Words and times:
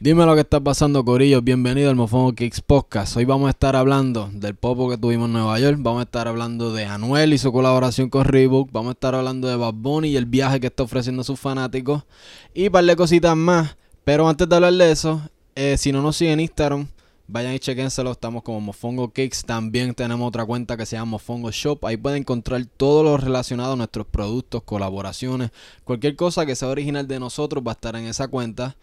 Dime 0.00 0.24
lo 0.24 0.36
que 0.36 0.42
está 0.42 0.60
pasando, 0.60 1.04
Corillo. 1.04 1.42
Bienvenido 1.42 1.90
al 1.90 1.96
Mofongo 1.96 2.32
Kicks 2.32 2.60
Podcast. 2.60 3.16
Hoy 3.16 3.24
vamos 3.24 3.48
a 3.48 3.50
estar 3.50 3.74
hablando 3.74 4.30
del 4.32 4.54
popo 4.54 4.88
que 4.88 4.96
tuvimos 4.96 5.26
en 5.26 5.32
Nueva 5.32 5.58
York. 5.58 5.78
Vamos 5.80 5.98
a 5.98 6.02
estar 6.04 6.28
hablando 6.28 6.72
de 6.72 6.84
Anuel 6.84 7.32
y 7.32 7.38
su 7.38 7.50
colaboración 7.50 8.08
con 8.08 8.24
Reebok. 8.24 8.70
Vamos 8.70 8.90
a 8.90 8.92
estar 8.92 9.16
hablando 9.16 9.48
de 9.48 9.56
Bad 9.56 9.74
Bunny 9.74 10.10
y 10.10 10.16
el 10.16 10.26
viaje 10.26 10.60
que 10.60 10.68
está 10.68 10.84
ofreciendo 10.84 11.22
a 11.22 11.24
sus 11.24 11.40
fanáticos. 11.40 12.04
Y 12.54 12.66
un 12.66 12.72
par 12.72 12.84
de 12.84 12.94
cositas 12.94 13.36
más. 13.36 13.76
Pero 14.04 14.28
antes 14.28 14.48
de 14.48 14.54
hablar 14.54 14.72
de 14.74 14.92
eso, 14.92 15.20
eh, 15.56 15.76
si 15.76 15.90
no 15.90 16.00
nos 16.00 16.16
siguen 16.16 16.34
en 16.34 16.40
Instagram, 16.40 16.86
vayan 17.26 17.54
y 17.54 17.58
chequenselo. 17.58 18.12
Estamos 18.12 18.44
como 18.44 18.60
Mofongo 18.60 19.12
Kicks. 19.12 19.44
También 19.46 19.94
tenemos 19.94 20.28
otra 20.28 20.44
cuenta 20.44 20.76
que 20.76 20.86
se 20.86 20.94
llama 20.94 21.10
Mofongo 21.10 21.50
Shop. 21.50 21.84
Ahí 21.84 21.96
pueden 21.96 22.20
encontrar 22.20 22.64
todo 22.76 23.02
lo 23.02 23.16
relacionado 23.16 23.72
a 23.72 23.76
nuestros 23.76 24.06
productos, 24.06 24.62
colaboraciones. 24.62 25.50
Cualquier 25.82 26.14
cosa 26.14 26.46
que 26.46 26.54
sea 26.54 26.68
original 26.68 27.08
de 27.08 27.18
nosotros 27.18 27.64
va 27.66 27.72
a 27.72 27.74
estar 27.74 27.96
en 27.96 28.06
esa 28.06 28.28
cuenta. 28.28 28.76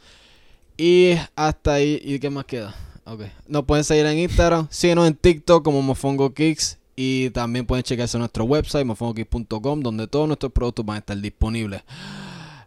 Y 0.77 1.15
hasta 1.35 1.73
ahí. 1.75 1.99
¿Y 2.03 2.19
qué 2.19 2.29
más 2.29 2.45
queda? 2.45 2.75
Ok. 3.05 3.21
Nos 3.47 3.63
pueden 3.65 3.83
seguir 3.83 4.05
en 4.05 4.17
Instagram. 4.19 4.67
Síguenos 4.69 5.07
en 5.07 5.15
TikTok 5.15 5.63
como 5.63 5.81
Mofongo 5.81 6.33
Kicks. 6.33 6.77
Y 6.97 7.29
también 7.31 7.65
pueden 7.65 7.83
checarse 7.83 8.17
nuestro 8.17 8.45
website, 8.45 8.85
mofongokicks.com, 8.85 9.81
donde 9.81 10.07
todos 10.07 10.27
nuestros 10.27 10.51
productos 10.53 10.85
van 10.85 10.95
a 10.95 10.99
estar 10.99 11.17
disponibles. 11.17 11.81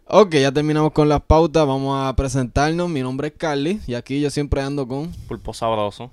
Ok, 0.05 0.35
ya 0.35 0.51
terminamos 0.51 0.91
con 0.91 1.09
las 1.09 1.21
pautas. 1.21 1.65
Vamos 1.67 1.97
a 2.07 2.15
presentarnos. 2.15 2.89
Mi 2.89 3.01
nombre 3.01 3.29
es 3.29 3.33
Carly. 3.37 3.79
Y 3.87 3.95
aquí 3.95 4.21
yo 4.21 4.29
siempre 4.29 4.61
ando 4.61 4.87
con. 4.87 5.11
Pulpo 5.27 5.53
sabroso. 5.53 6.11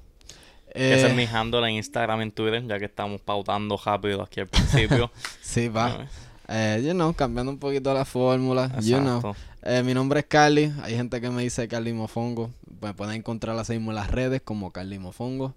eh, 0.74 0.94
Ese 0.96 1.08
es 1.08 1.14
mi 1.14 1.24
handle 1.24 1.66
en 1.68 1.76
Instagram 1.76 2.20
y 2.20 2.22
en 2.24 2.32
Twitter, 2.32 2.66
ya 2.66 2.78
que 2.78 2.86
estamos 2.86 3.20
pautando 3.20 3.78
rápido 3.82 4.22
aquí 4.22 4.40
al 4.40 4.48
principio. 4.48 5.10
Sí, 5.42 5.68
va. 5.68 6.06
Eh, 6.48 6.82
you 6.84 6.92
know, 6.92 7.12
cambiando 7.14 7.50
un 7.52 7.58
poquito 7.58 7.92
la 7.94 8.04
fórmula. 8.04 8.70
You 8.80 8.98
know. 8.98 9.34
Eh, 9.68 9.82
mi 9.82 9.94
nombre 9.94 10.20
es 10.20 10.26
Carly. 10.26 10.72
Hay 10.82 10.94
gente 10.94 11.20
que 11.20 11.28
me 11.30 11.42
dice 11.42 11.66
Carly 11.66 11.92
Mofongo. 11.92 12.50
Me 12.80 12.94
pueden 12.94 13.14
encontrar 13.16 13.58
así 13.58 13.72
mismo 13.72 13.90
en 13.90 13.96
las 13.96 14.10
redes 14.10 14.40
como 14.42 14.70
Carly 14.70 14.98
Mofongo. 14.98 15.54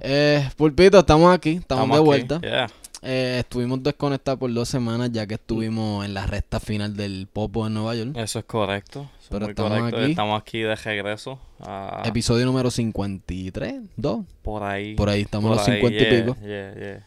Eh, 0.00 0.48
Pulpito, 0.56 0.98
estamos 0.98 1.32
aquí. 1.32 1.50
Estamos, 1.50 1.96
de 1.96 2.02
vuelta. 2.02 2.40
Yeah. 2.40 2.66
Eh, 3.02 3.36
estuvimos 3.40 3.82
desconectados 3.82 4.40
por 4.40 4.52
dos 4.52 4.66
semanas 4.68 5.10
ya 5.12 5.26
que 5.26 5.34
estuvimos 5.34 6.04
en 6.06 6.14
la 6.14 6.26
recta 6.26 6.58
final 6.58 6.96
del 6.96 7.28
Popo 7.30 7.66
en 7.66 7.74
Nueva 7.74 7.94
York. 7.94 8.12
Eso 8.16 8.38
es 8.38 8.44
correcto. 8.46 9.10
Eso 9.20 9.28
Pero 9.30 9.48
estamos 9.48 9.78
correcto. 9.78 10.00
aquí. 10.00 10.10
Estamos 10.10 10.40
aquí 10.40 10.60
de 10.60 10.74
regreso. 10.74 11.38
a- 11.60 12.02
Episodio 12.06 12.46
número 12.46 12.70
53, 12.70 13.82
2. 13.96 14.24
por 14.42 14.62
ahí. 14.64 14.94
Por 14.94 15.08
ahí, 15.10 15.20
estamos 15.22 15.50
en 15.52 15.56
los 15.58 15.68
ahí, 15.68 15.74
50 15.80 16.02
y 16.02 16.22
pico. 16.22 16.36
yeah. 16.40 17.06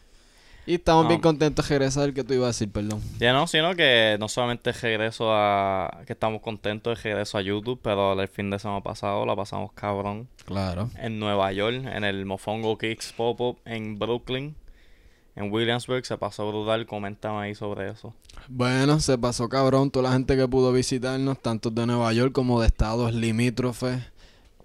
Y 0.68 0.74
estamos 0.74 1.08
bien 1.08 1.22
contentos 1.22 1.66
de 1.66 1.78
regresar. 1.78 2.12
¿Qué 2.12 2.22
tú 2.22 2.34
ibas 2.34 2.44
a 2.44 2.48
decir, 2.48 2.70
perdón? 2.70 3.00
Ya 3.18 3.32
no, 3.32 3.46
sino 3.46 3.74
que 3.74 4.18
no 4.20 4.28
solamente 4.28 4.70
regreso 4.72 5.32
a... 5.32 6.02
Que 6.06 6.12
estamos 6.12 6.42
contentos 6.42 6.94
de 6.94 7.02
regreso 7.02 7.38
a 7.38 7.40
YouTube, 7.40 7.80
pero 7.82 8.20
el 8.20 8.28
fin 8.28 8.50
de 8.50 8.58
semana 8.58 8.82
pasado 8.82 9.24
la 9.24 9.34
pasamos 9.34 9.72
cabrón. 9.72 10.28
Claro. 10.44 10.90
En 10.98 11.18
Nueva 11.18 11.50
York, 11.52 11.86
en 11.86 12.04
el 12.04 12.26
Mofongo 12.26 12.76
Kicks 12.76 13.14
Pop-Up 13.14 13.60
en 13.64 13.98
Brooklyn. 13.98 14.56
En 15.36 15.50
Williamsburg 15.50 16.04
se 16.04 16.18
pasó 16.18 16.46
brutal. 16.46 16.84
Coméntame 16.84 17.38
ahí 17.38 17.54
sobre 17.54 17.90
eso. 17.90 18.12
Bueno, 18.46 19.00
se 19.00 19.16
pasó 19.16 19.48
cabrón 19.48 19.90
toda 19.90 20.10
la 20.10 20.12
gente 20.12 20.36
que 20.36 20.46
pudo 20.48 20.70
visitarnos, 20.70 21.40
tanto 21.40 21.70
de 21.70 21.86
Nueva 21.86 22.12
York 22.12 22.32
como 22.32 22.60
de 22.60 22.66
estados 22.66 23.14
limítrofes. 23.14 24.02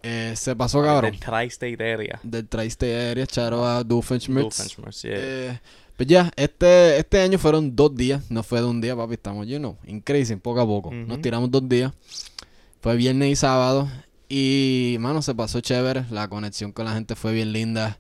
Eh, 0.06 0.34
se 0.36 0.54
pasó 0.54 0.84
cabrón. 0.84 1.12
Del 1.12 1.20
Tri-State 1.22 1.94
Area. 1.94 2.20
Del 2.24 2.46
Tri-State 2.46 3.12
Area, 3.12 3.26
charo 3.26 3.66
a 3.66 3.86
Doofenshmirtz. 3.86 4.58
Doofenshmirtz, 4.58 5.02
yeah. 5.04 5.16
Eh, 5.16 5.60
pues 5.98 6.08
ya, 6.08 6.32
este, 6.36 6.98
este 6.98 7.22
año 7.22 7.38
fueron 7.38 7.76
dos 7.76 7.96
días, 7.96 8.30
no 8.32 8.44
fue 8.44 8.60
de 8.62 8.68
un 8.68 8.82
día, 8.82 8.96
papi, 8.96 9.14
estamos, 9.14 9.48
you 9.48 9.58
know, 9.58 9.78
increasing, 9.86 10.40
poco 10.40 10.62
a 10.62 10.66
poco. 10.66 10.92
Nos 10.92 11.22
tiramos 11.22 11.52
dos 11.52 11.68
días. 11.68 11.92
Fue 12.82 12.96
viernes 12.96 13.32
y 13.32 13.36
sábado. 13.36 13.90
Y, 14.28 14.98
mano, 15.00 15.22
se 15.22 15.36
pasó 15.36 15.62
chévere. 15.62 16.06
La 16.10 16.28
conexión 16.28 16.72
con 16.72 16.86
la 16.86 16.94
gente 16.94 17.16
fue 17.16 17.32
bien 17.34 17.54
linda. 17.54 18.00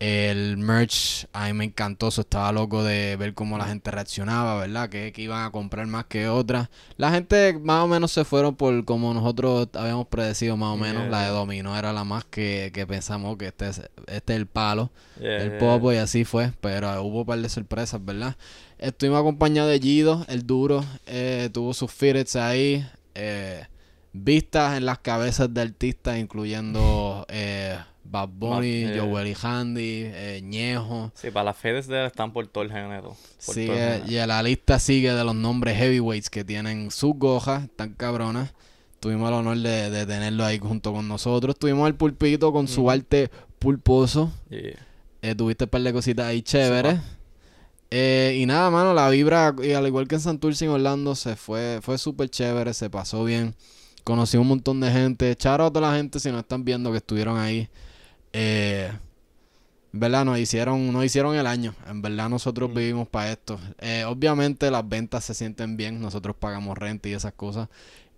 El 0.00 0.58
merch, 0.58 1.26
a 1.32 1.46
mí 1.46 1.52
me 1.54 1.64
encantó. 1.64 2.08
Eso 2.08 2.20
estaba 2.20 2.52
loco 2.52 2.84
de 2.84 3.16
ver 3.16 3.34
cómo 3.34 3.58
la 3.58 3.66
gente 3.66 3.90
reaccionaba, 3.90 4.60
¿verdad? 4.60 4.88
Que, 4.88 5.12
que 5.12 5.22
iban 5.22 5.44
a 5.44 5.50
comprar 5.50 5.86
más 5.86 6.04
que 6.04 6.28
otras. 6.28 6.68
La 6.96 7.10
gente 7.10 7.58
más 7.60 7.84
o 7.84 7.88
menos 7.88 8.12
se 8.12 8.24
fueron 8.24 8.54
por 8.54 8.84
como 8.84 9.12
nosotros 9.12 9.68
habíamos 9.74 10.06
predecido, 10.06 10.56
más 10.56 10.74
o 10.74 10.76
menos. 10.76 11.02
Yeah, 11.02 11.10
La 11.10 11.22
de. 11.22 11.28
Domino 11.30 11.76
era 11.76 11.92
la 11.92 12.04
más 12.04 12.24
que, 12.24 12.70
que 12.72 12.86
pensamos 12.86 13.36
que 13.36 13.46
este 13.46 13.68
es, 13.68 13.82
este 14.06 14.34
es 14.34 14.38
el 14.38 14.46
palo 14.46 14.90
Yeah, 15.20 15.42
el 15.42 15.50
yeah, 15.50 15.58
popo 15.58 15.92
y 15.92 15.96
así 15.96 16.24
fue, 16.24 16.52
pero 16.60 17.02
hubo 17.02 17.20
un 17.20 17.26
par 17.26 17.40
de 17.40 17.48
sorpresas, 17.48 18.04
¿verdad? 18.04 18.36
Estuvimos 18.78 19.20
acompañados 19.20 19.70
de 19.70 19.80
Gido, 19.80 20.24
el 20.28 20.46
duro, 20.46 20.84
eh, 21.06 21.50
tuvo 21.52 21.74
sus 21.74 21.90
fitteds 21.90 22.36
ahí, 22.36 22.86
eh, 23.16 23.64
vistas 24.12 24.76
en 24.76 24.86
las 24.86 24.98
cabezas 24.98 25.52
de 25.52 25.62
artistas, 25.62 26.18
incluyendo 26.18 27.26
eh, 27.28 27.78
Bad 28.10 28.28
Bunny, 28.32 28.84
Bad- 28.84 28.92
eh. 28.96 29.00
Joel 29.00 29.26
y 29.28 29.36
Handy, 29.40 30.02
eh, 30.04 30.40
Ñejo. 30.42 31.12
Sí, 31.14 31.30
para 31.30 31.44
las 31.44 31.56
fedes 31.56 31.86
de 31.86 32.00
él 32.00 32.06
están 32.06 32.32
por 32.32 32.46
todo 32.46 32.64
el 32.64 32.70
género. 32.72 33.16
Sigue, 33.38 33.66
todo 33.66 33.76
el 33.76 34.02
género. 34.02 34.24
y 34.24 34.26
la 34.26 34.42
lista 34.42 34.78
sigue 34.78 35.12
de 35.12 35.24
los 35.24 35.34
nombres 35.34 35.76
heavyweights 35.76 36.30
que 36.30 36.44
tienen 36.44 36.90
sus 36.90 37.14
gojas, 37.14 37.68
tan 37.76 37.92
cabronas. 37.94 38.52
Tuvimos 39.00 39.28
el 39.28 39.34
honor 39.34 39.58
de, 39.58 39.90
de 39.90 40.06
tenerlo 40.06 40.44
ahí 40.44 40.58
junto 40.58 40.92
con 40.92 41.06
nosotros. 41.06 41.56
Tuvimos 41.56 41.86
el 41.86 41.94
pulpito 41.94 42.52
con 42.52 42.66
su 42.66 42.90
arte 42.90 43.30
pulposo. 43.60 44.32
Yeah. 44.50 44.72
Eh, 45.22 45.34
tuviste 45.34 45.64
un 45.64 45.70
par 45.70 45.82
de 45.82 45.92
cositas 45.92 46.26
ahí 46.26 46.42
chéveres. 46.42 46.98
Eh, 47.90 48.36
y 48.40 48.46
nada, 48.46 48.70
mano, 48.70 48.92
la 48.92 49.08
vibra, 49.08 49.54
y 49.62 49.72
al 49.72 49.86
igual 49.86 50.06
que 50.08 50.16
en 50.16 50.20
Santurce 50.20 50.64
en 50.64 50.72
Orlando, 50.72 51.14
se 51.14 51.36
fue, 51.36 51.78
fue 51.82 51.96
súper 51.96 52.28
chévere, 52.28 52.74
se 52.74 52.90
pasó 52.90 53.24
bien. 53.24 53.54
Conocí 54.04 54.36
un 54.36 54.46
montón 54.48 54.80
de 54.80 54.90
gente. 54.90 55.34
Charo 55.36 55.66
a 55.66 55.70
toda 55.72 55.90
la 55.90 55.96
gente 55.96 56.18
si 56.20 56.30
no 56.30 56.38
están 56.38 56.64
viendo 56.64 56.90
que 56.90 56.98
estuvieron 56.98 57.38
ahí. 57.38 57.68
Eh, 58.32 58.90
verdad, 59.92 60.24
nos 60.24 60.38
hicieron, 60.38 60.92
nos 60.92 61.04
hicieron 61.04 61.34
el 61.36 61.46
año. 61.46 61.74
En 61.88 62.02
verdad, 62.02 62.28
nosotros 62.28 62.70
Mm. 62.70 62.74
vivimos 62.74 63.08
para 63.08 63.32
esto. 63.32 63.58
Eh, 63.80 64.04
obviamente, 64.06 64.70
las 64.70 64.88
ventas 64.88 65.24
se 65.24 65.34
sienten 65.34 65.76
bien. 65.76 66.00
Nosotros 66.00 66.36
pagamos 66.38 66.76
renta 66.78 67.08
y 67.08 67.12
esas 67.12 67.32
cosas. 67.32 67.68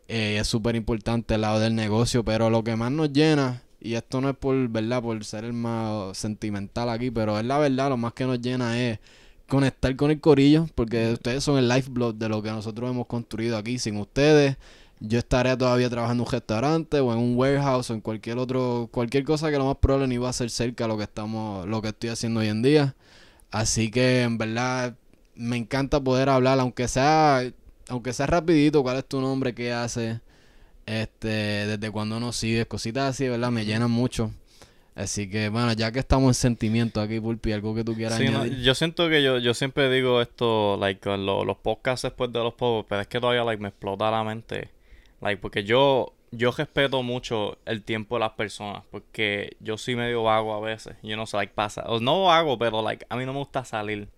Eh, 0.08 0.38
es 0.40 0.48
súper 0.48 0.74
importante 0.76 1.34
el 1.34 1.42
lado 1.42 1.60
del 1.60 1.74
negocio. 1.74 2.24
Pero 2.24 2.50
lo 2.50 2.64
que 2.64 2.76
más 2.76 2.90
nos 2.90 3.12
llena, 3.12 3.62
y 3.80 3.94
esto 3.94 4.20
no 4.20 4.28
es 4.30 4.36
por, 4.36 4.56
¿verdad? 4.68 5.02
Por 5.02 5.24
ser 5.24 5.44
el 5.44 5.52
más 5.52 6.18
sentimental 6.18 6.90
aquí, 6.90 7.10
pero 7.10 7.38
es 7.38 7.44
la 7.46 7.58
verdad, 7.58 7.88
lo 7.90 7.96
más 7.96 8.12
que 8.12 8.24
nos 8.26 8.40
llena 8.40 8.78
es 8.80 8.98
conectar 9.48 9.94
con 9.96 10.10
el 10.10 10.20
corillo, 10.20 10.68
porque 10.74 11.12
ustedes 11.12 11.42
son 11.42 11.58
el 11.58 11.68
lifeblood 11.68 12.14
de 12.14 12.28
lo 12.28 12.42
que 12.42 12.50
nosotros 12.50 12.90
hemos 12.90 13.06
construido 13.06 13.56
aquí. 13.56 13.78
Sin 13.78 13.96
ustedes, 13.96 14.56
yo 15.00 15.18
estaré 15.18 15.56
todavía 15.56 15.88
trabajando 15.90 16.22
en 16.24 16.26
un 16.28 16.32
restaurante 16.32 17.00
o 17.00 17.12
en 17.12 17.18
un 17.18 17.36
warehouse 17.36 17.90
o 17.90 17.94
en 17.94 18.00
cualquier 18.00 18.38
otro, 18.38 18.88
cualquier 18.92 19.24
cosa 19.24 19.50
que 19.50 19.56
lo 19.58 19.64
más 19.66 19.76
probable 19.78 20.06
no 20.06 20.14
iba 20.14 20.28
a 20.28 20.32
ser 20.32 20.50
cerca 20.50 20.84
a 20.84 20.88
lo 20.88 20.96
que 20.98 21.04
estamos, 21.04 21.66
lo 21.66 21.80
que 21.82 21.88
estoy 21.88 22.10
haciendo 22.10 22.40
hoy 22.40 22.48
en 22.48 22.62
día. 22.62 22.94
Así 23.50 23.90
que 23.90 24.22
en 24.22 24.36
verdad 24.38 24.94
me 25.34 25.56
encanta 25.56 26.00
poder 26.00 26.28
hablar, 26.28 26.60
aunque 26.60 26.86
sea, 26.86 27.42
aunque 27.88 28.12
sea 28.12 28.26
rapidito, 28.26 28.82
cuál 28.82 28.98
es 28.98 29.06
tu 29.06 29.20
nombre, 29.20 29.54
qué 29.54 29.72
haces, 29.72 30.20
este, 30.86 31.28
desde 31.28 31.90
cuando 31.90 32.20
nos 32.20 32.36
sigues, 32.36 32.66
cositas 32.66 33.10
así, 33.10 33.28
¿verdad? 33.28 33.50
Me 33.50 33.64
llenan 33.64 33.90
mucho. 33.90 34.32
Así 34.96 35.30
que, 35.30 35.48
bueno, 35.48 35.72
ya 35.72 35.92
que 35.92 36.00
estamos 36.00 36.28
en 36.30 36.34
sentimiento 36.34 37.00
aquí, 37.00 37.20
Pulpi, 37.20 37.52
algo 37.52 37.74
que 37.74 37.84
tú 37.84 37.94
quieras 37.94 38.18
Sí, 38.18 38.24
no, 38.28 38.40
añadir. 38.42 38.60
yo 38.60 38.74
siento 38.74 39.08
que 39.08 39.22
yo, 39.22 39.38
yo 39.38 39.54
siempre 39.54 39.88
digo 39.90 40.20
esto, 40.20 40.76
like, 40.78 41.08
lo- 41.16 41.44
los 41.44 41.56
podcasts 41.58 42.02
después 42.02 42.30
de 42.32 42.40
los 42.40 42.54
pop 42.54 42.84
pero 42.88 43.00
es 43.00 43.06
que 43.06 43.18
todavía, 43.20 43.44
like, 43.44 43.62
me 43.62 43.68
explota 43.68 44.10
la 44.10 44.22
mente. 44.24 44.68
Like, 45.20 45.40
porque 45.40 45.64
yo, 45.64 46.12
yo 46.30 46.50
respeto 46.52 47.02
mucho 47.02 47.58
el 47.66 47.82
tiempo 47.82 48.16
de 48.16 48.20
las 48.20 48.32
personas, 48.32 48.82
porque 48.90 49.56
yo 49.60 49.76
soy 49.76 49.96
medio 49.96 50.22
vago 50.22 50.54
a 50.54 50.60
veces, 50.60 50.96
yo 51.02 51.16
no 51.16 51.26
sé, 51.26 51.36
like, 51.36 51.52
pasa, 51.54 51.82
o 51.86 52.00
no 52.00 52.24
vago, 52.24 52.58
pero, 52.58 52.82
like, 52.82 53.04
a 53.08 53.16
mí 53.16 53.26
no 53.26 53.32
me 53.32 53.38
gusta 53.40 53.64
salir 53.64 54.08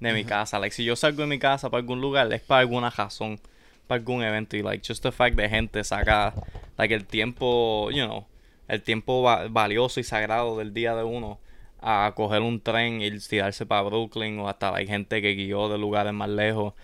de 0.00 0.12
mi 0.12 0.24
casa, 0.24 0.58
like, 0.58 0.74
si 0.74 0.84
yo 0.84 0.96
salgo 0.96 1.22
de 1.22 1.28
mi 1.28 1.38
casa 1.38 1.70
para 1.70 1.80
algún 1.80 2.00
lugar, 2.00 2.32
es 2.32 2.40
para 2.42 2.60
alguna 2.60 2.90
razón, 2.90 3.38
para 3.86 3.98
algún 3.98 4.22
evento, 4.22 4.56
y, 4.56 4.62
like, 4.62 4.86
just 4.86 5.02
the 5.02 5.12
fact 5.12 5.36
de 5.36 5.48
gente 5.48 5.82
saca, 5.84 6.34
like, 6.78 6.94
el 6.94 7.04
tiempo, 7.06 7.90
you 7.90 8.04
know, 8.04 8.26
el 8.68 8.82
tiempo 8.82 9.22
va- 9.22 9.46
valioso 9.48 10.00
y 10.00 10.04
sagrado 10.04 10.56
del 10.58 10.72
día 10.72 10.94
de 10.94 11.04
uno 11.04 11.38
a 11.80 12.12
coger 12.16 12.40
un 12.42 12.60
tren 12.60 13.00
y 13.02 13.10
tirarse 13.18 13.64
para 13.66 13.82
Brooklyn 13.82 14.38
o 14.40 14.48
hasta 14.48 14.74
hay 14.74 14.86
gente 14.86 15.20
que 15.22 15.34
guió 15.34 15.68
de 15.68 15.78
lugares 15.78 16.12
más 16.12 16.28
lejos. 16.28 16.74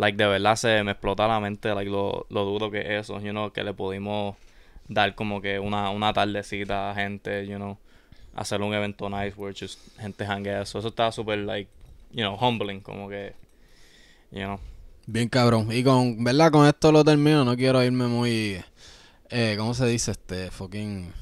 Like, 0.00 0.16
de 0.16 0.26
verdad 0.26 0.56
se 0.56 0.82
me 0.82 0.92
explota 0.92 1.28
la 1.28 1.40
mente 1.40 1.74
like, 1.74 1.90
lo, 1.90 2.26
lo 2.30 2.44
duro 2.46 2.70
que 2.70 2.80
es 2.80 3.02
eso, 3.02 3.20
you 3.20 3.32
know, 3.32 3.52
que 3.52 3.62
le 3.62 3.74
pudimos 3.74 4.34
dar 4.88 5.14
como 5.14 5.42
que 5.42 5.58
una, 5.58 5.90
una 5.90 6.12
tardecita 6.14 6.90
a 6.90 6.94
gente, 6.94 7.46
you 7.46 7.56
know, 7.56 7.76
hacer 8.34 8.62
un 8.62 8.72
evento 8.72 9.10
nice 9.10 9.34
where 9.36 9.54
just 9.54 9.78
gente 9.98 10.24
hanguea 10.24 10.62
eso. 10.62 10.78
Eso 10.78 10.88
está 10.88 11.12
súper, 11.12 11.40
like, 11.40 11.70
you 12.12 12.22
know, 12.22 12.34
humbling, 12.40 12.80
como 12.80 13.10
que, 13.10 13.34
you 14.30 14.40
know. 14.40 14.58
Bien 15.06 15.28
cabrón. 15.28 15.68
Y 15.70 15.84
con, 15.84 16.24
¿verdad? 16.24 16.50
Con 16.50 16.66
esto 16.66 16.92
lo 16.92 17.04
termino. 17.04 17.44
No 17.44 17.56
quiero 17.56 17.82
irme 17.82 18.06
muy. 18.06 18.62
Eh, 19.28 19.54
¿Cómo 19.58 19.74
se 19.74 19.86
dice? 19.86 20.12
Este, 20.12 20.50
fucking. 20.50 21.12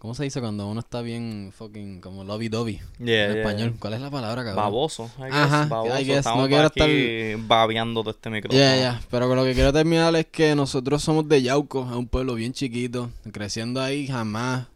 ¿Cómo 0.00 0.14
se 0.14 0.24
dice 0.24 0.40
cuando 0.40 0.66
uno 0.66 0.80
está 0.80 1.02
bien 1.02 1.52
fucking 1.54 2.00
como 2.00 2.24
lovey 2.24 2.48
dovey 2.48 2.80
Yeah, 2.98 3.26
en 3.26 3.32
yeah. 3.34 3.42
español? 3.42 3.76
¿Cuál 3.78 3.92
es 3.92 4.00
la 4.00 4.10
palabra, 4.10 4.42
cabrón? 4.42 4.56
Baboso, 4.56 5.10
I 5.18 5.24
guess, 5.24 5.34
Ajá, 5.34 5.66
baboso. 5.66 6.00
I 6.00 6.04
guess, 6.04 6.18
Estamos 6.20 6.48
no 6.48 6.70
quiero 6.72 7.46
babeando 7.46 8.02
de 8.02 8.10
este 8.12 8.30
micrófono. 8.30 8.58
Ya, 8.58 8.76
ya, 8.76 9.02
pero 9.10 9.28
con 9.28 9.36
lo 9.36 9.44
que 9.44 9.52
quiero 9.52 9.74
terminar 9.74 10.16
es 10.16 10.24
que 10.24 10.54
nosotros 10.54 11.02
somos 11.02 11.28
de 11.28 11.42
Yauco, 11.42 11.86
es 11.86 11.94
un 11.94 12.06
pueblo 12.08 12.34
bien 12.34 12.54
chiquito, 12.54 13.10
creciendo 13.30 13.82
ahí 13.82 14.06
jamás. 14.06 14.68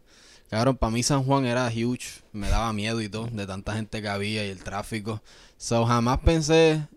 Cabrón, 0.51 0.77
para 0.77 0.91
mí 0.91 1.01
San 1.01 1.23
Juan 1.23 1.47
era 1.47 1.71
huge, 1.75 2.21
me 2.31 2.47
daba 2.47 2.71
miedo 2.71 3.01
y 3.01 3.09
todo, 3.09 3.25
de 3.25 3.47
tanta 3.47 3.73
gente 3.73 4.03
que 4.03 4.07
había 4.07 4.45
y 4.45 4.51
el 4.51 4.63
tráfico. 4.63 5.23
So, 5.57 5.87
jamás 5.87 6.19
pensé 6.19 6.87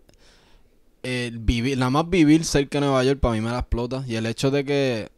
eh, 1.01 1.31
vivir, 1.33 1.79
nada 1.79 1.89
más 1.89 2.07
vivir 2.07 2.45
cerca 2.45 2.79
de 2.79 2.85
Nueva 2.85 3.03
York 3.03 3.19
para 3.19 3.33
mí 3.33 3.41
me 3.41 3.49
la 3.49 3.57
explota. 3.57 4.03
Y 4.07 4.17
el 4.17 4.27
hecho 4.27 4.51
de 4.51 4.63
que 4.65 5.09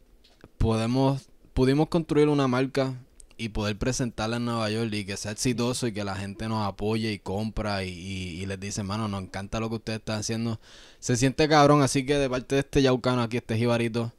podemos, 0.56 1.28
pudimos 1.54 1.88
construir 1.88 2.28
una 2.28 2.48
marca 2.48 2.94
y 3.36 3.48
poder 3.48 3.76
presentarla 3.76 4.36
en 4.36 4.44
Nueva 4.44 4.70
York 4.70 4.92
y 4.92 5.04
que 5.04 5.16
sea 5.16 5.32
exitoso 5.32 5.86
y 5.86 5.92
que 5.92 6.04
la 6.04 6.14
gente 6.14 6.48
nos 6.48 6.66
apoye 6.66 7.12
y 7.12 7.18
compra 7.18 7.84
y, 7.84 8.44
les 8.46 8.60
dice, 8.60 8.82
mano, 8.82 9.08
nos 9.08 9.22
encanta 9.22 9.60
lo 9.60 9.68
que 9.68 9.76
ustedes 9.76 9.98
están 9.98 10.20
haciendo. 10.20 10.60
Se 11.00 11.16
siente 11.16 11.48
cabrón, 11.48 11.82
así 11.82 12.06
que 12.06 12.16
de 12.16 12.30
parte 12.30 12.54
de 12.56 12.60
este 12.60 12.82
yaucano 12.82 13.22
aquí, 13.22 13.38
este 13.38 13.56
jibarito, 13.56 14.12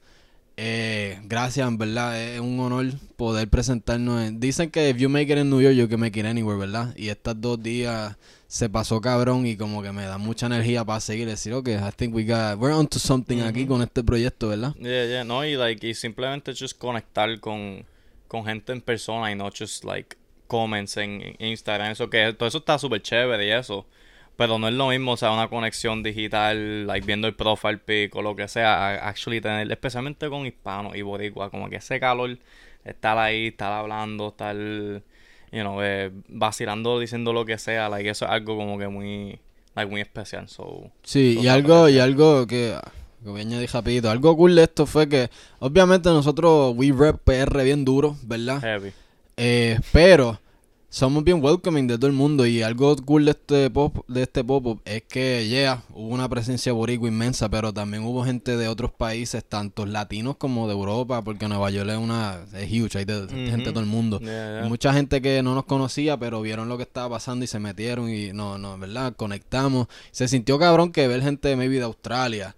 eh, 0.58 1.20
gracias, 1.24 1.68
en 1.68 1.78
verdad, 1.78 2.22
es 2.22 2.40
un 2.40 2.60
honor 2.60 2.86
poder 3.16 3.48
presentarnos. 3.50 4.22
en- 4.22 4.40
Dicen 4.40 4.70
que 4.70 4.90
if 4.90 4.98
you 4.98 5.10
make 5.10 5.32
it 5.32 5.38
in 5.40 5.50
New 5.50 5.62
York, 5.62 5.76
you 5.76 5.88
can 5.90 6.00
make 6.00 6.20
it 6.20 6.26
anywhere, 6.26 6.58
¿verdad? 6.60 6.94
Y 6.96 7.10
estos 7.10 7.40
dos 7.42 7.62
días 7.62 8.16
se 8.48 8.70
pasó 8.70 9.02
cabrón 9.02 9.48
y 9.48 9.56
como 9.58 9.82
que 9.82 9.92
me 9.92 10.04
da 10.06 10.18
mucha 10.20 10.46
energía 10.46 10.86
para 10.86 11.00
seguir. 11.00 11.28
Decir, 11.28 11.54
ok, 11.54 11.70
I 11.70 11.92
think 11.96 12.14
we 12.14 12.24
got, 12.24 12.60
we're 12.60 12.74
onto 12.76 13.00
something 13.00 13.40
aquí 13.42 13.66
con 13.66 13.82
este 13.82 14.04
proyecto, 14.04 14.50
¿verdad? 14.50 14.76
Yeah, 14.76 15.06
yeah, 15.08 15.24
no, 15.24 15.44
y 15.46 15.56
like, 15.56 15.88
y 15.88 15.96
simplemente 15.96 16.54
just 16.54 16.78
conectar 16.78 17.40
con, 17.40 17.84
con 18.28 18.46
gente 18.46 18.72
en 18.74 18.82
persona 18.82 19.32
y 19.32 19.36
no 19.36 19.50
just 19.58 19.84
like 19.84 20.16
comments 20.48 20.98
en 20.98 21.36
Instagram, 21.40 21.92
eso 21.94 22.10
que 22.12 22.32
todo 22.34 22.48
eso 22.48 22.60
está 22.60 22.78
súper 22.78 23.02
chévere 23.02 23.48
y 23.48 23.52
eso. 23.52 23.88
Pero 24.36 24.58
no 24.58 24.68
es 24.68 24.74
lo 24.74 24.88
mismo, 24.88 25.12
o 25.12 25.18
sea, 25.18 25.32
una 25.32 25.48
conexión 25.48 26.02
digital, 26.02 26.88
like 26.88 27.06
viendo 27.06 27.28
el 27.28 27.36
profile 27.36 27.78
pic 27.78 28.16
o 28.16 28.22
lo 28.22 28.36
que 28.36 28.48
sea, 28.48 29.08
actually 29.08 29.42
tener, 29.42 29.72
especialmente 29.72 30.28
con 30.28 30.46
hispanos 30.46 30.96
y 30.96 31.04
boricua, 31.04 31.52
como 31.52 31.70
que 31.70 31.76
ese 31.76 32.00
calor, 32.00 32.38
estar 32.84 33.18
ahí, 33.18 33.48
estar 33.48 33.72
hablando, 33.72 34.30
estar, 34.30 34.56
you 34.56 35.62
know, 35.62 35.80
eh, 35.84 36.12
vacilando, 36.30 37.00
diciendo 37.00 37.32
lo 37.32 37.46
que 37.46 37.60
sea, 37.60 37.90
like 37.90 38.10
eso 38.10 38.26
es 38.26 38.32
algo 38.32 38.58
como 38.58 38.80
que 38.80 38.88
muy, 38.88 39.40
like 39.76 39.92
muy 39.92 40.02
especial, 40.02 40.50
so. 40.50 40.90
Sí, 41.04 41.38
y 41.40 41.48
algo, 41.48 41.88
y 41.88 42.00
algo 42.00 42.48
que, 42.48 42.76
que 43.24 43.30
voy 43.30 43.42
a 43.42 43.44
añadir 43.44 43.70
rapidito. 43.72 44.10
Algo 44.10 44.36
cool 44.36 44.56
de 44.56 44.64
esto 44.64 44.88
fue 44.88 45.08
que, 45.08 45.30
obviamente 45.60 46.10
nosotros, 46.10 46.74
we 46.76 46.92
rep 46.92 47.18
PR 47.24 47.64
bien 47.64 47.86
duro, 47.86 48.18
¿verdad? 48.24 48.60
Heavy. 48.62 48.92
Eh, 49.38 49.80
pero 49.92 50.40
somos 50.94 51.24
bien 51.24 51.44
welcoming 51.44 51.88
de 51.88 51.98
todo 51.98 52.06
el 52.06 52.14
mundo 52.14 52.46
y 52.46 52.62
algo 52.62 52.96
cool 52.98 53.26
de 53.26 53.32
este 53.32 53.68
pop 53.72 54.06
de 54.08 54.22
este 54.22 54.44
pop 54.44 54.80
es 54.86 55.02
que 55.02 55.48
yeah, 55.48 55.84
hubo 55.92 56.10
una 56.10 56.30
presencia 56.30 56.72
boricua 56.72 57.08
inmensa, 57.08 57.50
pero 57.50 57.74
también 57.74 58.04
hubo 58.04 58.24
gente 58.24 58.58
de 58.58 58.68
otros 58.68 58.92
países, 58.92 59.44
tanto 59.44 59.88
latinos 59.88 60.38
como 60.38 60.68
de 60.68 60.74
Europa, 60.74 61.24
porque 61.24 61.48
Nueva 61.48 61.72
York 61.72 61.90
es 61.90 61.98
una 61.98 62.42
es 62.54 62.72
huge, 62.72 63.00
hay 63.00 63.06
de, 63.06 63.28
gente 63.28 63.66
de 63.66 63.72
todo 63.72 63.80
el 63.80 63.88
mundo. 63.88 64.20
Yeah, 64.20 64.30
Y 64.30 64.60
yeah. 64.60 64.70
Mucha 64.70 64.94
gente 64.94 65.20
que 65.20 65.42
no 65.42 65.56
nos 65.56 65.66
conocía, 65.66 66.16
pero 66.18 66.42
vieron 66.42 66.70
lo 66.70 66.78
que 66.78 66.84
estaba 66.84 67.16
pasando 67.16 67.44
y 67.44 67.48
se 67.48 67.58
metieron 67.58 68.14
y 68.14 68.32
no, 68.32 68.60
no, 68.60 68.78
¿verdad? 68.78 69.16
Conectamos. 69.16 69.88
Se 70.12 70.28
sintió 70.28 70.60
cabrón 70.60 70.92
que 70.92 71.08
ver 71.08 71.24
gente 71.24 71.56
maybe 71.56 71.78
de 71.78 71.86
Australia, 71.86 72.56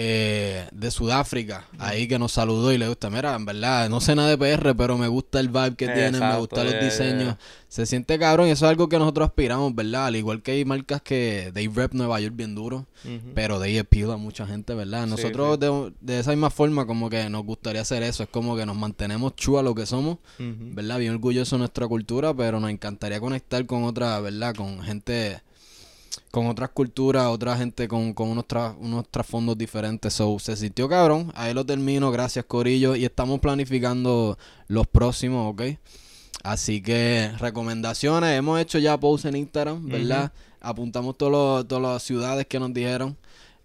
eh, 0.00 0.68
de 0.70 0.92
Sudáfrica, 0.92 1.66
ahí 1.80 2.06
que 2.06 2.20
nos 2.20 2.30
saludó 2.30 2.72
y 2.72 2.78
le 2.78 2.86
gusta, 2.86 3.10
mira, 3.10 3.34
en 3.34 3.44
verdad, 3.44 3.88
no 3.88 4.00
sé 4.00 4.14
nada 4.14 4.28
de 4.28 4.38
PR, 4.38 4.76
pero 4.76 4.96
me 4.96 5.08
gusta 5.08 5.40
el 5.40 5.48
vibe 5.48 5.74
que 5.74 5.88
tienen, 5.88 6.20
me 6.20 6.36
gustan 6.36 6.66
los 6.66 6.74
yeah, 6.74 6.84
diseños. 6.84 7.24
yeah. 7.24 7.38
Se 7.68 7.84
siente 7.84 8.16
cabrón 8.16 8.46
y 8.46 8.52
eso 8.52 8.64
es 8.66 8.70
algo 8.70 8.88
que 8.88 8.96
nosotros 8.96 9.28
aspiramos, 9.28 9.74
¿verdad? 9.74 10.06
Al 10.06 10.14
igual 10.14 10.40
que 10.40 10.52
hay 10.52 10.64
marcas 10.64 11.02
que 11.02 11.50
they 11.52 11.66
rep 11.66 11.94
Nueva 11.94 12.20
York 12.20 12.36
bien 12.36 12.54
duro, 12.54 12.86
pero 13.34 13.60
they 13.60 13.76
appeal 13.76 14.12
a 14.12 14.16
mucha 14.16 14.46
gente, 14.46 14.72
¿verdad? 14.74 15.06
Nosotros 15.08 15.58
sí. 15.60 15.66
De, 15.66 15.92
de 16.00 16.20
esa 16.20 16.30
misma 16.30 16.50
forma 16.50 16.86
como 16.86 17.10
que 17.10 17.28
nos 17.28 17.44
gustaría 17.44 17.82
hacer 17.82 18.04
eso, 18.04 18.22
es 18.22 18.28
como 18.28 18.56
que 18.56 18.64
nos 18.64 18.76
mantenemos 18.76 19.34
true 19.34 19.58
a 19.58 19.62
lo 19.62 19.74
que 19.74 19.84
somos. 19.84 20.18
¿verdad? 20.38 20.98
Bien 20.98 21.12
orgulloso 21.12 21.56
de 21.56 21.60
nuestra 21.60 21.88
cultura, 21.88 22.32
pero 22.32 22.60
nos 22.60 22.70
encantaría 22.70 23.18
conectar 23.20 23.66
con 23.66 23.82
otra, 23.82 24.20
¿verdad? 24.20 24.54
Con 24.54 24.80
gente, 24.82 25.42
con 26.30 26.46
otras 26.46 26.70
culturas, 26.70 27.26
otra 27.26 27.56
gente 27.56 27.88
con, 27.88 28.12
con 28.12 28.28
unos, 28.28 28.44
tra- 28.46 28.76
unos 28.78 29.08
trasfondos 29.08 29.56
diferentes. 29.56 30.12
So, 30.14 30.38
se 30.38 30.56
sintió 30.56 30.88
cabrón. 30.88 31.32
Ahí 31.34 31.54
lo 31.54 31.64
termino. 31.64 32.10
Gracias, 32.10 32.44
Corillo. 32.44 32.94
Y 32.96 33.04
estamos 33.04 33.40
planificando 33.40 34.36
los 34.68 34.86
próximos, 34.86 35.52
¿ok? 35.52 35.62
Así 36.44 36.80
que 36.82 37.32
recomendaciones. 37.38 38.38
Hemos 38.38 38.60
hecho 38.60 38.78
ya 38.78 38.98
posts 38.98 39.24
en 39.26 39.36
Instagram, 39.36 39.88
¿verdad? 39.88 40.32
Apuntamos 40.60 41.16
todos 41.16 41.32
los- 41.32 41.68
todas 41.68 41.82
las 41.94 42.02
ciudades 42.02 42.46
que 42.46 42.60
nos 42.60 42.72
dijeron. 42.72 43.16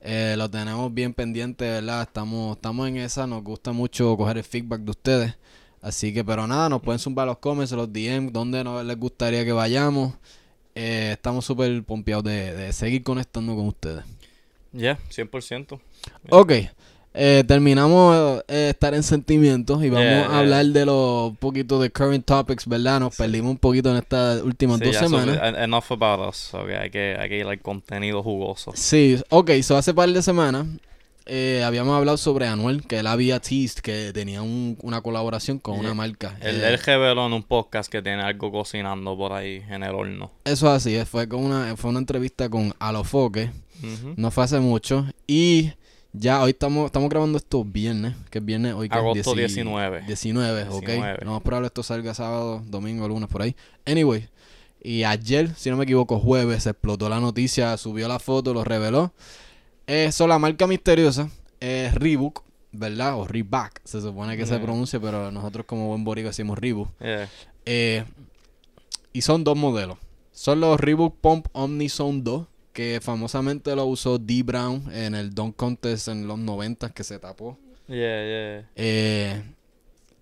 Eh, 0.05 0.35
lo 0.37 0.49
tenemos 0.49 0.93
bien 0.93 1.13
pendiente, 1.13 1.63
¿verdad? 1.65 2.01
Estamos, 2.01 2.55
estamos 2.57 2.87
en 2.87 2.97
esa. 2.97 3.25
Nos 3.27 3.43
gusta 3.43 3.71
mucho 3.71 4.17
coger 4.17 4.37
el 4.37 4.43
feedback 4.43 4.81
de 4.81 4.91
ustedes. 4.91 5.35
Así 5.81 6.13
que, 6.13 6.23
pero 6.23 6.47
nada, 6.47 6.69
nos 6.69 6.81
pueden 6.81 6.99
zumbar 6.99 7.27
los 7.27 7.37
comments, 7.39 7.71
los 7.73 7.91
DM, 7.91 8.31
donde 8.31 8.63
nos 8.63 8.83
les 8.85 8.97
gustaría 8.97 9.43
que 9.45 9.51
vayamos. 9.51 10.13
Eh, 10.75 11.11
estamos 11.13 11.45
súper 11.45 11.83
pompeados 11.83 12.23
de, 12.25 12.53
de 12.55 12.73
seguir 12.73 13.03
conectando 13.03 13.55
con 13.55 13.67
ustedes. 13.67 14.03
Yeah, 14.71 14.97
100%. 15.09 15.79
Ok, 16.31 16.51
eh, 17.15 17.43
terminamos 17.47 18.43
eh, 18.47 18.69
estar 18.71 18.95
en 18.95 19.03
sentimientos 19.03 19.83
y 19.83 19.89
vamos 19.89 20.05
Yeah, 20.09 20.25
a 20.25 20.29
yeah. 20.29 20.39
hablar 20.39 20.65
de 20.65 20.85
los 20.85 21.37
poquitos 21.37 21.79
de 21.81 21.91
current 21.91 22.25
topics, 22.25 22.67
¿verdad? 22.67 22.99
Nos 23.01 23.15
perdimos 23.15 23.51
un 23.51 23.57
poquito 23.59 23.91
en 23.91 23.97
estas 23.97 24.41
últimas 24.41 24.79
Sí, 24.79 24.85
dos 24.85 24.93
ya, 24.95 24.99
semanas. 24.99 25.37
so, 25.37 25.45
en- 25.45 25.55
enough 25.55 25.91
about 25.91 26.27
us. 26.29 26.51
Okay, 26.55 26.75
hay 26.75 26.89
que, 26.89 27.15
hay 27.19 27.29
que 27.29 27.37
ir 27.37 27.45
al 27.45 27.61
contenido 27.61 28.23
jugoso. 28.23 28.71
Sí, 28.75 29.21
ok, 29.29 29.51
so 29.61 29.77
hace 29.77 29.93
par 29.93 30.09
de 30.09 30.21
semanas 30.23 30.65
eh, 31.25 31.63
habíamos 31.65 31.95
hablado 31.97 32.17
sobre 32.17 32.47
Anuel, 32.47 32.83
que 32.85 32.99
él 32.99 33.07
había 33.07 33.39
teased 33.39 33.79
que 33.81 34.11
tenía 34.13 34.41
un- 34.41 34.77
una 34.81 35.01
colaboración 35.01 35.59
con 35.59 35.79
una 35.79 35.93
marca. 35.93 36.37
Él, 36.41 36.61
Eh, 36.63 36.77
reveló 36.77 37.25
en 37.27 37.33
un 37.33 37.43
podcast 37.43 37.91
que 37.91 38.01
tiene 38.01 38.21
algo 38.23 38.51
cocinando 38.51 39.15
por 39.17 39.31
ahí 39.33 39.61
en 39.69 39.83
el 39.83 39.95
horno. 39.95 40.31
Eso 40.43 40.67
es 40.67 40.73
así, 40.73 40.95
eh, 40.95 41.05
fue 41.05 41.27
con 41.29 41.43
una, 41.43 41.75
fue 41.77 41.89
una 41.91 41.99
entrevista 41.99 42.49
con 42.49 42.73
Alofoque, 42.79 43.51
no 44.17 44.31
fue 44.31 44.43
hace 44.43 44.59
mucho, 44.59 45.05
y 45.27 45.71
ya 46.13 46.41
hoy 46.43 46.51
estamos, 46.51 46.85
estamos 46.87 47.09
grabando 47.09 47.37
esto 47.37 47.63
viernes, 47.63 48.15
que 48.29 48.39
es 48.39 48.45
viernes 48.45 48.73
hoy 48.73 48.87
que 48.89 48.95
es 48.95 48.99
Agosto 49.01 49.33
10 49.33 49.47
19. 49.55 50.01
19, 50.05 50.63
ok. 50.69 50.85
19. 50.85 51.25
Lo 51.25 51.31
más 51.31 51.41
probable 51.41 51.67
esto 51.67 51.83
salga 51.83 52.13
sábado, 52.13 52.61
domingo, 52.67 53.07
lunes, 53.07 53.27
por 53.29 53.41
ahí. 53.41 53.55
Anyway, 53.85 54.27
y 54.81 55.03
ayer, 55.05 55.49
si 55.55 55.69
no 55.69 55.77
me 55.77 55.85
equivoco, 55.85 56.19
jueves, 56.19 56.63
se 56.63 56.71
explotó 56.71 57.07
la 57.09 57.19
noticia, 57.21 57.75
subió 57.77 58.07
la 58.09 58.19
foto, 58.19 58.53
lo 58.53 58.63
reveló. 58.65 59.13
Eso, 59.87 60.27
la 60.27 60.39
marca 60.39 60.67
misteriosa 60.67 61.29
es 61.59 61.93
Reebok, 61.95 62.43
¿verdad? 62.71 63.15
O 63.15 63.27
Reebok, 63.27 63.79
se 63.83 64.01
supone 64.01 64.37
que 64.37 64.45
se 64.45 64.59
pronuncia, 64.59 64.99
pero 64.99 65.31
nosotros 65.31 65.65
como 65.65 65.87
buen 65.87 66.03
boricua 66.03 66.29
decimos 66.29 66.57
Reebok. 66.57 66.89
Yeah. 66.99 67.29
Eh, 67.65 68.05
y 69.11 69.21
son 69.21 69.43
dos 69.43 69.57
modelos. 69.57 69.97
Son 70.31 70.59
los 70.59 70.79
Reebok 70.79 71.17
Pump 71.17 71.47
Omni 71.51 71.89
Zone 71.89 72.21
2, 72.23 72.47
que 72.73 72.99
famosamente 73.01 73.75
lo 73.75 73.85
usó 73.85 74.17
D. 74.17 74.41
Brown 74.43 74.91
en 74.91 75.15
el 75.15 75.33
Dunk 75.33 75.55
Contest 75.55 76.07
en 76.07 76.27
los 76.27 76.39
90 76.39 76.89
que 76.89 77.03
se 77.03 77.19
tapó. 77.19 77.57
Yeah, 77.87 77.97
yeah. 77.97 78.69
Eh, 78.75 79.43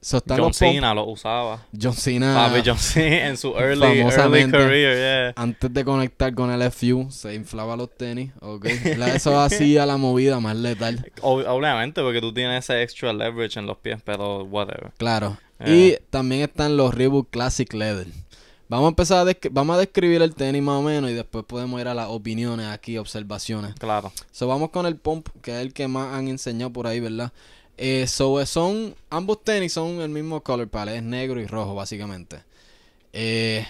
so 0.02 0.18
están 0.18 0.38
John 0.40 0.48
los 0.48 0.58
Cena 0.58 0.94
lo 0.94 1.06
usaba. 1.06 1.66
John 1.80 1.94
Cena, 1.94 2.34
Papi 2.34 2.62
John 2.66 2.78
Cena 2.78 3.28
en 3.28 3.38
su 3.38 3.56
early, 3.58 4.04
career, 4.52 5.34
yeah. 5.34 5.34
antes 5.42 5.72
de 5.74 5.86
conectar 5.86 6.34
con 6.34 6.52
el 6.52 6.72
FU, 6.72 7.08
se 7.12 7.34
inflaba 7.36 7.76
los 7.76 7.96
tenis, 7.96 8.32
ok. 8.40 8.66
Eso 8.66 9.40
hacía 9.40 9.86
la 9.86 9.98
movida 9.98 10.40
más 10.40 10.56
letal, 10.56 11.12
Ob- 11.22 11.46
Obviamente, 11.48 12.02
porque 12.02 12.20
tú 12.22 12.34
tienes 12.34 12.66
ese 12.66 12.82
extra 12.82 13.14
leverage 13.14 13.60
en 13.60 13.68
los 13.68 13.78
pies, 13.78 14.00
pero 14.04 14.44
whatever. 14.46 14.92
claro. 14.98 15.38
Yeah. 15.64 15.76
Y 15.76 15.98
también 16.10 16.42
están 16.42 16.76
los 16.76 16.92
Reebok 16.94 17.30
Classic 17.30 17.72
Leather. 17.72 18.08
Vamos 18.68 18.86
a 18.86 18.90
empezar 18.90 19.28
a, 19.28 19.34
vamos 19.52 19.76
a 19.76 19.80
describir 19.80 20.22
el 20.22 20.34
tenis 20.34 20.64
más 20.64 20.80
o 20.80 20.82
menos 20.82 21.12
y 21.12 21.14
después 21.14 21.44
podemos 21.46 21.80
ir 21.82 21.88
a 21.90 21.94
las 21.94 22.08
opiniones 22.08 22.68
aquí, 22.68 22.98
observaciones. 22.98 23.76
Claro. 23.76 24.12
So, 24.32 24.48
vamos 24.48 24.70
con 24.72 24.86
el 24.86 24.96
pump, 24.96 25.28
que 25.42 25.52
es 25.52 25.62
el 25.62 25.74
que 25.74 25.88
más 25.90 26.16
han 26.16 26.30
enseñado 26.30 26.72
por 26.72 26.88
ahí, 26.88 27.00
¿verdad? 27.02 27.32
Eh, 27.84 28.06
so, 28.06 28.46
son, 28.46 28.94
ambos 29.10 29.44
tenis 29.44 29.74
son 29.74 30.02
el 30.02 30.10
mismo 30.10 30.44
color 30.44 30.68
palette, 30.68 30.98
es 30.98 31.04
negro 31.04 31.42
y 31.42 31.48
rojo, 31.48 31.74
básicamente. 31.74 32.44
Eh, 33.12 33.66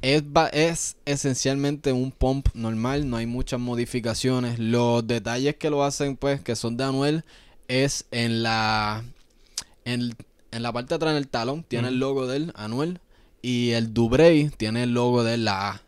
es, 0.00 0.22
es 0.52 0.96
esencialmente 1.04 1.92
un 1.92 2.10
pump 2.10 2.48
normal, 2.54 3.10
no 3.10 3.18
hay 3.18 3.26
muchas 3.26 3.60
modificaciones. 3.60 4.58
Los 4.58 5.06
detalles 5.06 5.56
que 5.56 5.68
lo 5.68 5.84
hacen, 5.84 6.16
pues, 6.16 6.40
que 6.40 6.56
son 6.56 6.78
de 6.78 6.84
Anuel, 6.84 7.24
es 7.68 8.06
en 8.12 8.42
la, 8.42 9.04
en, 9.84 10.16
en 10.50 10.62
la 10.62 10.72
parte 10.72 10.90
de 10.90 10.94
atrás, 10.94 11.10
en 11.10 11.18
el 11.18 11.28
talón, 11.28 11.64
tiene 11.64 11.88
el 11.88 11.98
logo 12.00 12.26
del 12.26 12.50
Anuel. 12.54 12.98
Y 13.42 13.72
el 13.72 13.92
Dubrey 13.92 14.48
tiene 14.56 14.84
el 14.84 14.94
logo 14.94 15.22
de 15.22 15.36
la 15.36 15.72
A. 15.72 15.82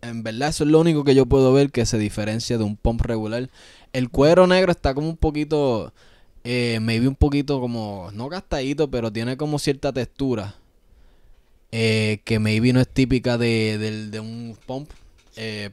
En 0.00 0.22
verdad, 0.22 0.48
eso 0.48 0.64
es 0.64 0.70
lo 0.70 0.80
único 0.80 1.04
que 1.04 1.14
yo 1.14 1.26
puedo 1.26 1.52
ver 1.52 1.70
que 1.70 1.84
se 1.84 1.98
diferencia 1.98 2.56
de 2.56 2.64
un 2.64 2.76
pump 2.78 3.02
regular. 3.02 3.50
El 3.92 4.08
cuero 4.08 4.46
negro 4.46 4.72
está 4.72 4.94
como 4.94 5.10
un 5.10 5.18
poquito, 5.18 5.92
eh, 6.44 6.78
maybe 6.80 7.08
un 7.08 7.16
poquito 7.16 7.60
como, 7.60 8.10
no 8.12 8.28
gastadito, 8.28 8.90
pero 8.90 9.10
tiene 9.12 9.36
como 9.36 9.58
cierta 9.58 9.92
textura. 9.92 10.54
eh, 11.76 12.20
que 12.24 12.38
maybe 12.38 12.72
no 12.72 12.80
es 12.80 12.88
típica 12.88 13.36
de, 13.36 13.78
del- 13.78 14.10
de 14.12 14.20
un 14.20 14.56
pump. 14.64 14.90
Eh, 15.36 15.70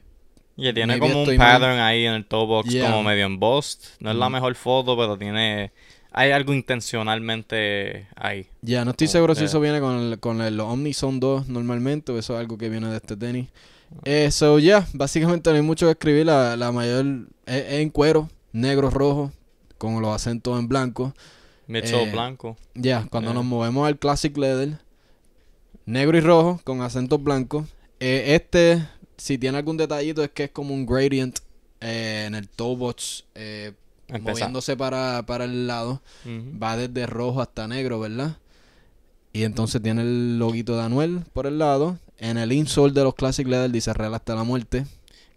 Y 0.56 0.72
tiene 0.72 0.98
como 0.98 1.22
un 1.22 1.36
pattern 1.36 1.78
ahí 1.78 2.04
en 2.06 2.14
el 2.14 2.24
toe 2.26 2.44
box 2.46 2.68
Yeah. 2.70 2.90
como 2.90 3.04
medio 3.04 3.24
embossed. 3.26 3.80
No 4.00 4.10
es 4.10 4.16
la 4.16 4.28
Mm. 4.28 4.32
mejor 4.32 4.54
foto, 4.56 4.96
pero 4.96 5.16
tiene... 5.16 5.70
Hay 6.14 6.30
algo 6.32 6.52
intencionalmente 6.52 8.06
ahí. 8.16 8.46
ya, 8.60 8.84
no 8.84 8.90
estoy 8.90 9.06
seguro 9.06 9.34
si 9.34 9.44
eso 9.44 9.60
viene 9.60 9.80
con, 9.80 9.96
el, 9.98 10.18
con 10.18 10.42
el 10.42 10.58
Omnison 10.60 11.20
2 11.20 11.48
normalmente 11.48 12.12
o 12.12 12.18
eso 12.18 12.34
es 12.34 12.40
algo 12.40 12.58
que 12.58 12.68
viene 12.68 12.88
de 12.88 12.96
este 12.96 13.16
tenis. 13.16 13.46
Eh, 14.04 14.30
so, 14.30 14.58
ya, 14.58 14.86
básicamente 14.94 15.50
no 15.50 15.56
hay 15.56 15.62
mucho 15.62 15.86
que 15.86 15.92
escribir. 15.92 16.26
La, 16.26 16.56
la 16.56 16.70
mayor 16.72 17.06
es, 17.46 17.54
es 17.54 17.72
en 17.80 17.90
cuero, 17.90 18.28
negro, 18.52 18.90
rojo, 18.90 19.32
con 19.90 20.00
los 20.00 20.14
acentos 20.14 20.58
en 20.60 20.68
blanco. 20.68 21.12
Midsole 21.66 22.04
Eh, 22.04 22.12
blanco. 22.12 22.56
Ya, 22.74 23.06
cuando 23.10 23.32
Eh. 23.32 23.34
nos 23.34 23.44
movemos 23.44 23.86
al 23.88 23.98
Classic 23.98 24.36
Leather, 24.36 24.78
negro 25.86 26.16
y 26.16 26.20
rojo 26.20 26.60
con 26.62 26.82
acentos 26.82 27.20
blancos. 27.22 27.66
Eh, 27.98 28.34
este, 28.36 28.86
si 29.16 29.38
tiene 29.38 29.58
algún 29.58 29.76
detallito, 29.76 30.22
es 30.22 30.30
que 30.30 30.44
es 30.44 30.50
como 30.50 30.72
un 30.74 30.86
gradient 30.86 31.38
eh, 31.80 32.24
en 32.28 32.36
el 32.36 32.48
toe 32.48 32.76
box, 32.76 33.24
moviéndose 34.20 34.76
para, 34.76 35.24
para 35.26 35.44
el 35.44 35.66
lado. 35.66 36.00
Va 36.26 36.76
desde 36.76 37.06
rojo 37.06 37.40
hasta 37.42 37.66
negro, 37.66 37.98
¿verdad? 37.98 38.36
Y 39.32 39.42
entonces 39.44 39.82
tiene 39.82 40.02
el 40.02 40.38
loguito 40.38 40.76
de 40.76 40.82
Anuel 40.82 41.20
por 41.32 41.46
el 41.46 41.58
lado. 41.58 41.98
En 42.18 42.38
el 42.38 42.52
insole 42.52 42.92
de 42.92 43.02
los 43.02 43.14
Classic 43.14 43.46
Leather 43.48 43.70
dice 43.70 43.92
Real 43.94 44.14
hasta 44.14 44.34
la 44.36 44.44
muerte. 44.44 44.84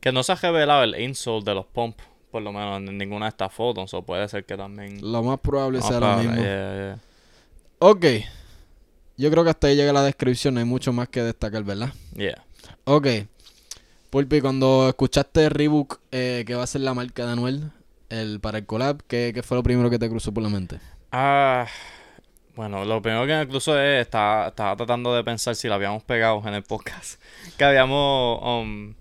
Que 0.02 0.12
no 0.12 0.22
se 0.22 0.34
ha 0.34 0.36
revelado 0.36 0.84
el 0.84 1.00
insole 1.02 1.44
de 1.44 1.56
los 1.56 1.66
pump, 1.66 1.98
por 2.36 2.42
lo 2.42 2.52
menos 2.52 2.80
en 2.80 2.98
ninguna 2.98 3.28
de 3.28 3.30
estas 3.30 3.54
fotos. 3.54 3.94
O 3.94 4.02
puede 4.02 4.28
ser 4.28 4.44
que 4.44 4.58
también... 4.58 5.00
Lo 5.02 5.24
más 5.24 5.40
probable 5.40 5.82
sea 5.82 6.02
lo 6.02 6.18
mismo. 6.18 6.36
yeah, 6.36 6.76
yeah. 6.76 7.00
Ok. 7.80 8.06
Yo 9.16 9.32
creo 9.32 9.46
que 9.46 9.52
hasta 9.52 9.68
ahí 9.68 9.78
llega 9.78 9.94
la 9.94 10.04
descripción. 10.04 10.54
No 10.54 10.60
hay 10.60 10.66
mucho 10.66 10.92
más 10.92 11.08
que 11.08 11.24
destacar, 11.24 11.64
¿verdad? 11.64 11.94
Yeah. 12.14 12.44
Ok. 12.84 13.08
Pulpi, 14.10 14.42
cuando 14.42 14.90
escuchaste 14.90 15.48
Reebok, 15.48 16.02
eh, 16.12 16.44
que 16.46 16.56
va 16.56 16.64
a 16.64 16.68
ser 16.68 16.82
la 16.82 16.94
marca 16.94 17.26
de 17.26 17.32
Anuel 17.32 17.72
el, 18.10 18.42
para 18.42 18.58
el 18.58 18.66
collab, 18.66 19.02
¿qué, 19.08 19.32
qué 19.34 19.42
fue 19.42 19.56
lo 19.56 19.64
primero 19.64 19.90
que 19.90 19.98
te 19.98 20.10
cruzó 20.10 20.34
por 20.34 20.44
la 20.44 20.50
mente? 20.50 20.82
Ah, 21.14 21.68
bueno, 22.58 22.84
lo 22.84 23.02
primero 23.02 23.26
que 23.26 23.34
me 23.34 23.44
incluso 23.44 23.80
es, 23.80 24.02
estaba, 24.02 24.50
estaba 24.50 24.76
tratando 24.76 25.16
de 25.16 25.24
pensar 25.24 25.56
si 25.56 25.70
lo 25.70 25.76
habíamos 25.76 26.04
pegado 26.04 26.46
en 26.46 26.54
el 26.54 26.64
podcast, 26.64 27.18
que 27.58 27.64
habíamos 27.64 28.42
um, 28.44 28.94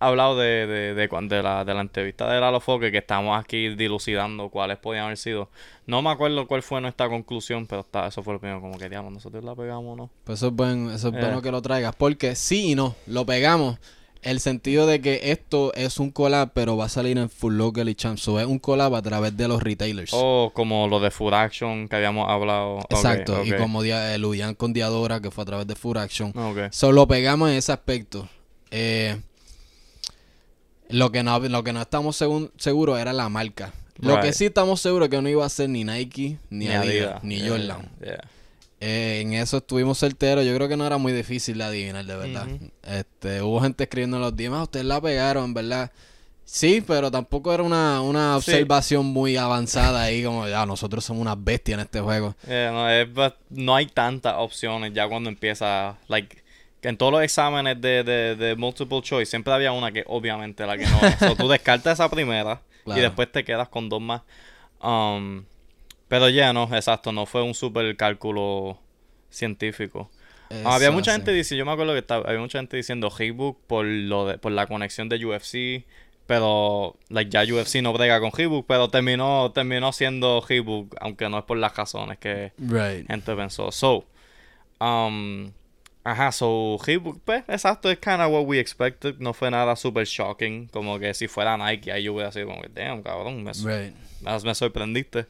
hablado 0.00 0.36
de, 0.38 0.66
de, 0.66 0.94
de, 0.94 1.08
de 1.08 1.42
la, 1.42 1.64
de 1.64 1.74
la 1.74 1.80
entrevista 1.80 2.30
de 2.30 2.40
Lalo 2.40 2.60
Foque, 2.60 2.90
que 2.92 2.98
estamos 2.98 3.38
aquí 3.38 3.68
dilucidando 3.70 4.48
cuáles 4.50 4.78
podían 4.78 5.04
haber 5.04 5.16
sido. 5.16 5.48
No 5.86 6.02
me 6.02 6.10
acuerdo 6.10 6.46
cuál 6.46 6.62
fue 6.62 6.80
nuestra 6.80 7.08
conclusión, 7.08 7.66
pero 7.66 7.82
está, 7.82 8.06
eso 8.06 8.22
fue 8.22 8.34
lo 8.34 8.40
primero, 8.40 8.60
como 8.60 8.78
que 8.78 8.88
digamos, 8.88 9.12
nosotros 9.12 9.42
la 9.44 9.54
pegamos 9.54 9.92
o 9.92 9.96
no. 9.96 10.10
Pues 10.24 10.38
eso 10.40 10.48
es, 10.48 10.52
buen- 10.54 10.90
eso 10.90 11.08
es 11.08 11.14
Eh. 11.14 11.18
bueno 11.20 11.40
que 11.42 11.50
lo 11.50 11.62
traigas, 11.62 11.94
porque 11.96 12.34
sí 12.36 12.72
y 12.72 12.74
no, 12.74 12.94
lo 13.06 13.24
pegamos. 13.26 13.78
El 14.22 14.40
sentido 14.40 14.86
de 14.86 15.02
que 15.02 15.32
esto 15.32 15.74
es 15.74 15.98
un 16.00 16.10
collab, 16.10 16.52
pero 16.54 16.78
va 16.78 16.86
a 16.86 16.88
salir 16.88 17.18
en 17.18 17.28
Full 17.28 17.56
Local 17.58 17.90
y 17.90 17.94
Champ. 17.94 18.16
So, 18.16 18.40
es 18.40 18.46
un 18.46 18.58
collab 18.58 18.94
a 18.94 19.02
través 19.02 19.36
de 19.36 19.48
los 19.48 19.62
retailers. 19.62 20.12
O 20.14 20.50
como 20.54 20.88
lo 20.88 20.98
de 20.98 21.10
Food 21.10 21.34
Action 21.34 21.88
que 21.88 21.96
habíamos 21.96 22.26
hablado. 22.30 22.78
Exacto. 22.88 23.44
Y 23.44 23.52
como 23.52 23.82
dia, 23.82 24.14
el 24.14 24.24
Uyan 24.24 24.54
con 24.54 24.72
Diadora, 24.72 25.20
que 25.20 25.30
fue 25.30 25.42
a 25.42 25.44
través 25.44 25.66
de 25.66 25.74
Full 25.74 25.98
Action. 25.98 26.30
Ok. 26.38 26.72
Solo 26.72 27.06
pegamos 27.06 27.50
en 27.50 27.56
ese 27.56 27.72
aspecto. 27.72 28.26
Eh, 28.70 29.20
lo, 30.94 31.10
que 31.12 31.22
no, 31.22 31.38
lo 31.40 31.64
que 31.64 31.72
no 31.72 31.80
estamos 31.82 32.20
segun- 32.20 32.50
seguros 32.56 32.98
era 32.98 33.12
la 33.12 33.28
marca. 33.28 33.72
Lo 33.98 34.20
que 34.20 34.32
sí 34.32 34.46
estamos 34.46 34.80
seguros 34.80 35.08
que 35.08 35.20
no 35.22 35.28
iba 35.28 35.44
a 35.46 35.48
ser 35.48 35.68
ni 35.70 35.84
Nike, 35.84 36.38
ni, 36.50 36.68
Adidas, 36.68 37.22
ni 37.22 37.36
Yeah, 37.38 37.48
Jordan. 37.48 37.88
yeah. 38.02 38.20
Eh, 38.80 39.20
en 39.22 39.32
eso 39.34 39.58
estuvimos 39.58 39.98
certeros. 39.98 40.44
Yo 40.44 40.54
creo 40.54 40.68
que 40.68 40.76
no 40.76 40.84
era 40.86 40.98
muy 40.98 41.12
difícil 41.12 41.58
de 41.58 41.64
adivinar, 41.64 42.04
de 42.04 42.16
verdad. 42.16 42.46
Este, 42.82 43.40
hubo 43.40 43.60
gente 43.60 43.84
escribiendo 43.84 44.16
en 44.16 44.22
los 44.22 44.36
días, 44.36 44.52
ustedes 44.52 44.84
la 44.84 45.00
pegaron, 45.00 45.54
¿verdad? 45.54 45.90
Sí, 46.44 46.82
pero 46.86 47.10
tampoco 47.10 47.54
era 47.54 47.62
una, 47.62 48.02
una 48.02 48.38
Sí. 48.40 48.50
observación 48.50 49.06
muy 49.06 49.36
avanzada 49.38 50.02
ahí, 50.02 50.22
como 50.24 50.46
ya 50.48 50.66
nosotros 50.66 51.02
somos 51.04 51.22
unas 51.22 51.42
bestias 51.42 51.76
en 51.78 51.84
este 51.84 52.00
juego. 52.00 52.34
No, 52.46 52.90
es 52.90 53.08
no 53.48 53.74
hay 53.76 53.86
tantas 53.86 54.34
opciones 54.36 54.92
ya 54.92 55.08
cuando 55.08 55.30
empieza, 55.30 55.96
like, 56.08 56.42
en 56.88 56.96
todos 56.96 57.12
los 57.12 57.22
exámenes 57.22 57.80
de, 57.80 58.02
de, 58.04 58.36
de 58.36 58.56
multiple 58.56 59.00
choice 59.02 59.26
siempre 59.30 59.52
había 59.52 59.72
una 59.72 59.90
que 59.92 60.04
obviamente 60.06 60.66
la 60.66 60.76
que 60.76 60.86
no 60.86 61.00
es. 61.06 61.18
So, 61.18 61.36
tú 61.36 61.48
descartas 61.48 61.94
esa 61.94 62.08
primera 62.10 62.60
Claro. 62.84 63.00
y 63.00 63.02
después 63.02 63.30
te 63.32 63.44
quedas 63.44 63.68
con 63.68 63.88
dos 63.88 64.00
más. 64.02 64.22
Um, 64.82 65.44
pero 66.08 66.28
ya 66.28 66.52
no, 66.52 66.64
exacto, 66.74 67.12
no 67.12 67.24
fue 67.26 67.42
un 67.42 67.54
super 67.54 67.96
cálculo 67.96 68.78
científico. 69.30 70.10
Había 70.64 70.90
mucha 70.92 71.12
gente 71.12 71.32
diciendo, 71.32 71.60
yo 71.60 71.66
me 71.66 71.72
acuerdo 71.72 71.94
que 71.94 71.98
estaba, 72.00 72.28
había 72.28 72.38
mucha 72.38 72.58
gente 72.58 72.76
diciendo 72.76 73.10
Reebok 73.10 73.58
por 73.66 73.84
lo 73.86 74.26
de, 74.26 74.38
por 74.38 74.52
la 74.52 74.66
conexión 74.68 75.08
de 75.08 75.24
UFC, 75.24 75.84
pero 76.26 76.96
like 77.08 77.30
ya 77.30 77.42
UFC 77.42 77.76
no 77.82 77.92
brega 77.92 78.20
con 78.20 78.30
Reebok, 78.30 78.64
pero 78.66 78.88
terminó 78.88 79.50
terminó 79.52 79.92
siendo 79.92 80.44
Reebok, 80.46 80.94
aunque 81.00 81.28
no 81.28 81.38
es 81.38 81.44
por 81.44 81.56
las 81.56 81.74
razones 81.76 82.18
que 82.18 82.52
Right. 82.58 83.06
gente 83.08 83.34
pensó. 83.34 83.72
So, 83.72 84.04
um, 84.80 85.50
ajá, 86.04 86.30
so 86.32 86.78
Reebok, 86.84 87.20
pues, 87.24 87.44
exacto, 87.48 87.90
es 87.90 87.98
kind 87.98 88.20
of 88.20 88.30
what 88.30 88.44
we 88.46 88.58
expected, 88.60 89.16
no 89.18 89.32
fue 89.32 89.50
nada 89.50 89.74
super 89.74 90.04
shocking, 90.04 90.68
como 90.68 90.98
que 90.98 91.14
si 91.14 91.26
fuera 91.28 91.56
Nike 91.56 91.90
ahí 91.90 92.04
yo 92.04 92.12
hubiera 92.14 92.30
sido 92.30 92.48
como, 92.48 92.62
damn, 92.72 93.02
cabrón, 93.02 93.42
me, 93.42 93.52
Right. 93.52 93.94
me, 94.20 94.38
me 94.44 94.54
sorprendiste. 94.54 95.26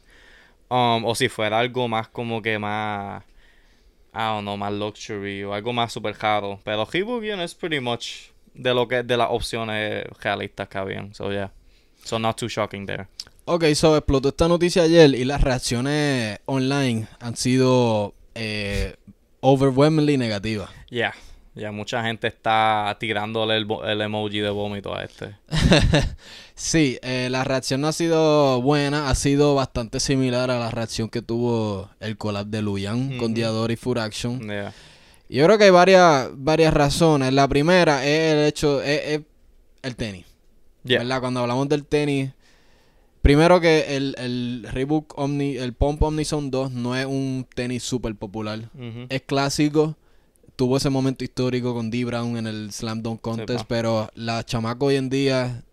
Um, 0.69 1.05
o 1.05 1.15
si 1.15 1.29
fuera 1.29 1.59
algo 1.61 1.87
más 1.89 2.09
como 2.09 2.43
que 2.43 2.59
más, 2.59 3.23
I 4.15 4.19
don't 4.19 4.43
know, 4.43 4.57
más 4.57 4.73
luxury 4.73 5.45
o 5.45 5.53
algo 5.55 5.73
más 5.73 5.93
super 5.93 6.17
raro. 6.19 6.59
Pero 6.65 6.85
Reebok, 6.85 7.23
you 7.23 7.35
know, 7.35 7.45
es 7.45 7.55
pretty 7.55 7.81
much 7.81 8.31
de 8.55 8.73
lo 8.75 8.89
que 8.89 9.03
de 9.03 9.17
las 9.17 9.29
opciones 9.31 10.05
realistas 10.23 10.69
que 10.69 10.79
habían. 10.79 11.15
So 11.15 11.31
yeah, 11.31 11.51
so 12.05 12.19
not 12.19 12.37
too 12.39 12.49
shocking 12.49 12.87
there. 12.87 13.07
Ok, 13.45 13.65
so 13.75 13.97
explotó 13.97 14.29
esta 14.31 14.49
noticia 14.49 14.83
ayer 14.85 15.15
y 15.15 15.25
las 15.25 15.43
reacciones 15.43 16.39
online 16.47 17.07
han 17.21 17.37
sido 17.37 18.15
eh, 18.35 18.97
overwhelmingly 19.45 20.17
negativas. 20.17 20.71
Yeah, 20.89 21.15
ya 21.55 21.71
mucha 21.71 22.03
gente 22.03 22.27
está 22.27 22.97
tirándole 22.99 23.59
el, 23.59 23.67
el 23.85 24.01
emoji 24.01 24.41
de 24.41 24.51
vómito 24.51 24.97
a 24.97 25.05
este. 25.05 25.37
Sí, 26.57 27.01
eh, 27.03 27.29
la 27.31 27.43
reacción 27.43 27.81
no 27.81 27.89
ha 27.89 27.93
sido 27.93 28.63
buena, 28.63 29.11
ha 29.11 29.15
sido 29.17 29.57
bastante 29.57 29.99
similar 29.99 30.53
a 30.53 30.59
la 30.61 30.71
reacción 30.71 31.09
que 31.09 31.21
tuvo 31.21 31.91
el 31.99 32.17
collab 32.17 32.47
de 32.47 32.63
Luyan 32.63 33.19
con. 33.19 33.35
Diador 33.35 33.73
y 33.73 33.77
Full 33.77 33.99
Action. 33.99 34.41
Yeah. 34.41 34.73
Yo 35.29 35.45
creo 35.47 35.59
que 35.59 35.65
hay 35.65 35.71
varias, 35.71 36.29
varias 36.33 36.73
razones. 36.73 37.33
La 37.33 37.49
primera 37.49 38.07
es 38.07 38.35
el 38.35 38.47
hecho, 38.47 38.81
es, 38.83 39.01
es 39.05 39.21
el 39.83 39.97
tenis. 39.97 40.27
¿Verdad? 40.85 41.21
Cuando 41.21 41.41
hablamos 41.41 41.69
del 41.69 41.85
tenis, 41.85 42.31
primero 43.25 43.59
que 43.61 43.97
el, 43.97 44.15
el 44.19 44.69
Reebok 44.71 45.19
Omni, 45.19 45.57
el 45.57 45.73
Pump 45.73 46.01
Omnison 46.03 46.51
2 46.51 46.71
no 46.73 46.95
es 46.95 47.07
un 47.07 47.47
tenis 47.55 47.83
súper 47.83 48.15
popular. 48.15 48.61
Es 49.09 49.23
clásico. 49.23 49.97
Tuvo 50.57 50.77
ese 50.77 50.91
momento 50.91 51.25
histórico 51.25 51.75
con 51.75 51.91
D. 51.91 52.05
Brown 52.05 52.37
en 52.37 52.47
el 52.47 52.71
Slam 52.71 53.03
Dunk 53.03 53.21
Contest, 53.21 53.49
Sepa. 53.51 53.65
pero 53.67 54.09
la 54.15 54.45
chamaca 54.45 54.85
hoy 54.85 54.95
en 54.97 55.09
día, 55.11 55.65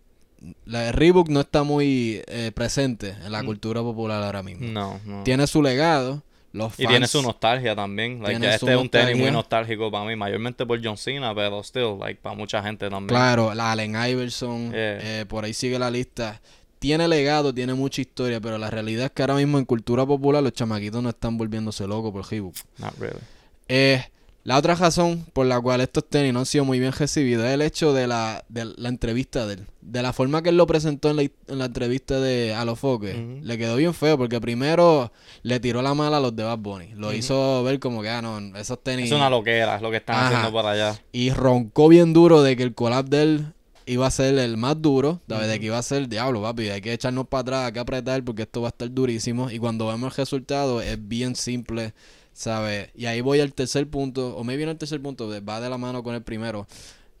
la 0.64 0.80
de 0.80 0.92
Reebok 0.92 1.28
no 1.28 1.38
está 1.40 1.62
muy 1.62 2.20
eh, 2.26 2.50
presente 2.52 3.14
en 3.24 3.30
la 3.30 3.42
Mm. 3.42 3.46
cultura 3.46 3.80
popular 3.82 4.20
ahora 4.24 4.42
mismo. 4.42 4.66
No, 4.66 4.98
no. 5.04 5.22
Tiene 5.22 5.46
su 5.46 5.62
legado. 5.62 6.22
Los 6.54 6.78
Y 6.80 6.86
tiene 6.86 7.06
su 7.06 7.22
nostalgia 7.22 7.74
también. 7.76 8.20
Like, 8.22 8.38
ya 8.42 8.54
este 8.56 8.72
es 8.74 8.76
un 8.78 8.88
tenis 8.90 9.16
muy 9.16 9.30
nostálgico 9.30 9.90
para 9.90 10.04
mí, 10.04 10.16
mayormente 10.16 10.66
por 10.66 10.84
John 10.84 10.96
Cena, 10.98 11.34
pero 11.34 11.62
still, 11.62 11.96
like, 12.00 12.20
para 12.20 12.34
mucha 12.34 12.62
gente 12.62 12.90
también. 12.90 13.08
Claro, 13.08 13.54
la 13.54 13.72
Allen 13.72 13.92
Iverson, 14.10 14.70
Yeah. 14.72 15.20
eh, 15.20 15.24
por 15.26 15.44
ahí 15.44 15.54
sigue 15.54 15.78
la 15.78 15.90
lista. 15.90 16.42
Tiene 16.82 17.06
legado, 17.06 17.54
tiene 17.54 17.74
mucha 17.74 18.00
historia, 18.00 18.40
pero 18.40 18.58
la 18.58 18.68
realidad 18.68 19.04
es 19.04 19.12
que 19.12 19.22
ahora 19.22 19.36
mismo 19.36 19.56
en 19.56 19.64
cultura 19.64 20.04
popular 20.04 20.42
los 20.42 20.52
chamaquitos 20.52 21.00
no 21.00 21.10
están 21.10 21.38
volviéndose 21.38 21.86
locos 21.86 22.10
por 22.10 22.28
Reebok. 22.28 22.56
Not 22.78 22.98
really. 22.98 23.20
Eh, 23.68 24.04
la 24.42 24.58
otra 24.58 24.74
razón 24.74 25.24
por 25.32 25.46
la 25.46 25.60
cual 25.60 25.80
estos 25.80 26.08
tenis 26.08 26.32
no 26.32 26.40
han 26.40 26.46
sido 26.46 26.64
muy 26.64 26.80
bien 26.80 26.90
recibidos 26.90 27.46
es 27.46 27.52
el 27.52 27.62
hecho 27.62 27.92
de 27.92 28.08
la, 28.08 28.44
de 28.48 28.64
la 28.64 28.88
entrevista 28.88 29.46
de 29.46 29.54
él. 29.54 29.66
De 29.80 30.02
la 30.02 30.12
forma 30.12 30.42
que 30.42 30.48
él 30.48 30.56
lo 30.56 30.66
presentó 30.66 31.10
en 31.10 31.16
la, 31.16 31.22
en 31.22 31.32
la 31.46 31.66
entrevista 31.66 32.18
de 32.18 32.52
Alofoque. 32.52 33.12
Ujú. 33.12 33.46
Le 33.46 33.58
quedó 33.58 33.76
bien 33.76 33.94
feo 33.94 34.18
porque 34.18 34.40
primero 34.40 35.12
le 35.44 35.60
tiró 35.60 35.82
la 35.82 35.94
mala 35.94 36.16
a 36.16 36.20
los 36.20 36.34
de 36.34 36.42
Bad 36.42 36.58
Bunny. 36.58 36.94
Lo 36.96 37.12
hizo 37.12 37.62
ver 37.62 37.78
como 37.78 38.02
que, 38.02 38.08
ah, 38.08 38.20
no, 38.20 38.58
esos 38.58 38.82
tenis... 38.82 39.06
Es 39.06 39.12
una 39.12 39.30
loquera, 39.30 39.76
es 39.76 39.82
lo 39.82 39.92
que 39.92 39.98
están 39.98 40.16
Ajá. 40.16 40.26
haciendo 40.26 40.50
por 40.50 40.66
allá. 40.66 41.00
Y 41.12 41.30
roncó 41.30 41.86
bien 41.86 42.12
duro 42.12 42.42
de 42.42 42.56
que 42.56 42.64
el 42.64 42.74
collab 42.74 43.04
de 43.04 43.22
él 43.22 43.46
iba 43.86 44.06
a 44.06 44.10
ser 44.10 44.38
el 44.38 44.56
más 44.56 44.80
duro, 44.80 45.20
de 45.26 45.34
Ujú. 45.36 45.44
que 45.60 45.66
iba 45.66 45.78
a 45.78 45.82
ser 45.82 46.08
diablo, 46.08 46.42
papi, 46.42 46.68
hay 46.68 46.80
que 46.80 46.92
echarnos 46.92 47.26
para 47.28 47.40
atrás, 47.42 47.66
hay 47.66 47.72
que 47.72 47.78
apretar 47.80 48.22
porque 48.24 48.42
esto 48.42 48.60
va 48.62 48.68
a 48.68 48.70
estar 48.70 48.90
durísimo. 48.90 49.50
Y 49.50 49.58
cuando 49.58 49.86
vemos 49.86 50.12
el 50.12 50.16
resultado 50.16 50.80
es 50.80 50.96
bien 51.08 51.34
simple, 51.36 51.94
¿sabes? 52.32 52.90
Y 52.94 53.06
ahí 53.06 53.20
voy 53.20 53.40
al 53.40 53.52
tercer 53.52 53.88
punto, 53.88 54.36
o 54.36 54.44
me 54.44 54.56
viene 54.56 54.72
el 54.72 54.78
tercer 54.78 55.00
punto, 55.02 55.28
va 55.46 55.60
de 55.60 55.68
la 55.70 55.78
mano 55.78 56.02
con 56.02 56.14
el 56.14 56.22
primero. 56.22 56.66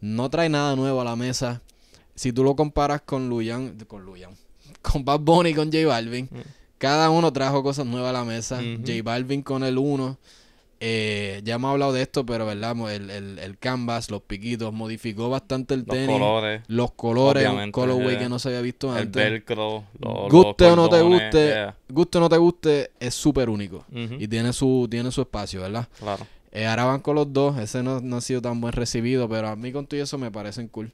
No 0.00 0.30
trae 0.30 0.48
nada 0.48 0.74
nuevo 0.76 1.00
a 1.00 1.04
la 1.04 1.16
mesa. 1.16 1.62
Si 2.14 2.32
tú 2.32 2.44
lo 2.44 2.54
comparas 2.56 3.02
con 3.02 3.28
Luyan, 3.28 3.76
con 3.86 4.04
Luyan, 4.04 4.32
con 4.82 5.04
Bad 5.04 5.20
Bunny 5.20 5.50
y 5.50 5.54
con 5.54 5.72
J 5.72 5.86
Balvin, 5.86 6.28
Mm. 6.30 6.38
cada 6.78 7.10
uno 7.10 7.32
trajo 7.32 7.62
cosas 7.62 7.86
nuevas 7.86 8.10
a 8.10 8.12
la 8.12 8.24
mesa. 8.24 8.56
J 8.60 9.02
Balvin 9.04 9.42
con 9.42 9.62
el 9.64 9.78
1 9.78 10.18
Eh, 10.84 11.42
ya 11.44 11.54
hemos 11.54 11.70
hablado 11.70 11.92
de 11.92 12.02
esto, 12.02 12.26
pero 12.26 12.44
verdad, 12.44 12.74
el, 12.92 13.08
el, 13.08 13.38
el 13.38 13.56
canvas, 13.58 14.10
los 14.10 14.22
piquitos, 14.22 14.72
modificó 14.72 15.30
bastante 15.30 15.74
el 15.74 15.84
Los 15.86 15.96
tenis. 15.96 16.18
colores, 16.18 16.62
Los 16.66 16.90
colores, 16.90 17.48
colorway 17.70 18.10
yeah. 18.10 18.18
que 18.18 18.28
no 18.28 18.40
se 18.40 18.48
había 18.48 18.62
visto 18.62 18.90
el 18.96 19.02
antes. 19.04 19.22
velcro, 19.30 19.84
lo- 20.00 20.22
los 20.24 20.28
guste 20.32 20.64
o 20.64 20.74
no 20.74 20.88
te 20.88 21.00
guste, 21.02 21.46
yeah. 21.46 21.76
guste 21.88 22.18
o 22.18 22.20
no 22.20 22.28
te 22.28 22.36
guste, 22.36 22.90
es 22.98 23.14
súper 23.14 23.48
único. 23.48 23.84
Y 23.92 24.26
tiene 24.26 24.52
su, 24.52 24.88
tiene 24.90 25.12
su 25.12 25.20
espacio, 25.20 25.60
¿verdad? 25.60 25.86
Claro. 26.00 26.26
Eh, 26.50 26.66
ahora 26.66 26.84
van 26.86 27.00
con 27.00 27.14
los 27.14 27.32
dos. 27.32 27.56
Ese 27.58 27.82
no, 27.84 28.00
no 28.00 28.16
ha 28.16 28.20
sido 28.20 28.42
tan 28.42 28.60
buen 28.60 28.72
recibido, 28.72 29.28
pero 29.28 29.48
a 29.48 29.54
mí 29.56 29.70
con 29.70 29.86
todo 29.86 30.02
eso 30.02 30.18
me 30.18 30.32
parecen 30.32 30.66
cool. 30.66 30.90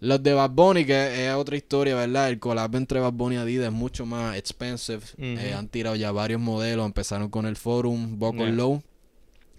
Los 0.00 0.22
de 0.22 0.32
Bad 0.32 0.50
Bunny, 0.50 0.84
que 0.84 1.26
es 1.26 1.34
otra 1.34 1.56
historia, 1.56 1.96
¿verdad? 1.96 2.28
El 2.28 2.38
collab 2.38 2.76
entre 2.76 3.00
Bad 3.00 3.14
Bunny 3.14 3.34
y 3.34 3.38
Adidas 3.38 3.66
es 3.66 3.72
mucho 3.72 4.06
más 4.06 4.36
expensive. 4.36 5.00
Eh, 5.18 5.52
han 5.58 5.66
tirado 5.66 5.96
ya 5.96 6.12
varios 6.12 6.40
modelos. 6.40 6.86
Empezaron 6.86 7.28
con 7.30 7.46
el 7.46 7.56
Forum, 7.56 8.16
Buckle 8.16 8.44
Yeah. 8.46 8.54
Low. 8.54 8.82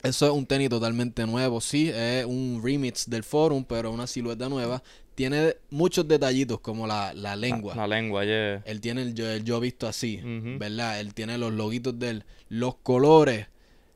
Eso 0.04 0.26
es 0.26 0.32
un 0.32 0.46
tenis 0.46 0.70
totalmente 0.70 1.26
nuevo. 1.26 1.60
Sí, 1.62 1.90
es 1.94 2.26
un 2.26 2.62
remix 2.64 3.10
del 3.10 3.24
Forum, 3.24 3.64
pero 3.64 3.92
una 3.92 4.08
silueta 4.08 4.48
nueva. 4.50 4.82
Tiene 5.16 5.56
muchos 5.70 6.08
detallitos, 6.08 6.60
como 6.62 6.88
la, 6.88 7.14
la 7.14 7.36
lengua. 7.36 7.76
La, 7.76 7.86
la 7.86 7.96
lengua, 7.98 8.24
yeah. 8.24 8.62
Él 8.66 8.80
tiene 8.80 9.02
el 9.02 9.14
yo, 9.14 9.30
el 9.30 9.44
yo 9.44 9.60
visto 9.60 9.88
así. 9.88 10.22
¿verdad? 10.24 11.00
Él 11.02 11.14
tiene 11.14 11.38
los 11.38 11.52
loguitos 11.52 12.00
de 12.00 12.10
él. 12.10 12.24
Los 12.48 12.76
colores. 12.76 13.48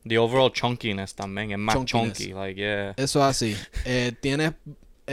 The 0.05 0.17
overall 0.17 0.51
chunkiness 0.51 1.15
también, 1.15 1.51
es 1.51 1.57
más 1.57 1.75
Chunkiness. 1.75 2.17
chunky, 2.17 2.33
like, 2.33 2.59
yeah. 2.59 2.93
Eso 2.97 3.19
es 3.21 3.25
así. 3.25 3.55
Eh, 3.85 4.11
tienes 4.19 4.51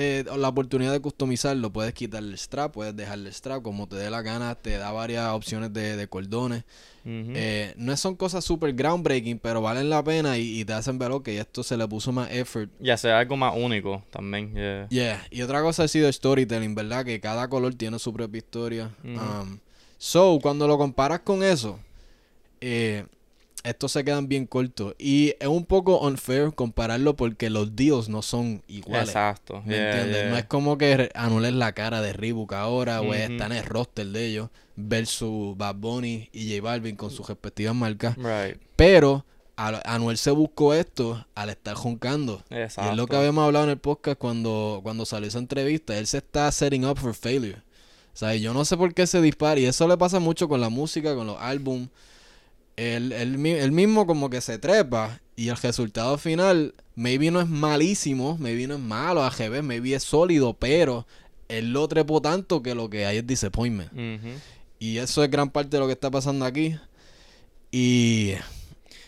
eh, 0.00 0.24
la 0.36 0.48
oportunidad 0.48 0.92
de 0.92 1.00
customizarlo. 1.00 1.70
Puedes 1.70 1.92
quitarle 1.92 2.30
el 2.30 2.38
strap, 2.38 2.72
puedes 2.72 2.96
dejarle 2.96 3.28
el 3.28 3.34
strap 3.34 3.62
como 3.62 3.86
te 3.86 3.96
dé 3.96 4.08
la 4.08 4.22
gana. 4.22 4.54
Te 4.54 4.78
da 4.78 4.90
varias 4.92 5.28
opciones 5.32 5.72
de, 5.72 5.96
de 5.96 6.08
cordones. 6.08 6.64
Ujú. 7.04 7.32
Eh, 7.34 7.74
no 7.76 7.96
son 7.96 8.14
cosas 8.16 8.44
super 8.44 8.72
groundbreaking, 8.72 9.38
pero 9.38 9.62
valen 9.62 9.88
la 9.88 10.02
pena 10.02 10.36
y, 10.38 10.60
y 10.60 10.64
te 10.64 10.72
hacen 10.72 10.98
ver, 10.98 11.10
ok, 11.12 11.28
esto 11.28 11.62
se 11.62 11.76
le 11.76 11.86
puso 11.88 12.12
más 12.12 12.30
effort. 12.30 12.70
Y 12.80 12.90
hacer 12.90 13.12
algo 13.12 13.36
más 13.36 13.54
único 13.56 14.02
también, 14.10 14.54
yeah. 14.54 14.88
Yeah. 14.88 15.26
Y 15.30 15.42
otra 15.42 15.62
cosa 15.62 15.84
ha 15.84 15.88
sido 15.88 16.08
el 16.08 16.14
storytelling, 16.14 16.74
¿verdad? 16.74 17.04
Que 17.04 17.20
cada 17.20 17.48
color 17.48 17.74
tiene 17.74 17.98
su 17.98 18.12
propia 18.12 18.38
historia. 18.38 18.90
Um, 19.04 19.58
so, 19.96 20.38
cuando 20.42 20.66
lo 20.66 20.76
comparas 20.76 21.20
con 21.20 21.42
eso, 21.42 21.78
eh, 22.60 23.06
estos 23.62 23.92
se 23.92 24.04
quedan 24.04 24.28
bien 24.28 24.46
cortos. 24.46 24.94
Y 24.98 25.34
es 25.38 25.48
un 25.48 25.64
poco 25.66 26.00
unfair 26.00 26.52
compararlo 26.54 27.14
porque 27.16 27.50
los 27.50 27.76
deals 27.76 28.08
no 28.08 28.22
son 28.22 28.62
iguales. 28.68 29.08
Exacto, 29.10 29.62
¿Me 29.66 29.74
yeah, 29.74 29.90
entiendes? 29.90 30.22
yeah. 30.22 30.30
No 30.30 30.36
es 30.38 30.44
como 30.46 30.78
que 30.78 31.10
anules 31.14 31.52
la 31.52 31.72
cara 31.72 32.00
de 32.00 32.12
Reebok 32.12 32.52
ahora, 32.54 33.00
o 33.00 33.04
Ujú. 33.04 33.14
está 33.14 33.46
en 33.46 33.52
el 33.52 33.64
roster 33.64 34.06
de 34.06 34.26
ellos, 34.26 34.48
versus 34.76 35.56
Bad 35.56 35.74
Bunny 35.76 36.28
y 36.32 36.50
J 36.56 36.62
Balvin 36.62 36.96
con 36.96 37.10
sus 37.10 37.28
respectivas 37.28 37.74
marcas. 37.74 38.16
Right, 38.16 38.56
Pero 38.76 39.24
Anuel 39.56 40.16
se 40.16 40.30
buscó 40.30 40.72
esto 40.72 41.26
al 41.34 41.50
estar 41.50 41.74
joncando. 41.74 42.42
Y 42.50 42.54
exacto. 42.54 42.90
es 42.92 42.96
lo 42.96 43.06
que 43.06 43.16
habíamos 43.16 43.44
hablado 43.44 43.66
en 43.66 43.72
el 43.72 43.78
podcast 43.78 44.16
cuando, 44.18 44.80
cuando 44.82 45.04
salió 45.04 45.28
esa 45.28 45.38
entrevista. 45.38 45.98
Él 45.98 46.06
se 46.06 46.16
está 46.18 46.50
setting 46.50 46.86
up 46.86 46.96
for 46.96 47.14
failure. 47.14 47.58
O 48.12 48.16
sea, 48.16 48.34
yo 48.36 48.54
no 48.54 48.64
sé 48.64 48.78
por 48.78 48.94
qué 48.94 49.06
se 49.06 49.20
dispara. 49.20 49.60
Y 49.60 49.66
eso 49.66 49.86
le 49.86 49.98
pasa 49.98 50.18
mucho 50.18 50.48
con 50.48 50.62
la 50.62 50.70
música, 50.70 51.14
con 51.14 51.26
los 51.26 51.36
álbums. 51.38 51.90
Él, 52.80 53.12
él 53.12 53.44
él 53.44 53.72
mismo 53.72 54.06
como 54.06 54.30
que 54.30 54.40
se 54.40 54.58
trepa. 54.58 55.20
Y 55.36 55.48
el 55.48 55.56
resultado 55.56 56.16
final, 56.18 56.74
maybe 56.94 57.30
no 57.30 57.40
es 57.40 57.48
malísimo, 57.48 58.36
maybe 58.38 58.66
no 58.66 58.74
es 58.74 58.80
malo, 58.80 59.22
AGB, 59.22 59.62
maybe 59.62 59.94
es 59.94 60.02
sólido, 60.02 60.54
pero 60.54 61.06
él 61.48 61.72
lo 61.72 61.88
trepó 61.88 62.20
tanto 62.20 62.62
que 62.62 62.74
lo 62.74 62.88
que 62.88 63.06
hay 63.06 63.18
es 63.18 63.26
disappointment. 63.26 63.92
Ujú. 63.92 64.32
Y 64.78 64.98
eso 64.98 65.22
es 65.22 65.30
gran 65.30 65.50
parte 65.50 65.76
de 65.76 65.80
lo 65.80 65.86
que 65.86 65.92
está 65.92 66.10
pasando 66.10 66.44
aquí. 66.44 66.76
Y 67.70 68.34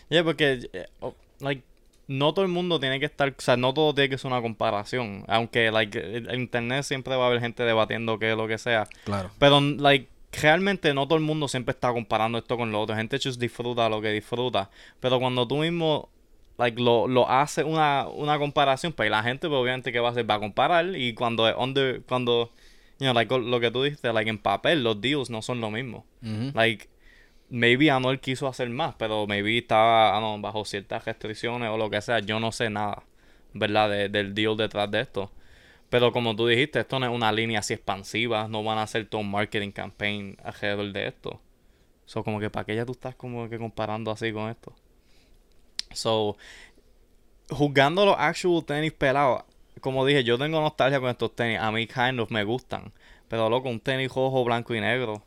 Yeah, 0.09 0.23
porque, 0.23 0.69
eh, 0.73 0.85
oh, 0.99 1.15
like, 1.39 1.63
no 2.07 2.33
todo 2.35 2.45
el 2.45 2.51
mundo 2.51 2.79
tiene 2.79 2.99
que 2.99 3.07
estar, 3.07 3.29
o 3.29 3.41
sea, 3.41 3.57
no 3.57 3.73
todo 3.73 3.95
tiene 3.95 4.09
que 4.09 4.17
ser 4.19 4.31
una 4.31 4.41
comparación. 4.41 5.23
Aunque, 5.27 5.71
like, 5.71 6.17
en 6.17 6.39
internet 6.39 6.83
siempre 6.83 7.15
va 7.15 7.23
a 7.23 7.27
haber 7.27 7.39
gente 7.39 7.63
debatiendo 7.63 8.19
qué 8.19 8.31
es 8.31 8.37
lo 8.37 8.47
que 8.47 8.59
sea. 8.59 8.87
claro. 9.05 9.31
Pero, 9.39 9.59
like, 9.59 10.09
realmente 10.41 10.93
no 10.93 11.05
todo 11.07 11.17
el 11.17 11.23
mundo 11.23 11.47
siempre 11.47 11.71
está 11.73 11.91
comparando 11.93 12.37
esto 12.37 12.57
con 12.57 12.71
lo 12.71 12.81
otro. 12.81 12.95
Gente 12.95 13.17
just 13.23 13.39
disfruta 13.39 13.89
lo 13.89 14.01
que 14.01 14.09
disfruta. 14.11 14.69
Pero 14.99 15.19
cuando 15.19 15.47
tú 15.47 15.57
mismo, 15.57 16.09
like, 16.57 16.81
lo, 16.81 17.07
lo 17.07 17.29
haces 17.29 17.65
una, 17.65 18.07
una 18.07 18.37
comparación, 18.39 18.93
pues 18.93 19.09
la 19.09 19.23
gente, 19.23 19.47
pues, 19.47 19.59
obviamente, 19.59 19.91
que 19.91 19.99
va 19.99 20.09
a 20.09 20.11
hacer? 20.11 20.29
Va 20.29 20.35
a 20.35 20.39
comparar. 20.39 20.95
Y 20.95 21.13
cuando 21.13 21.47
es 21.47 21.55
under, 21.57 22.01
cuando, 22.03 22.51
you 22.99 23.05
know, 23.05 23.13
like, 23.13 23.37
lo 23.37 23.59
que 23.59 23.71
tú 23.71 23.83
dijiste, 23.83 24.11
like, 24.11 24.29
en 24.29 24.37
papel, 24.37 24.83
los 24.83 24.99
deals 24.99 25.29
no 25.29 25.41
son 25.41 25.61
lo 25.61 25.69
mismo. 25.71 26.05
Like, 26.55 26.87
maybe 27.49 27.91
Anuel 27.91 28.19
quiso 28.19 28.47
hacer 28.47 28.69
más, 28.69 28.95
pero 28.97 29.27
maybe 29.27 29.57
estaba 29.59 30.17
ah, 30.17 30.37
bajo 30.39 30.65
ciertas 30.65 31.05
restricciones 31.05 31.69
o 31.69 31.77
lo 31.77 31.89
que 31.89 32.01
sea. 32.01 32.19
Yo 32.19 32.39
no 32.39 32.51
sé 32.51 32.69
nada, 32.69 33.03
¿verdad? 33.53 33.89
De- 33.89 34.09
del 34.09 34.33
deal 34.33 34.57
detrás 34.57 34.89
de 34.89 35.01
esto. 35.01 35.31
Pero 35.93 36.11
como 36.11 36.35
tú 36.35 36.47
dijiste, 36.47 36.79
esto 36.79 36.97
no 36.97 37.05
es 37.05 37.11
una 37.11 37.31
línea 37.31 37.59
así 37.59 37.75
expansiva. 37.75 38.47
No 38.47 38.63
van 38.63 38.79
a 38.79 38.81
hacer 38.81 39.07
todo 39.07 39.21
un 39.21 39.29
marketing 39.29 39.69
campaign 39.69 40.35
alrededor 40.43 40.91
de 40.91 41.07
esto. 41.07 41.39
So, 42.07 42.23
como 42.23 42.39
que 42.39 42.49
para 42.49 42.65
qué 42.65 42.75
ya 42.75 42.83
tú 42.83 42.93
estás 42.93 43.13
como 43.13 43.47
que 43.47 43.59
comparando 43.59 44.09
así 44.09 44.33
con 44.33 44.49
esto. 44.49 44.73
So, 45.91 46.35
juzgando 47.47 48.07
los 48.07 48.15
actual 48.17 48.65
tenis 48.65 48.91
pelados, 48.91 49.43
como 49.81 50.03
dije, 50.03 50.23
yo 50.23 50.39
tengo 50.39 50.59
nostalgia 50.61 50.99
con 50.99 51.11
estos 51.11 51.35
tenis. 51.35 51.59
A 51.59 51.71
mí, 51.71 51.85
kind 51.85 52.19
of, 52.19 52.31
me 52.31 52.43
gustan. 52.43 52.91
Pero 53.27 53.47
loco, 53.47 53.69
un 53.69 53.79
tenis 53.79 54.11
rojo, 54.11 54.43
blanco 54.43 54.73
y 54.73 54.81
negro. 54.81 55.21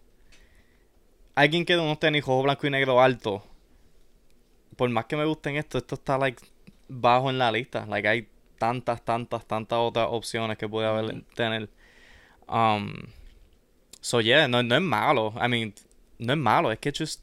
Alguien 1.37 1.65
que 1.65 1.77
unos 1.77 2.01
tenis 2.01 2.27
rojo, 2.27 2.43
blanco 2.43 2.67
y 2.67 2.71
negro 2.71 3.01
alto. 3.01 3.45
Por 4.75 4.91
más 4.91 5.05
que 5.05 5.17
me 5.17 5.27
gusten 5.27 5.55
esto, 5.55 5.79
esto 5.79 5.95
está 5.95 6.19
like 6.19 6.45
bajo 6.89 7.31
en 7.31 7.39
la 7.39 7.53
lista. 7.53 7.87
Like 7.87 8.09
hay 8.09 8.29
tantas, 8.59 9.05
tantas, 9.05 9.47
tantas 9.47 9.79
otras 9.79 10.09
opciones 10.11 10.59
que 10.59 10.69
puede 10.69 10.87
haber 10.87 11.23
tener. 11.35 11.69
Um, 12.49 12.95
so 14.01 14.21
yeah, 14.21 14.47
no, 14.49 14.63
no 14.63 14.77
es 14.77 14.83
malo. 14.83 15.35
I 15.37 15.49
mean, 15.49 15.75
no 16.19 16.33
es 16.33 16.39
malo, 16.39 16.71
es 16.73 16.79
que 16.79 16.93
just 16.93 17.23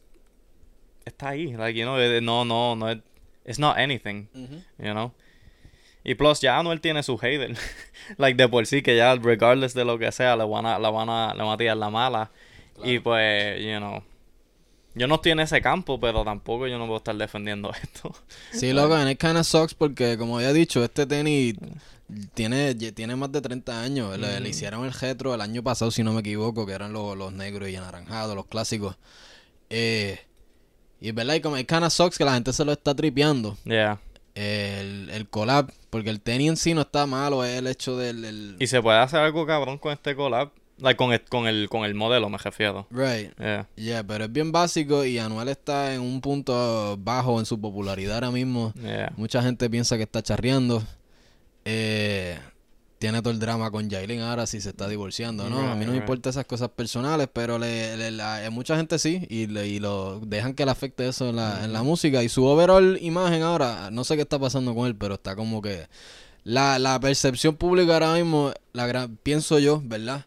está 1.06 1.30
ahí. 1.30 1.54
Like, 1.54 1.78
you 1.78 1.86
know, 1.86 2.00
eh, 2.00 2.22
no, 2.22 2.44
no, 2.46 2.76
no 2.76 2.90
es. 2.90 2.98
It's 3.46 3.60
not 3.60 3.78
anything, 3.78 4.30
you 4.78 4.94
know. 4.94 5.12
Y 6.06 6.16
plus, 6.16 6.42
ya 6.42 6.60
Anuel 6.60 6.80
tiene 6.82 7.04
su 7.04 7.18
hater. 7.18 7.56
like, 8.18 8.36
de 8.38 8.48
por 8.48 8.66
sí, 8.66 8.82
que 8.82 8.96
ya, 8.96 9.16
regardless 9.16 9.74
de 9.74 9.86
lo 9.86 9.98
que 9.98 10.12
sea, 10.12 10.36
le 10.36 10.46
van 10.46 10.66
a, 10.66 10.80
la 10.80 10.90
van 10.90 11.10
a, 11.10 11.34
le 11.34 11.44
van 11.44 11.54
a 11.54 11.58
tirar 11.58 11.78
la 11.78 11.90
mala. 11.90 12.32
Y 12.84 13.00
pues, 13.00 13.62
you 13.62 13.78
know. 13.78 14.04
Yo 14.96 15.08
no 15.08 15.16
estoy 15.16 15.32
en 15.32 15.40
ese 15.40 15.62
campo, 15.62 16.00
pero 16.00 16.24
tampoco 16.24 16.68
yo 16.68 16.78
no 16.78 16.86
puedo 16.86 16.98
estar 16.98 17.16
defendiendo 17.16 17.72
esto. 17.84 18.14
Sí, 18.52 18.74
loco, 18.74 18.94
and 18.96 19.10
it 19.10 19.20
kinda 19.20 19.44
sucks 19.44 19.74
porque, 19.74 20.18
como 20.18 20.38
había 20.38 20.54
dicho, 20.54 20.84
este 20.84 21.06
tenis 21.06 21.56
tiene, 22.36 22.76
tiene 22.76 23.16
más 23.16 23.32
de 23.32 23.42
30 23.42 23.82
años. 23.82 24.18
Le, 24.20 24.40
le 24.40 24.50
hicieron 24.50 24.86
el 24.86 24.94
retro 24.94 25.34
el 25.34 25.42
año 25.42 25.64
pasado, 25.64 25.90
si 25.92 26.04
no 26.04 26.14
me 26.14 26.20
equivoco, 26.20 26.66
que 26.66 26.74
eran 26.74 26.94
los, 26.94 27.18
los 27.18 27.34
negros 27.34 27.70
y 27.70 27.76
anaranjados, 27.76 28.36
los 28.36 28.46
clásicos. 28.46 28.96
Eh, 29.70 30.20
y 31.02 31.10
es 31.10 31.16
verdad, 31.16 31.34
y 31.36 31.42
como 31.42 31.58
it 31.58 31.68
kinda 31.68 31.90
sucks 31.90 32.18
que 32.18 32.26
la 32.26 32.34
gente 32.34 32.54
se 32.54 32.64
lo 32.64 32.72
está 32.72 32.94
tripeando. 32.96 33.58
Yeah. 33.66 34.00
El, 34.36 35.10
el 35.12 35.28
collab, 35.28 35.72
porque 35.90 36.10
el 36.10 36.22
tenis 36.22 36.50
en 36.50 36.58
sí 36.58 36.74
no 36.74 36.82
está 36.82 37.06
malo, 37.06 37.44
es 37.44 37.58
el 37.58 37.68
hecho 37.68 37.98
del... 37.98 38.26
el- 38.26 38.56
Y 38.60 38.68
se 38.68 38.82
puede 38.82 38.98
hacer 39.00 39.20
algo 39.20 39.46
cabrón 39.46 39.78
con 39.78 39.92
este 39.92 40.16
collab. 40.16 40.52
Like, 40.84 40.98
con 40.98 41.14
el, 41.14 41.22
con 41.24 41.48
el, 41.48 41.70
con 41.70 41.86
el 41.86 41.96
modelo, 41.96 42.30
me 42.30 42.38
refiero. 42.38 42.86
Right. 42.92 43.32
Yeah. 43.40 43.68
Yeah, 43.76 44.04
pero 44.04 44.26
es 44.26 44.32
bien 44.32 44.52
básico 44.52 45.06
y 45.06 45.18
Anuel 45.18 45.48
está 45.48 45.94
en 45.96 46.02
un 46.02 46.20
punto 46.22 46.98
bajo 47.00 47.40
en 47.40 47.46
su 47.46 47.60
popularidad 47.60 48.16
ahora 48.16 48.32
mismo. 48.32 48.74
Yeah. 48.82 49.14
Mucha 49.18 49.42
gente 49.42 49.70
piensa 49.70 49.96
que 49.98 50.04
está 50.04 50.22
charreando. 50.22 50.84
Eh, 51.66 52.38
tiene 53.00 53.22
todo 53.22 53.32
el 53.34 53.40
drama 53.40 53.70
con 53.72 53.90
Jailin 53.90 54.22
ahora 54.22 54.46
si 54.46 54.62
se 54.62 54.70
está 54.70 54.88
divorciando, 54.88 55.50
¿no? 55.50 55.60
a 55.72 55.76
mí 55.76 55.86
no 55.86 55.92
me 55.92 55.98
importan 55.98 56.30
esas 56.30 56.46
cosas 56.46 56.70
personales, 56.70 57.28
pero 57.32 57.58
le, 57.60 57.98
le- 57.98 58.12
la- 58.12 58.46
eh, 58.46 58.50
mucha 58.50 58.78
gente 58.78 58.98
sí 58.98 59.26
y, 59.30 59.48
le- 59.48 59.68
y 59.68 59.80
lo 59.80 60.20
dejan 60.22 60.54
que 60.54 60.64
le 60.64 60.72
afecte 60.72 61.08
eso 61.08 61.30
en 61.30 61.36
la, 61.36 61.66
en 61.66 61.74
la 61.74 61.84
música. 61.84 62.24
Y 62.24 62.30
su 62.30 62.46
overall 62.46 62.98
imagen 63.02 63.42
ahora, 63.44 63.90
no 63.92 64.04
sé 64.06 64.16
qué 64.16 64.22
está 64.22 64.40
pasando 64.40 64.74
con 64.74 64.88
él, 64.88 64.96
pero 64.96 65.16
está 65.16 65.36
como 65.36 65.62
que... 65.62 65.88
La, 66.46 66.78
la 66.78 67.00
percepción 67.00 67.56
pública 67.56 67.94
ahora 67.94 68.14
mismo, 68.16 68.52
la 68.74 68.86
gran, 68.86 69.16
pienso 69.24 69.60
yo, 69.60 69.82
¿verdad? 69.84 70.26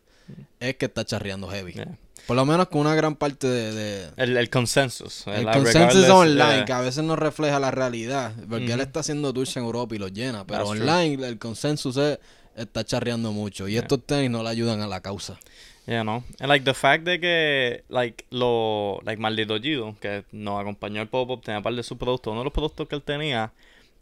Es 0.61 0.77
que 0.77 0.87
está 0.87 1.05
charreando 1.05 1.49
heavy. 1.49 1.73
Yeah. 1.73 1.97
Por 2.27 2.35
lo 2.37 2.45
menos 2.45 2.69
con 2.69 2.81
una 2.81 2.95
gran 2.95 3.15
parte 3.15 3.47
de... 3.47 3.73
de- 3.73 4.09
El, 4.17 4.37
el 4.37 4.51
consensus. 4.51 5.27
el 5.29 5.45
la- 5.45 5.53
consensus 5.53 6.09
online, 6.09 6.57
yeah. 6.57 6.65
que 6.65 6.73
a 6.73 6.81
veces 6.81 7.05
no 7.05 7.15
refleja 7.17 7.61
la 7.61 7.71
realidad, 7.71 8.33
porque 8.49 8.73
él 8.73 8.81
está 8.81 9.01
haciendo 9.01 9.33
tours 9.33 9.57
en 9.57 9.65
Europa 9.65 9.95
y 9.95 9.99
los 9.99 10.13
llena, 10.13 10.45
pero 10.47 10.65
That's 10.65 10.81
true. 10.81 10.91
online 10.91 11.27
el 11.29 11.39
consensus 11.39 11.97
es, 11.97 12.19
está 12.57 12.85
charreando 12.85 13.33
mucho 13.33 13.69
y 13.69 13.73
Yeah. 13.73 13.83
estos 13.83 14.05
tenis 14.05 14.31
no 14.31 14.43
le 14.43 14.49
ayudan 14.49 14.81
a 14.81 14.87
la 14.89 15.01
causa. 15.01 15.39
Yeah, 15.87 16.03
no. 16.03 16.25
And 16.41 16.49
like 16.49 16.65
the 16.65 16.75
fact 16.75 17.05
de 17.05 17.21
que, 17.21 17.85
like, 17.89 18.25
lo, 18.31 18.99
like, 19.05 19.21
Maldito 19.23 19.57
Gido, 19.61 19.95
que 20.01 20.25
nos 20.33 20.61
acompañó 20.61 21.01
el 21.01 21.07
pop-up, 21.07 21.43
tenía 21.45 21.63
par 21.63 21.75
de 21.75 21.85
sus 21.85 21.97
productos. 21.97 22.33
Uno 22.33 22.41
de 22.41 22.45
los 22.47 22.53
productos 22.53 22.89
que 22.89 22.97
él 22.97 23.03
tenía 23.03 23.53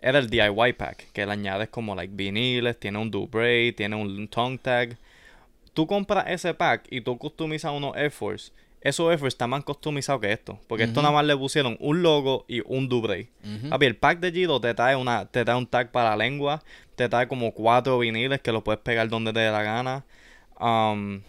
era 0.01 0.19
el 0.19 0.31
DIY 0.31 0.73
pack, 0.79 1.13
que 1.13 1.27
le 1.27 1.33
añades 1.33 1.69
como, 1.69 1.95
like, 1.95 2.15
viniles, 2.17 2.81
tiene 2.81 2.97
un 2.97 3.11
braid, 3.31 3.75
tiene 3.75 3.97
un 3.97 4.29
tongue 4.29 4.57
tag. 4.63 4.97
Tú 5.75 5.87
compras 5.87 6.25
ese 6.29 6.55
pack 6.55 6.87
y 6.91 7.01
tú 7.01 7.19
customizas 7.19 7.73
unos 7.73 7.97
Air 7.97 8.11
Force. 8.11 8.53
esos 8.81 9.13
efforts 9.13 9.35
están 9.35 9.51
más 9.51 9.65
customizados 9.65 10.21
que 10.21 10.31
esto. 10.31 10.59
Porque 10.69 10.85
esto 10.85 11.01
nada 11.01 11.15
más 11.15 11.25
le 11.25 11.37
pusieron 11.37 11.77
un 11.81 12.03
logo 12.03 12.45
y 12.47 12.61
un 12.67 12.89
dubre. 12.89 13.31
Papi, 13.71 13.87
el 13.87 13.97
pack 13.97 14.21
de 14.21 14.31
Gido 14.31 14.61
te 14.61 14.75
trae, 14.75 14.95
una, 14.95 15.25
te 15.27 15.45
trae 15.45 15.57
un 15.57 15.67
tag 15.67 15.91
para 15.91 16.11
la 16.11 16.17
lengua, 16.17 16.63
te 16.95 17.09
trae 17.09 17.27
como 17.27 17.53
cuatro 17.53 17.99
viniles 17.99 18.41
que 18.41 18.53
lo 18.53 18.63
puedes 18.63 18.81
pegar 18.83 19.09
donde 19.09 19.33
te 19.33 19.41
dé 19.41 19.51
la 19.51 19.63
gana. 19.63 20.05
Um, 20.61 21.23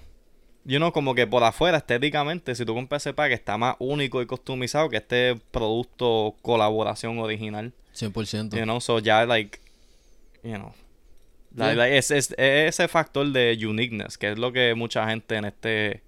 you 0.66 0.78
know, 0.80 0.92
como 0.92 1.16
que 1.16 1.26
por 1.28 1.44
afuera, 1.44 1.78
estéticamente, 1.78 2.54
si 2.56 2.66
tú 2.66 2.74
compras 2.74 3.04
ese 3.04 3.14
pack, 3.14 3.32
está 3.32 3.58
más 3.58 3.78
único 3.80 4.22
y 4.22 4.26
customizado 4.26 4.90
que 4.90 4.98
este 4.98 5.40
producto 5.52 6.36
colaboración 6.42 7.18
original. 7.20 7.72
100%. 7.96 8.58
You 8.58 8.64
know, 8.64 8.82
so 8.82 9.00
ya, 9.00 9.26
like, 9.26 9.60
you 10.44 10.56
know. 10.56 10.74
Es, 11.58 12.12
ese 12.12 12.88
factor 12.88 13.28
de 13.28 13.58
uniqueness, 13.66 14.18
que 14.18 14.32
es 14.32 14.38
lo 14.38 14.52
que 14.52 14.74
mucha 14.76 15.08
gente 15.08 15.36
en 15.36 15.46
este 15.46 16.04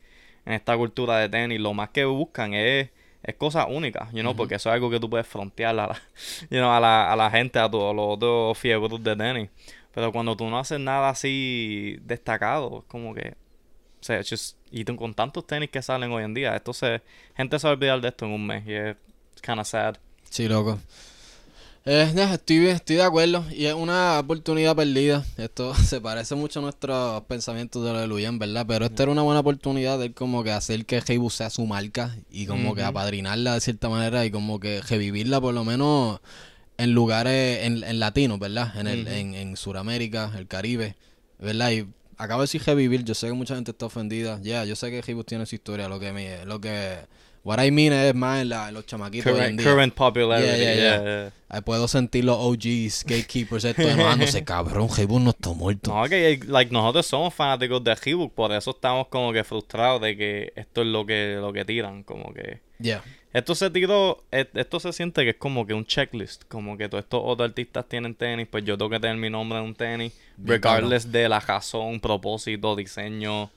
en 0.46 0.54
esta 0.54 0.78
cultura 0.78 1.18
de 1.20 1.28
tenis, 1.28 1.60
lo 1.60 1.74
más 1.74 1.90
que 1.90 2.06
buscan 2.06 2.54
es, 2.54 2.90
es 3.22 3.36
cosas 3.36 3.66
únicas, 3.70 4.10
you 4.14 4.22
know, 4.22 4.34
porque 4.34 4.56
eso 4.56 4.70
es 4.70 4.76
algo 4.76 4.90
que 4.90 4.98
tú 4.98 5.10
puedes 5.10 5.28
frontear 5.28 5.72
a 5.72 5.88
la, 5.88 6.02
you 6.50 6.60
know, 6.60 6.72
a 6.72 6.80
la, 6.80 7.12
a 7.12 7.16
la 7.18 7.30
gente, 7.30 7.60
a 7.60 7.70
todos 7.70 7.94
los 7.94 8.06
otros 8.16 8.58
fiebros 8.58 9.04
de 9.04 9.16
tenis. 9.16 9.50
Pero 9.94 10.12
cuando 10.14 10.38
tú 10.38 10.50
no 10.50 10.58
haces 10.58 10.80
nada 10.80 11.10
así 11.10 11.98
destacado, 12.04 12.80
es 12.80 12.86
como 12.86 13.14
que 13.14 13.36
o 14.00 14.04
sea, 14.04 14.22
y 14.72 14.86
con 14.86 15.14
tantos 15.14 15.46
tenis 15.48 15.70
que 15.70 15.82
salen 15.82 16.12
hoy 16.12 16.24
en 16.24 16.34
día, 16.34 16.56
esto 16.56 16.74
se, 16.74 17.02
gente 17.36 17.60
se 17.60 17.68
va 17.68 17.72
a 17.72 17.74
olvidar 17.74 18.00
de 18.00 18.10
esto 18.10 18.26
en 18.26 18.32
un 18.32 18.46
mes 18.46 18.66
y 18.66 18.74
es 18.74 18.96
kind 19.42 19.60
of 19.60 19.68
sad. 19.68 19.98
Sí, 20.30 20.48
loco. 20.48 20.80
Eh, 21.90 22.14
estoy, 22.34 22.68
estoy 22.68 22.98
de 22.98 23.04
acuerdo 23.04 23.46
y 23.50 23.64
es 23.64 23.74
una 23.74 24.20
oportunidad 24.20 24.76
perdida. 24.76 25.24
Esto 25.38 25.74
se 25.86 26.02
parece 26.02 26.36
mucho 26.36 26.60
a 26.60 26.64
nuestros 26.64 27.24
pensamientos 27.24 27.82
de 27.86 27.94
lo 27.94 28.00
de 28.00 28.08
Luyan, 28.08 28.38
¿verdad? 28.40 28.66
Pero 28.68 28.84
esta 28.84 29.04
era 29.04 29.12
una 29.14 29.22
buena 29.22 29.40
oportunidad 29.40 29.98
de 29.98 30.12
como 30.12 30.44
que 30.44 30.52
hacer 30.52 30.86
que 30.86 31.02
Heibu 31.08 31.30
sea 31.30 31.50
su 31.50 31.66
marca 31.66 32.14
y 32.30 32.46
como 32.46 32.76
que 32.76 32.84
apadrinarla 32.84 33.54
de 33.54 33.62
cierta 33.62 33.88
manera 33.88 34.26
y 34.26 34.32
como 34.32 34.60
que 34.60 34.82
revivirla 34.82 35.40
por 35.40 35.54
lo 35.54 35.64
menos 35.64 36.20
en 36.78 36.92
lugares 36.92 37.64
en, 37.64 37.82
en 37.86 38.00
latinos, 38.02 38.38
¿verdad? 38.38 38.78
En, 38.78 38.88
el, 38.88 39.08
en, 39.08 39.34
en 39.34 39.56
Sudamérica, 39.56 40.34
el 40.38 40.46
Caribe, 40.46 40.98
¿verdad? 41.40 41.72
Y 41.72 41.88
acabo 42.18 42.42
de 42.42 42.48
decir 42.48 42.64
revivir, 42.66 43.06
yo 43.06 43.16
sé 43.16 43.28
que 43.28 43.34
mucha 43.34 43.56
gente 43.56 43.72
está 43.72 43.86
ofendida. 43.86 44.42
Ya, 44.44 44.66
yo 44.66 44.76
sé 44.76 44.92
que 44.92 45.02
Heibu 45.08 45.24
tiene 45.24 45.46
su 45.46 45.56
historia, 45.56 45.88
lo 45.88 46.02
que 46.02 46.12
me, 46.12 46.44
lo 46.44 46.60
que 46.60 46.98
What 47.48 47.64
I 47.64 47.72
mean 47.72 47.94
es 47.94 48.14
más 48.14 48.42
en, 48.42 48.50
la, 48.50 48.70
los 48.74 48.86
chamaquitos 48.86 49.32
current, 49.32 49.62
Current 49.62 49.94
popularity, 49.94 50.58
yeah, 50.58 51.32
yeah, 51.50 51.62
Puedo 51.62 51.88
sentir 51.88 52.26
los 52.26 52.36
OGs, 52.38 53.06
gatekeepers, 53.06 53.64
esto 53.64 53.84
enojándose, 53.84 54.44
cabrón, 54.44 54.90
Hibuk 54.90 55.22
no 55.22 55.30
está 55.30 55.52
muerto. 55.52 55.96
No, 55.96 56.10
que 56.10 56.42
like, 56.46 56.74
nosotros 56.74 57.06
somos 57.06 57.34
fanáticos 57.34 57.82
de 57.86 57.96
Hibuk, 58.04 58.34
por 58.34 58.52
eso 58.52 58.72
estamos 58.72 59.08
como 59.08 59.32
que 59.32 59.46
frustrados 59.46 60.02
de 60.02 60.18
que 60.18 60.52
esto 60.58 60.82
es 60.82 60.88
lo 60.88 61.06
que, 61.06 61.38
lo 61.40 61.54
que 61.54 61.64
tiran, 61.64 62.04
como 62.04 62.34
que... 62.34 62.60
Yeah. 62.80 63.02
Esto 63.32 63.56
se 63.56 63.70
tiró, 63.70 64.26
e, 64.30 64.46
esto 64.54 64.82
se 64.82 64.92
siente 64.92 65.24
que 65.24 65.30
es 65.30 65.38
como 65.38 65.66
que 65.66 65.74
un 65.74 65.86
checklist, 65.86 66.44
como 66.50 66.78
que 66.78 66.90
todos 66.90 67.06
estos 67.06 67.22
otros 67.24 67.48
artistas 67.48 67.88
tienen 67.88 68.14
tenis, 68.14 68.50
pues 68.52 68.66
yo 68.66 68.78
tengo 68.78 68.90
que 68.90 69.00
tener 69.00 69.16
mi 69.16 69.30
nombre 69.30 69.60
en 69.60 69.64
un 69.64 69.74
tenis, 69.74 70.12
regardless 70.38 71.10
de 71.14 71.30
la 71.30 71.40
razón, 71.40 72.02
propósito, 72.02 72.76
diseño, 72.76 73.50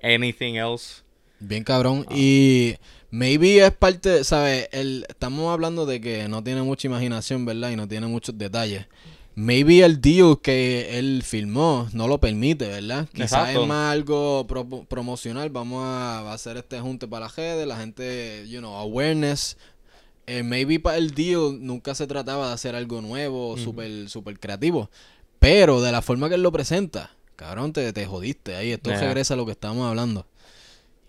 anything 0.00 0.54
else. 0.54 1.02
Bien 1.40 1.64
cabrón, 1.64 2.06
ah. 2.08 2.14
y... 2.14 2.76
Maybe 3.12 3.58
es 3.58 3.72
parte, 3.72 4.24
¿sabes? 4.24 4.70
El, 4.72 5.04
estamos 5.06 5.52
hablando 5.52 5.84
de 5.84 6.00
que 6.00 6.28
no 6.28 6.42
tiene 6.42 6.62
mucha 6.62 6.88
imaginación, 6.88 7.44
¿verdad? 7.44 7.70
Y 7.70 7.76
no 7.76 7.86
tiene 7.86 8.06
muchos 8.06 8.38
detalles. 8.38 8.86
Maybe 9.34 9.84
el 9.84 10.00
deal 10.00 10.40
que 10.40 10.98
él 10.98 11.22
filmó 11.22 11.90
no 11.92 12.08
lo 12.08 12.18
permite, 12.20 12.68
¿verdad? 12.68 13.06
Quizás 13.12 13.50
es 13.50 13.66
más 13.66 13.92
algo 13.92 14.46
promocional. 14.88 15.50
Vamos 15.50 15.84
a, 15.84 16.32
hacer 16.32 16.56
este 16.56 16.80
junte 16.80 17.06
para 17.06 17.26
la 17.26 17.32
redes, 17.36 17.66
la 17.66 17.76
gente, 17.76 18.48
you 18.48 18.60
know, 18.60 18.74
awareness. 18.76 19.58
Eh, 20.26 20.42
maybe 20.42 20.80
para 20.80 20.96
el 20.96 21.10
deal 21.10 21.58
nunca 21.60 21.94
se 21.94 22.06
trataba 22.06 22.48
de 22.48 22.54
hacer 22.54 22.74
algo 22.74 23.02
nuevo, 23.02 23.58
súper 23.58 24.08
super 24.08 24.40
creativo. 24.40 24.88
Pero 25.38 25.82
de 25.82 25.92
la 25.92 26.00
forma 26.00 26.30
que 26.30 26.36
él 26.36 26.42
lo 26.42 26.50
presenta, 26.50 27.10
cabrón, 27.36 27.74
te, 27.74 27.92
te 27.92 28.06
jodiste 28.06 28.56
ahí. 28.56 28.72
Esto 28.72 28.88
regresa 28.90 29.34
a 29.34 29.36
lo 29.36 29.44
que 29.44 29.52
estamos 29.52 29.86
hablando. 29.86 30.26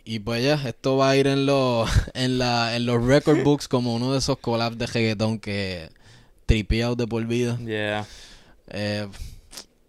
Y 0.05 0.19
pues 0.19 0.43
ya, 0.43 0.55
esto 0.67 0.97
va 0.97 1.11
a 1.11 1.15
ir 1.15 1.27
en 1.27 1.45
los, 1.45 1.89
en 2.13 2.37
la, 2.37 2.75
en 2.75 2.85
los 2.85 3.03
record 3.03 3.43
books 3.43 3.67
como 3.67 3.95
uno 3.95 4.11
de 4.11 4.19
esos 4.19 4.37
collabs 4.37 4.77
de 4.77 4.87
reggaeton 4.87 5.39
que 5.39 5.89
tripeados 6.45 6.97
de 6.97 7.07
por 7.07 7.25
vida. 7.25 7.57
Yeah. 7.59 8.05
Eh, 8.67 9.07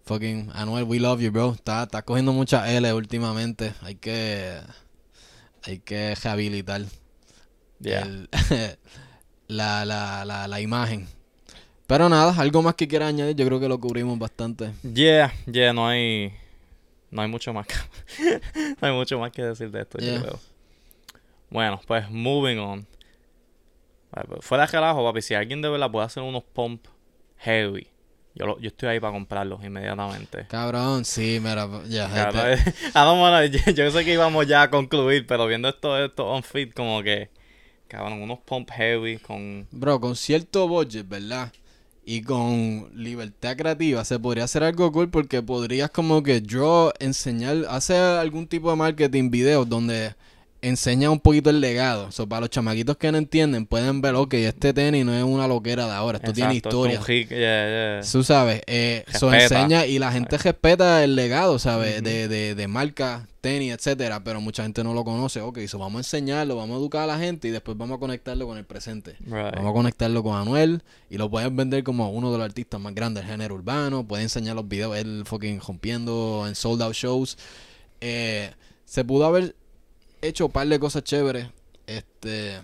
fucking 0.05 0.51
Anuel, 0.53 0.85
we 0.85 0.99
love 0.99 1.21
you, 1.21 1.31
bro. 1.31 1.53
Está, 1.53 1.83
está 1.83 2.01
cogiendo 2.01 2.31
mucha 2.31 2.71
L 2.71 2.93
últimamente. 2.93 3.73
Hay 3.81 3.95
que, 3.95 4.57
hay 5.63 5.79
que 5.79 6.15
rehabilitar 6.15 6.81
la, 9.47 9.85
la, 9.85 10.25
la, 10.25 10.47
la 10.47 10.61
imagen. 10.61 11.07
Pero 11.87 12.09
nada, 12.09 12.33
algo 12.39 12.63
más 12.63 12.75
que 12.75 12.87
quiera 12.87 13.07
añadir, 13.07 13.35
yo 13.35 13.45
creo 13.45 13.59
que 13.59 13.67
lo 13.67 13.79
cubrimos 13.79 14.17
bastante. 14.17 14.71
Yeah, 14.81 15.31
yeah, 15.45 15.71
no 15.71 15.87
hay 15.87 16.33
no 17.15 17.21
hay 17.21 17.29
mucho 17.29 17.53
más 17.53 17.65
que, 17.65 17.75
no 18.81 18.87
hay 18.87 18.93
mucho 18.93 19.17
más 19.17 19.31
que 19.31 19.41
decir 19.41 19.71
de 19.71 19.81
esto, 19.81 19.99
yo 19.99 20.21
creo. 20.21 20.39
Bueno, 21.49 21.79
pues 21.87 22.09
moving 22.09 22.57
on. 22.59 22.87
Fuera 24.41 24.65
de 24.65 24.71
relajo, 24.71 25.03
papi, 25.03 25.21
si 25.21 25.33
alguien 25.33 25.61
de 25.61 25.69
verdad 25.69 25.89
puede 25.89 26.05
hacer 26.05 26.23
unos 26.23 26.43
pump 26.43 26.85
heavy, 27.37 27.87
yo, 28.33 28.59
yo 28.59 28.67
estoy 28.67 28.89
ahí 28.89 28.99
para 28.99 29.13
comprarlos 29.13 29.63
inmediatamente. 29.63 30.45
Cabrón, 30.47 31.05
sí, 31.05 31.39
mira, 31.41 31.69
ya. 31.87 32.09
ah, 32.93 33.45
yo, 33.45 33.71
yo, 33.71 33.91
sé 33.91 34.03
que 34.03 34.13
íbamos 34.13 34.45
ya 34.45 34.63
a 34.63 34.69
concluir, 34.69 35.25
pero 35.25 35.47
viendo 35.47 35.69
esto, 35.69 35.97
esto 36.03 36.27
on 36.27 36.43
fit, 36.43 36.73
como 36.73 37.01
que, 37.01 37.29
cabrón, 37.87 38.21
unos 38.21 38.39
pump 38.39 38.69
heavy 38.71 39.19
con... 39.19 39.67
Bro, 39.71 40.01
con 40.01 40.17
cierto 40.17 40.67
budget, 40.67 41.07
¿verdad? 41.07 41.51
Y 42.05 42.21
con 42.21 42.89
libertad 42.93 43.57
creativa 43.57 44.05
se 44.05 44.19
podría 44.19 44.43
hacer 44.43 44.63
algo 44.63 44.91
cool 44.91 45.09
porque 45.09 45.41
podrías 45.41 45.89
como 45.89 46.21
que 46.21 46.41
yo 46.41 46.93
enseñar, 46.99 47.65
hacer 47.69 47.99
algún 47.99 48.47
tipo 48.47 48.69
de 48.69 48.75
marketing 48.75 49.31
videos 49.31 49.67
donde 49.67 50.15
enseña 50.67 51.09
un 51.09 51.19
poquito 51.19 51.49
el 51.49 51.61
legado. 51.61 52.11
So, 52.11 52.27
para 52.27 52.41
los 52.41 52.49
chamaquitos 52.49 52.97
que 52.97 53.11
no 53.11 53.17
entienden, 53.17 53.65
pueden 53.65 54.01
ver, 54.01 54.15
ok, 54.15 54.33
este 54.35 54.73
tenis 54.73 55.05
no 55.05 55.13
es 55.15 55.23
una 55.23 55.47
loquera 55.47 55.85
de 55.85 55.93
ahora, 55.93 56.17
esto 56.17 56.33
tiene 56.33 56.55
historia. 56.55 56.99
Tú 58.11 58.23
sabes, 58.23 58.61
eh, 58.67 59.03
eso 59.07 59.33
enseña 59.33 59.85
y 59.85 59.99
la 59.99 60.11
gente 60.11 60.37
respeta 60.37 61.03
el 61.03 61.15
legado, 61.15 61.59
¿sabes? 61.59 62.03
de, 62.03 62.27
de, 62.27 62.55
de 62.55 62.67
marca, 62.67 63.27
tenis, 63.41 63.73
etcétera, 63.73 64.23
pero 64.23 64.41
mucha 64.41 64.63
gente 64.63 64.83
no 64.83 64.93
lo 64.93 65.03
conoce. 65.03 65.39
Ok, 65.41 65.59
eso 65.59 65.77
vamos 65.77 65.97
a 65.97 65.99
enseñarlo, 65.99 66.55
vamos 66.55 66.75
a 66.75 66.79
educar 66.79 67.03
a 67.03 67.07
la 67.07 67.19
gente 67.19 67.47
y 67.47 67.51
después 67.51 67.77
vamos 67.77 67.97
a 67.97 67.99
conectarlo 67.99 68.47
con 68.47 68.57
el 68.57 68.65
presente. 68.65 69.15
Vamos 69.27 69.69
a 69.69 69.73
conectarlo 69.73 70.23
con 70.23 70.35
Anuel 70.35 70.81
y 71.09 71.17
lo 71.17 71.29
pueden 71.29 71.55
vender 71.55 71.83
como 71.83 72.09
uno 72.09 72.31
de 72.31 72.39
los 72.39 72.45
artistas 72.45 72.79
más 72.81 72.95
grandes 72.95 73.23
del 73.23 73.31
género 73.31 73.53
urbano. 73.55 74.07
Puede 74.07 74.23
enseñar 74.23 74.55
los 74.55 74.67
videos, 74.67 74.97
él 74.97 75.23
fucking 75.25 75.61
rompiendo 75.61 76.45
en 76.47 76.55
sold 76.55 76.81
out 76.81 76.93
shows. 76.93 77.37
Eh, 78.01 78.51
se 78.85 79.03
pudo 79.03 79.25
haber 79.25 79.55
hecho 80.27 80.47
un 80.47 80.51
par 80.51 80.67
de 80.67 80.79
cosas 80.79 81.03
chéveres. 81.03 81.47
Este. 81.87 82.59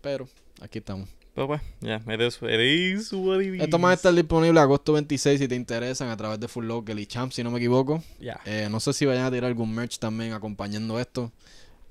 Pero, 0.00 0.28
aquí 0.60 0.78
estamos. 0.78 1.08
Pero 1.34 1.46
pues, 1.46 1.62
ya, 1.80 1.98
yeah, 2.04 2.14
it 2.14 2.20
Esto 2.20 3.78
va 3.78 3.90
a 3.90 3.94
estar 3.94 4.12
disponible 4.12 4.60
agosto 4.60 4.92
26 4.92 5.40
si 5.40 5.48
te 5.48 5.54
interesan 5.54 6.10
a 6.10 6.16
través 6.16 6.38
de 6.38 6.46
Full 6.46 6.66
Local 6.66 6.98
y 6.98 7.06
Champ, 7.06 7.32
si 7.32 7.42
no 7.42 7.50
me 7.50 7.58
equivoco. 7.58 8.02
Ya. 8.20 8.40
Eh, 8.44 8.68
no 8.70 8.80
sé 8.80 8.92
si 8.92 9.06
vayan 9.06 9.24
a 9.24 9.30
tirar 9.30 9.46
algún 9.46 9.74
merch 9.74 9.98
también 9.98 10.34
acompañando 10.34 11.00
esto. 11.00 11.32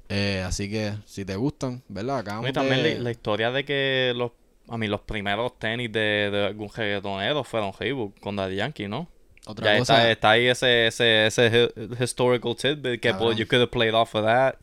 Eh, 0.10 0.44
así 0.46 0.70
que, 0.70 0.94
si 1.06 1.26
te 1.26 1.36
gustan, 1.38 1.82
¿verdad? 1.88 2.20
Acá 2.20 2.42
y 2.48 2.54
también 2.54 3.04
la, 3.04 3.10
historia 3.10 3.50
de 3.50 3.66
que 3.66 4.14
los, 4.16 4.32
a 4.68 4.78
mí, 4.78 4.88
los 4.88 5.02
primeros 5.02 5.58
tenis 5.58 5.92
de, 5.92 6.30
de 6.32 6.46
algún 6.48 6.70
reggaetonero 6.70 7.44
fueron 7.44 7.74
Facebook 7.74 8.14
con 8.20 8.36
Daddy 8.36 8.58
Yankee, 8.58 8.88
¿no? 8.88 9.08
Otra 9.48 9.74
ya 9.74 9.80
cosa. 9.80 9.98
Está, 9.98 10.12
está 10.12 10.30
ahí 10.32 10.48
ese, 10.48 10.88
ese, 10.88 11.26
ese 11.26 11.74
historical 12.00 12.56
tidbit 12.56 13.02
que 13.02 13.14
pues, 13.14 13.38
you 13.38 13.48
could 13.48 13.62
have 13.62 13.72
played 13.72 13.94
off 13.94 14.14
of 14.14 14.24
that. 14.24 14.58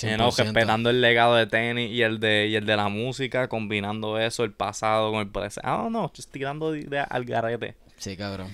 You 0.00 0.16
know, 0.16 0.30
respetando 0.36 0.90
el 0.90 1.00
legado 1.00 1.34
de 1.34 1.46
tenis 1.46 1.90
y 1.90 2.02
el 2.02 2.18
de, 2.18 2.46
y 2.48 2.56
el 2.56 2.64
de 2.64 2.76
la 2.76 2.88
música, 2.88 3.48
combinando 3.48 4.18
eso, 4.18 4.42
el 4.44 4.52
pasado 4.52 5.12
con 5.12 5.20
el 5.20 5.28
presente. 5.28 5.68
Don't 5.68 5.90
know, 5.90 6.10
just 6.14 6.32
tirando 6.32 6.72
de, 6.72 6.98
al 6.98 7.24
garete. 7.24 7.76
Sí, 7.98 8.16
cabrón. 8.16 8.52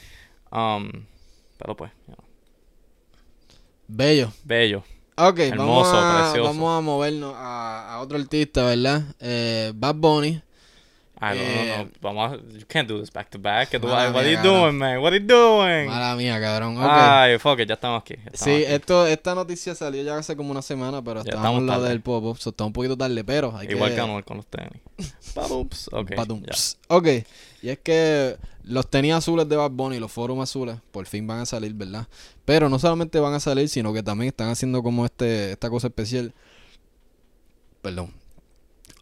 Um, 0.51 0.91
pero 1.59 1.77
pues, 1.77 1.93
Bello. 3.87 4.33
Bello. 4.45 4.85
Ok, 5.17 5.39
Hermoso, 5.41 5.93
vamos, 5.93 5.95
a, 5.95 6.23
precioso. 6.23 6.45
vamos 6.45 6.79
a 6.79 6.81
movernos 6.81 7.35
a, 7.37 7.95
a 7.95 8.01
otro 8.01 8.19
artista, 8.19 8.65
¿verdad? 8.65 9.03
Eh, 9.19 9.73
Bad 9.75 9.95
Bunny. 9.97 10.43
I 11.21 11.35
don't 11.35 11.39
eh, 11.39 11.77
know. 11.77 11.91
Vamos 12.01 12.33
a, 12.33 12.59
you 12.59 12.67
can't 12.67 12.89
do 12.89 13.01
this 13.01 13.11
back 13.11 13.29
to 13.31 13.39
back. 13.39 13.73
What 13.73 13.85
are 13.85 14.31
you 14.31 14.43
doing, 14.43 14.79
man? 14.79 15.01
What 15.01 15.13
are 15.13 15.19
you 15.19 15.27
doing? 15.27 15.89
Mala 15.89 16.15
mía, 16.17 16.41
cabrón. 16.41 16.77
Okay. 16.77 16.89
Ay, 16.89 17.39
fuck 17.39 17.59
it, 17.61 17.69
ya 17.69 17.75
estamos 17.75 18.03
aquí. 18.03 18.15
sí, 18.35 18.65
Esto, 18.67 19.07
esta 19.07 19.35
noticia 19.35 19.75
salió 19.75 20.03
ya 20.03 20.17
hace 20.17 20.37
como 20.37 20.51
una 20.51 20.63
semana, 20.63 21.03
pero 21.03 21.25
ya 21.25 21.31
estamos 21.31 21.61
en 21.61 21.67
la 21.67 21.81
del 21.81 22.01
pop-up. 22.01 22.39
So 22.39 22.51
está 22.51 22.65
un 22.65 22.73
poquito 22.73 22.97
tarde, 22.97 23.25
pero 23.25 23.57
hay 23.57 23.69
Igual 23.69 23.95
que... 23.95 24.01
Igual 24.01 24.25
con 24.25 24.37
los 24.37 24.47
tenis. 24.47 24.81
Badumps. 25.35 25.89
Ok. 25.93 26.13
Ok. 26.89 27.09
Y 27.63 27.71
es 27.71 27.79
que 27.79 28.37
los 28.63 28.89
tenis 28.89 29.15
azules 29.15 29.49
de 29.49 29.57
Bad 29.57 29.73
Bunny, 29.73 29.99
los 29.99 30.13
foros 30.13 30.39
azules, 30.39 30.77
por 30.93 31.07
fin 31.07 31.27
van 31.27 31.41
a 31.41 31.47
salir, 31.47 31.75
¿verdad? 31.75 32.07
Pero 32.45 32.69
no 32.69 32.79
solamente 32.79 33.19
van 33.19 33.35
a 33.35 33.41
salir, 33.41 33.69
sino 33.69 33.93
que 33.93 34.03
también 34.03 34.29
están 34.29 34.51
haciendo 34.51 34.83
como 34.83 35.05
este 35.05 35.53
esta 35.53 35.69
cosa 35.69 35.89
especial 35.89 36.33
Perdón. 37.83 38.13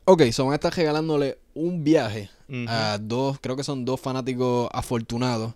Ok, 0.05 0.23
so 0.31 0.45
van 0.45 0.53
a 0.53 0.57
estar 0.57 0.73
regalándole 0.73 1.39
un 1.57 1.83
viaje 1.83 2.29
a 2.69 2.99
dos, 3.01 3.39
creo 3.41 3.57
que 3.57 3.65
son 3.65 3.85
dos 3.85 4.01
fanáticos 4.01 4.69
afortunados. 4.73 5.55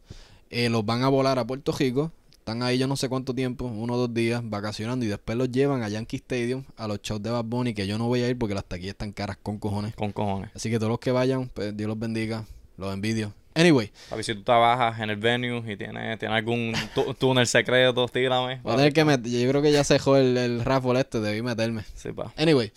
Eh, 0.51 0.69
los 0.69 0.85
van 0.85 1.05
a 1.05 1.09
volar 1.09 1.39
a 1.39 1.47
Puerto 1.47 1.73
Rico. 1.73 2.11
Están 2.33 2.63
ahí 2.63 2.79
yo 2.79 2.89
no 2.89 2.97
sé 2.97 3.09
cuánto 3.09 3.35
tiempo, 3.35 3.67
uno 3.67 3.95
o 3.95 3.97
dos 3.97 4.13
días, 4.13 4.41
vacacionando. 4.43 5.05
Y 5.05 5.09
después 5.09 5.37
los 5.39 5.51
llevan 5.53 5.83
a 5.83 5.89
Yankee 5.89 6.17
Stadium, 6.17 6.65
a 6.77 6.89
los 6.89 7.01
shows 7.03 7.23
de 7.23 7.31
Bad 7.31 7.45
Bunny, 7.45 7.75
que 7.75 7.87
yo 7.87 7.99
no 7.99 8.09
voy 8.09 8.23
a 8.23 8.29
ir 8.29 8.37
porque 8.37 8.55
las 8.55 8.65
taquillas 8.65 8.93
están 8.95 9.13
caras 9.13 9.37
con 9.41 9.59
cojones. 9.59 9.95
Con 9.95 10.11
cojones. 10.11 10.51
Así 10.57 10.71
que 10.71 10.79
todos 10.79 10.91
los 10.91 10.99
que 10.99 11.13
vayan, 11.13 11.49
pues 11.53 11.77
Dios 11.77 11.87
los 11.87 11.99
bendiga. 11.99 12.45
Los 12.77 12.93
envidio. 12.93 13.33
Anyway, 13.55 13.93
Papi, 14.09 14.23
si 14.23 14.35
tú 14.35 14.43
trabajas 14.43 15.01
en 15.01 15.11
el 15.11 15.17
venue 15.17 15.59
y 15.71 15.77
tienes, 15.77 16.19
tienes 16.19 16.37
algún 16.37 16.73
tú- 16.95 17.13
túnel 17.15 17.47
secreto, 17.47 18.07
tírame. 18.09 18.61
voy 18.63 18.73
a 18.73 18.77
tener 18.77 18.93
que 18.93 19.31
yo 19.31 19.49
creo 19.51 19.61
que 19.61 19.73
ya 19.73 19.85
se 19.85 19.95
dejó 19.95 20.17
el, 20.17 20.37
el 20.37 20.65
raffle 20.65 20.99
este, 21.01 21.21
debí 21.21 21.43
meterme. 21.43 21.83
Sí, 21.95 22.11
pa. 22.13 22.33
Anyway. 22.37 22.73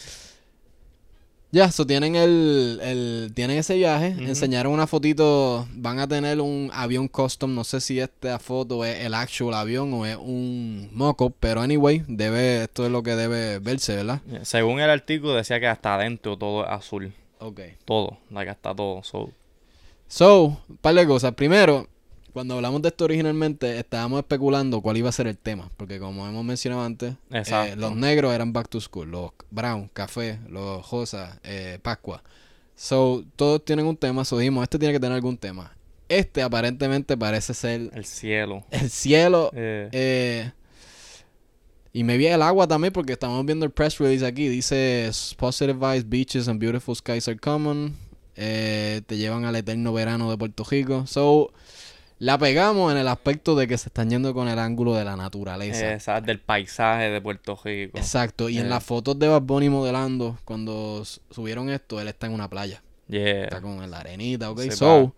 Ya, 1.53 1.71
so 1.71 1.85
tienen 1.85 2.15
el, 2.15 2.79
el 2.81 3.31
tienen 3.35 3.59
ese 3.59 3.75
viaje, 3.75 4.07
enseñaron 4.07 4.73
una 4.73 4.87
fotito, 4.87 5.67
van 5.75 5.99
a 5.99 6.07
tener 6.07 6.41
un 6.41 6.71
avión 6.73 7.07
custom, 7.07 7.53
no 7.53 7.63
sé 7.63 7.79
si 7.79 7.99
esta 7.99 8.39
foto 8.39 8.83
es 8.83 9.05
el 9.05 9.13
actual 9.13 9.53
avión 9.53 9.93
o 9.93 10.03
es 10.07 10.17
un 10.17 10.89
mock-up, 10.93 11.35
pero 11.39 11.61
anyway, 11.61 12.03
debe, 12.07 12.63
esto 12.63 12.87
es 12.87 12.91
lo 12.91 13.03
que 13.03 13.15
debe 13.15 13.59
verse, 13.59 13.97
¿verdad? 13.97 14.19
Según 14.41 14.79
el 14.79 14.89
artículo 14.89 15.35
decía 15.35 15.59
que 15.59 15.67
hasta 15.67 15.93
adentro 15.93 16.35
todo 16.39 16.63
es 16.65 16.71
azul. 16.71 17.13
Ok. 17.37 17.59
Todo, 17.85 18.17
like 18.31 18.49
hasta 18.49 18.73
todo. 18.73 19.03
So, 19.03 19.29
So, 20.07 20.57
un 20.69 20.77
par 20.77 20.95
de 20.95 21.05
cosas. 21.05 21.33
Primero, 21.33 21.87
cuando 22.34 22.56
hablamos 22.56 22.82
de 22.82 22.89
esto 22.89 23.06
originalmente, 23.06 23.80
estábamos 23.80 24.19
especulando 24.19 24.82
cuál 24.82 24.98
iba 24.98 25.10
a 25.10 25.12
ser 25.12 25.28
el 25.28 25.38
tema. 25.38 25.69
Porque 25.78 26.00
como 26.00 26.28
hemos 26.28 26.43
mencionado 26.43 26.84
antes, 26.84 27.13
eh, 27.32 27.76
los 27.78 27.96
negros 27.96 28.34
eran 28.34 28.52
back 28.52 28.67
to 28.69 28.82
school. 28.82 29.10
Los 29.10 29.32
brown, 29.52 29.89
café, 29.93 30.39
los 30.50 30.89
rosa, 30.89 31.39
eh, 31.43 31.80
pascua. 31.82 32.24
So, 32.76 33.24
todos 33.36 33.63
tienen 33.63 33.86
un 33.86 33.96
tema. 33.96 34.26
So, 34.26 34.38
dijimos, 34.38 34.63
este 34.63 34.80
tiene 34.80 34.93
que 34.93 35.00
tener 35.00 35.15
algún 35.15 35.38
tema. 35.38 35.76
Este 36.10 36.41
aparentemente 36.41 37.15
parece 37.15 37.54
ser 37.54 37.89
el 37.93 38.06
cielo. 38.06 38.65
el 38.72 38.89
cielo. 38.89 39.52
Eh, 39.54 39.89
eh, 39.91 40.52
y 41.93 42.04
me 42.04 42.17
vi 42.17 42.26
el 42.26 42.41
agua 42.41 42.67
también 42.67 42.91
porque 42.91 43.13
estamos 43.13 43.46
viendo 43.46 43.65
el 43.65 43.72
press 43.72 44.00
release 44.00 44.26
aquí. 44.26 44.48
Dice 44.48 45.12
Positive 45.38 45.74
vibes, 45.74 46.10
beaches 46.10 46.48
and 46.48 46.60
beautiful 46.60 46.96
skies 46.96 47.28
are 47.28 47.38
common. 47.38 47.96
Eh, 48.36 49.02
te 49.06 49.17
llevan 49.17 49.46
al 49.46 49.56
eterno 49.56 49.93
verano 49.93 50.30
de 50.32 50.38
Puerto 50.38 50.63
Rico. 50.63 51.06
So, 51.06 51.54
la 52.23 52.38
pegamos 52.38 52.91
en 52.91 52.97
el 52.97 53.07
aspecto 53.09 53.53
de 53.55 53.67
que 53.67 53.77
se 53.77 53.89
están 53.89 54.09
yendo 54.09 54.33
con 54.33 54.47
el 54.47 54.57
ángulo 54.57 54.93
de 54.95 55.03
la 55.03 55.15
naturaleza. 55.17 55.93
esa- 55.93 56.21
del 56.21 56.39
paisaje 56.39 57.09
de 57.09 57.19
Puerto 57.19 57.59
Rico. 57.63 57.97
Exacto. 57.97 58.47
Y 58.49 58.57
en 58.59 58.67
Eh. 58.67 58.69
las 58.69 58.83
fotos 58.83 59.19
de 59.19 59.27
Bad 59.27 59.41
Bunny 59.41 59.69
modelando, 59.69 60.38
cuando 60.45 61.03
subieron 61.31 61.69
esto, 61.69 61.99
él 61.99 62.07
está 62.07 62.27
en 62.27 62.33
una 62.33 62.49
playa. 62.49 62.81
Yeah. 63.09 63.43
Está 63.43 63.59
con 63.62 63.89
la 63.91 63.99
arenita, 63.99 64.49
ok. 64.51 64.62
Sí, 64.62 64.71
so, 64.71 65.13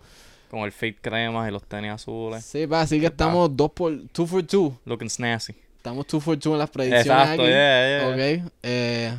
Con 0.49 0.61
el 0.61 0.71
fit 0.71 0.97
cremas 1.01 1.47
y 1.47 1.51
los 1.51 1.63
tenis 1.63 1.91
azules. 1.91 2.43
sí, 2.43 2.65
pa, 2.65 2.81
así 2.81 2.99
que 2.99 3.07
estamos 3.07 3.55
dos 3.55 3.71
por, 3.71 3.91
two 4.11 4.25
for 4.25 4.41
two. 4.43 4.75
Looking 4.85 5.09
snazzy. 5.09 5.53
Estamos 5.77 6.07
two 6.07 6.19
for 6.19 6.37
two 6.37 6.53
en 6.53 6.59
las 6.59 6.69
predicciones 6.71 7.05
Exacto, 7.07 7.43
aquí. 7.43 7.51
yeah, 7.51 7.99
yeah. 8.15 8.41
Ok, 8.43 8.51
eh, 8.63 9.13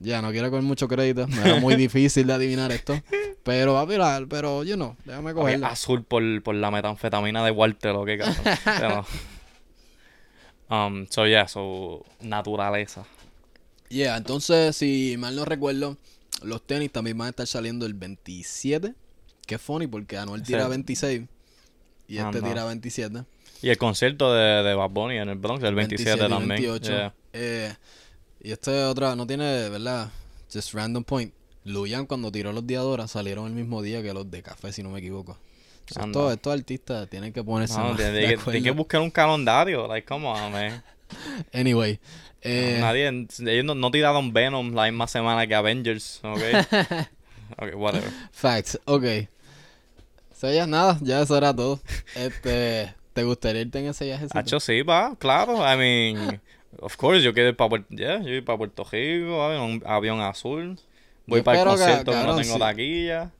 ya 0.00 0.22
no 0.22 0.30
quiero 0.30 0.50
coger 0.50 0.62
mucho 0.64 0.88
crédito, 0.88 1.26
me 1.28 1.40
era 1.42 1.60
muy 1.60 1.74
difícil 1.76 2.26
de 2.26 2.32
adivinar 2.34 2.70
esto, 2.72 3.00
pero 3.42 3.74
va 3.74 3.80
a 3.82 3.84
virar, 3.84 4.26
pero 4.28 4.64
yo 4.64 4.76
no, 4.76 4.96
déjame 5.04 5.30
Ok, 5.32 5.36
cogerla. 5.38 5.68
azul 5.68 6.04
por, 6.04 6.22
por 6.42 6.54
la 6.54 6.70
metanfetamina 6.70 7.44
de 7.44 7.50
Walter, 7.50 7.92
¿o 7.96 8.04
qué 8.04 8.18
cabrón? 8.18 9.04
Um, 10.70 11.06
so 11.08 11.26
yeah, 11.26 11.48
so 11.48 12.04
naturaleza. 12.20 13.04
Yeah, 13.88 14.18
entonces 14.18 14.76
si 14.76 15.16
mal 15.18 15.34
no 15.34 15.46
recuerdo, 15.46 15.96
los 16.42 16.60
tenis 16.66 16.92
también 16.92 17.16
van 17.16 17.28
a 17.28 17.30
estar 17.30 17.46
saliendo 17.46 17.86
el 17.86 17.94
27, 17.94 18.92
que 19.46 19.54
es 19.54 19.60
funny 19.62 19.86
porque 19.86 20.18
Anuel 20.18 20.42
tira 20.42 20.64
Sí. 20.64 20.68
26 20.70 21.22
y 22.06 22.16
este 22.18 22.38
Anda. 22.38 22.42
tira 22.48 22.64
27. 22.66 23.24
Y 23.62 23.70
el 23.70 23.78
concierto 23.78 24.34
de, 24.34 24.62
de 24.62 24.74
Bad 24.74 24.90
Bunny 24.90 25.16
en 25.16 25.30
el 25.30 25.36
Bronx, 25.38 25.64
el 25.64 25.74
27, 25.74 26.10
27 26.18 26.26
y 26.26 26.28
también. 26.28 26.60
28. 26.70 26.90
Yeah. 26.92 27.14
Eh, 27.32 27.74
y 28.40 28.52
esto 28.52 28.72
es 28.72 28.84
otra, 28.84 29.14
no 29.16 29.26
tiene, 29.26 29.68
¿verdad? 29.68 30.10
Just 30.52 30.72
random 30.74 31.04
point. 31.04 31.32
Luyan 31.64 32.06
cuando 32.06 32.32
tiró 32.32 32.52
los 32.52 32.66
diadoras 32.66 33.10
salieron 33.10 33.46
el 33.46 33.52
mismo 33.52 33.82
día 33.82 34.02
que 34.02 34.14
los 34.14 34.30
de 34.30 34.42
café, 34.42 34.72
si 34.72 34.82
no 34.82 34.90
me 34.90 35.00
equivoco. 35.00 35.36
So, 35.86 36.00
estos, 36.00 36.32
estos 36.32 36.52
artistas 36.52 37.08
tienen 37.08 37.32
que 37.32 37.42
ponerse 37.42 37.78
No, 37.78 37.88
más 37.88 37.96
tiene, 37.96 38.12
de 38.12 38.62
que, 38.62 38.70
buscar 38.70 39.00
un 39.00 39.10
calendario. 39.10 39.86
Like, 39.86 40.06
come 40.06 40.26
on, 40.26 40.52
man. 40.52 40.82
Anyway. 41.52 41.98
eh, 42.42 42.78
Nadie, 42.80 43.08
ellos 43.08 43.64
no, 43.64 43.74
no 43.74 43.90
tiraron 43.90 44.32
Venom 44.32 44.74
la 44.74 44.84
misma 44.84 45.06
semana 45.06 45.46
que 45.46 45.54
Avengers, 45.54 46.20
¿ok? 46.22 46.40
ok, 47.58 47.74
whatever. 47.76 48.10
Facts, 48.32 48.78
ok. 48.84 49.04
Ya 50.42 50.66
nada, 50.66 50.98
ya 51.02 51.22
eso 51.22 51.36
era 51.36 51.54
todo. 51.54 51.80
Este, 52.14 52.94
¿te 53.12 53.24
gustaría 53.24 53.62
irte 53.62 53.80
en 53.80 53.86
ese 53.86 54.04
viaje? 54.04 54.26
Hacho, 54.32 54.60
sí, 54.60 54.82
va, 54.82 55.16
claro. 55.18 55.56
I 55.56 55.76
mean, 55.76 56.40
of 56.80 56.96
course, 56.96 57.22
yo 57.22 57.32
quiero 57.34 57.50
ir 57.50 57.56
para 57.56 57.68
Puerto, 57.70 57.86
yeah, 57.94 58.20
yo 58.22 58.28
ir 58.30 58.44
para 58.44 58.58
Puerto 58.58 58.84
Rico, 58.90 59.38
va, 59.38 59.54
en 59.56 59.60
un 59.62 59.82
avión 59.86 60.20
azul. 60.20 60.78
Voy 61.26 61.40
Yo 61.40 61.44
para 61.44 61.58
el 61.58 61.64
que- 61.64 61.70
concierto 61.70 62.10
que, 62.12 62.16
no 62.18 62.36
tengo 62.36 62.54
sí. 62.54 62.58
taquilla. 62.58 63.30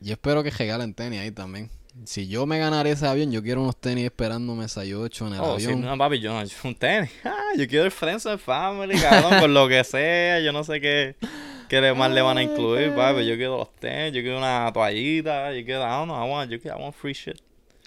Yo 0.00 0.12
espero 0.12 0.42
que 0.42 0.50
regalen 0.50 0.94
tenis 0.94 1.20
ahí 1.20 1.30
también. 1.30 1.70
Si 2.04 2.26
yo 2.28 2.46
me 2.46 2.58
ganara 2.58 2.88
ese 2.88 3.06
avión, 3.06 3.30
yo 3.32 3.42
quiero 3.42 3.62
unos 3.62 3.76
tenis 3.76 4.04
esperándome 4.04 4.64
6-8 4.68 5.26
en 5.26 5.34
el 5.34 5.40
Oh, 5.40 5.58
sí, 5.58 5.66
avión. 5.66 5.82
no, 5.82 5.98
papi, 5.98 6.18
yo, 6.20 6.42
yo 6.42 6.56
un 6.64 6.74
tenis. 6.74 7.10
Ah, 7.24 7.52
yo 7.56 7.66
quiero 7.68 7.84
el 7.84 7.90
Friends 7.90 8.26
and 8.26 8.38
Family, 8.40 8.98
cabrón, 8.98 9.40
con 9.40 9.52
lo 9.54 9.68
que 9.68 9.82
sea. 9.84 10.40
Yo 10.40 10.52
no 10.52 10.64
sé 10.64 10.80
qué, 10.80 11.16
qué 11.68 11.92
más 11.94 12.10
le 12.12 12.22
van 12.22 12.38
a 12.38 12.42
incluir, 12.42 12.94
papi. 12.94 13.26
Yo 13.26 13.36
quiero 13.36 13.58
los 13.58 13.74
tenis, 13.76 14.12
yo 14.14 14.22
quiero 14.22 14.38
una 14.38 14.70
toallita, 14.72 15.52
yo 15.52 15.64
quiero, 15.64 15.82
I 15.82 15.90
don't 15.90 16.04
know, 16.06 16.24
I 16.26 16.30
want, 16.30 16.50
yo 16.50 16.60
quiero, 16.60 16.78
I 16.78 16.82
want 16.82 16.94
free 16.96 17.12
shit. 17.12 17.36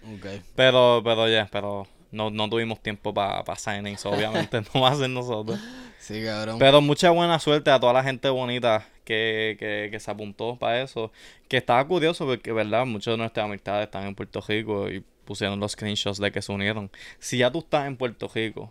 Ok. 0.03 0.25
Pero, 0.56 1.01
pero 1.03 1.27
ya, 1.29 1.47
pero 1.51 1.88
no, 2.13 2.30
no 2.30 2.49
tuvimos 2.49 2.80
tiempo 2.82 3.13
para 3.13 3.43
pa 3.43 3.56
signings, 3.56 4.06
obviamente 4.06 4.62
no 4.73 4.82
va 4.82 4.89
a 4.91 4.95
ser 4.95 5.10
nosotros. 5.10 5.60
Sí, 5.99 6.23
cabrón. 6.23 6.60
Pero 6.60 6.82
mucha 6.82 7.10
buena 7.12 7.39
suerte 7.39 7.71
a 7.71 7.80
toda 7.80 7.93
la 7.93 8.04
gente 8.04 8.30
bonita 8.30 8.86
que, 9.06 9.56
que, 9.60 9.89
que 9.91 9.99
se 9.99 10.12
apuntó 10.12 10.58
para 10.58 10.82
eso. 10.82 11.12
Que 11.47 11.58
estaba 11.58 11.86
curioso 11.88 12.26
porque, 12.26 12.52
¿verdad? 12.52 12.86
Muchos 12.86 13.13
de 13.13 13.17
nuestras 13.17 13.45
amistades 13.45 13.86
están 13.86 14.06
en 14.08 14.15
Puerto 14.15 14.41
Rico 14.47 14.89
y 14.89 15.04
pusieron 15.26 15.60
los 15.60 15.71
screenshots 15.73 16.19
de 16.19 16.32
que 16.32 16.41
se 16.41 16.52
unieron. 16.52 16.91
Si 17.19 17.38
ya 17.38 17.52
tú 17.52 17.60
estás 17.60 17.88
en 17.88 17.95
Puerto 17.95 18.30
Rico, 18.34 18.69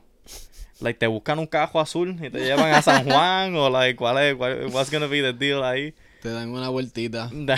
like, 0.80 0.98
te 0.98 1.06
buscan 1.06 1.38
un 1.38 1.46
cajo 1.46 1.80
azul 1.80 2.16
y 2.22 2.28
te 2.28 2.40
llevan 2.40 2.72
a 2.74 2.82
San 2.82 3.04
Juan 3.08 3.56
o, 3.56 3.70
like, 3.70 3.96
¿cuál 3.96 4.18
es? 4.18 4.34
Cuál, 4.34 4.66
what's 4.66 4.90
gonna 4.90 5.06
be 5.06 5.22
the 5.22 5.32
deal 5.32 5.64
ahí? 5.64 5.94
Te 6.20 6.28
dan 6.28 6.50
una 6.50 6.68
vueltita. 6.68 7.30
la 7.32 7.56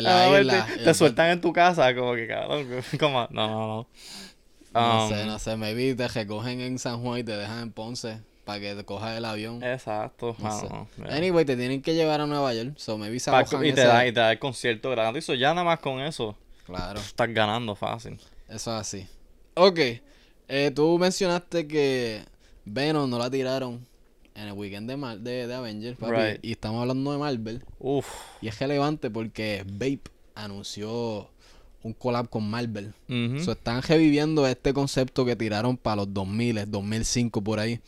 la 0.00 0.40
isla, 0.40 0.66
te, 0.66 0.88
el- 0.90 0.94
sueltan 0.94 1.30
en 1.30 1.40
tu 1.40 1.52
casa, 1.52 1.94
como 1.94 2.14
que, 2.14 2.26
cabrón, 2.26 2.66
como, 2.98 3.26
no, 3.30 3.46
no, 3.48 3.66
no. 3.68 3.88
No 4.74 5.04
Um, 5.06 5.10
sé, 5.10 5.24
no 5.26 5.38
sé. 5.38 5.56
Maybe 5.56 5.94
te 5.94 6.08
recogen 6.08 6.60
en 6.60 6.78
San 6.78 7.00
Juan 7.02 7.20
y 7.20 7.24
te 7.24 7.36
dejan 7.36 7.60
en 7.62 7.72
Ponce 7.72 8.20
para 8.44 8.60
que 8.60 8.74
te 8.74 8.84
cojas 8.84 9.16
el 9.16 9.24
avión. 9.24 9.62
Exacto. 9.62 10.36
No. 10.38 10.88
Anyway, 11.08 11.44
te 11.44 11.56
tienen 11.56 11.80
que 11.80 11.94
llevar 11.94 12.20
a 12.20 12.26
Nueva 12.26 12.52
York. 12.54 12.74
So 12.76 12.98
maybe 12.98 13.18
se 13.20 13.30
y, 13.62 13.72
te 13.72 13.84
da, 13.86 14.06
y 14.06 14.12
te 14.12 14.20
da 14.20 14.32
el 14.32 14.38
concierto 14.38 14.90
gratis. 14.90 15.24
So, 15.24 15.34
ya 15.34 15.50
nada 15.54 15.64
más 15.64 15.78
con 15.78 16.00
eso, 16.00 16.36
Claro, 16.66 16.98
estás 17.00 17.32
ganando 17.32 17.74
fácil. 17.74 18.18
eso 18.48 18.74
es 18.74 18.80
así. 18.80 19.06
Ok. 19.54 19.78
Eh, 20.48 20.70
tú 20.74 20.98
mencionaste 20.98 21.66
que 21.66 22.22
Venom 22.64 23.08
no 23.08 23.18
la 23.18 23.30
tiraron 23.30 23.86
en 24.34 24.48
el 24.48 24.52
weekend 24.52 24.90
de, 24.90 24.96
Mar- 24.96 25.20
de, 25.20 25.46
de 25.46 25.54
Avengers, 25.54 25.96
papi. 25.96 26.12
Right. 26.12 26.44
Y 26.44 26.52
estamos 26.52 26.80
hablando 26.82 27.12
de 27.12 27.18
Marvel. 27.18 27.64
Uf. 27.78 28.06
Y 28.42 28.48
es 28.48 28.58
relevante 28.58 29.08
porque 29.10 29.62
Vape 29.66 30.10
anunció 30.34 31.30
un 31.84 31.92
collab 31.92 32.28
con 32.28 32.48
Marvel. 32.50 32.92
Ujú. 33.08 33.44
So, 33.44 33.52
están 33.52 33.80
reviviendo 33.82 34.44
este 34.46 34.72
concepto 34.72 35.24
que 35.24 35.36
tiraron 35.36 35.76
para 35.76 35.96
los 35.96 36.12
2000, 36.12 36.64
2005 36.68 37.40
por 37.42 37.60
ahí. 37.60 37.78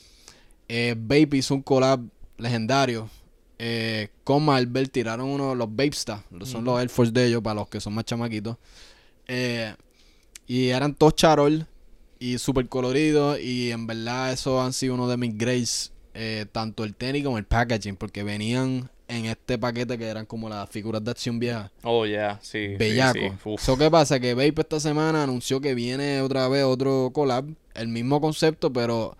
Eh, 0.68 0.94
Vape 0.96 1.36
hizo 1.38 1.54
un 1.54 1.62
collab 1.62 2.00
legendario 2.38 3.08
eh, 3.58 4.10
con 4.22 4.44
Marvel. 4.44 4.90
Tiraron 4.90 5.28
uno 5.28 5.54
los 5.54 5.68
Vape 5.68 5.88
Stars, 5.88 6.22
son 6.44 6.64
los 6.64 6.78
Air 6.78 6.88
Force 6.90 7.10
de 7.12 7.26
ellos 7.26 7.42
para 7.42 7.54
los 7.54 7.68
que 7.68 7.80
son 7.80 7.94
más 7.94 8.04
chamaquitos. 8.04 8.56
Eh, 9.26 9.74
y 10.46 10.68
eran 10.68 10.94
todos 10.94 11.16
charol 11.16 11.66
y 12.20 12.38
súper 12.38 12.68
coloridos. 12.68 13.40
Y 13.40 13.72
en 13.72 13.86
verdad, 13.86 14.32
eso 14.32 14.60
han 14.62 14.72
sido 14.72 14.94
uno 14.94 15.08
de 15.08 15.16
mis 15.16 15.36
grades. 15.36 15.92
eh, 16.18 16.46
tanto 16.50 16.84
el 16.84 16.94
tenis 16.94 17.24
como 17.24 17.36
el 17.36 17.44
packaging, 17.44 17.96
porque 17.96 18.22
venían 18.22 18.88
en 19.08 19.26
este 19.26 19.58
paquete 19.58 19.96
que 19.96 20.06
eran 20.06 20.26
como 20.26 20.48
las 20.48 20.68
figuras 20.68 21.02
de 21.04 21.10
acción 21.10 21.38
viejas. 21.38 21.70
Oh, 21.82 22.06
yeah, 22.06 22.38
sí. 22.42 22.68
sí, 22.68 22.76
Bellaco. 22.76 23.18
sí. 23.18 23.64
So, 23.64 23.76
¿qué 23.76 23.90
pasa? 23.90 24.18
Que 24.18 24.34
Vape 24.34 24.60
esta 24.60 24.80
semana 24.80 25.22
anunció 25.22 25.60
que 25.60 25.74
viene 25.74 26.20
otra 26.20 26.48
vez 26.48 26.64
otro 26.64 27.10
collab. 27.12 27.46
El 27.74 27.88
mismo 27.88 28.20
concepto, 28.20 28.72
pero 28.72 29.16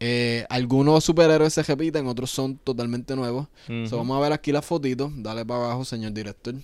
eh, 0.00 0.44
algunos 0.48 1.04
superhéroes 1.04 1.54
se 1.54 1.62
repiten, 1.62 2.06
otros 2.06 2.30
son 2.30 2.56
totalmente 2.56 3.14
nuevos. 3.16 3.46
So, 3.88 3.96
vamos 3.96 4.16
a 4.16 4.20
ver 4.20 4.32
aquí 4.32 4.52
las 4.52 4.64
fotitos. 4.64 5.10
Dale 5.16 5.44
para 5.44 5.64
abajo, 5.64 5.84
señor 5.84 6.12
director. 6.12 6.54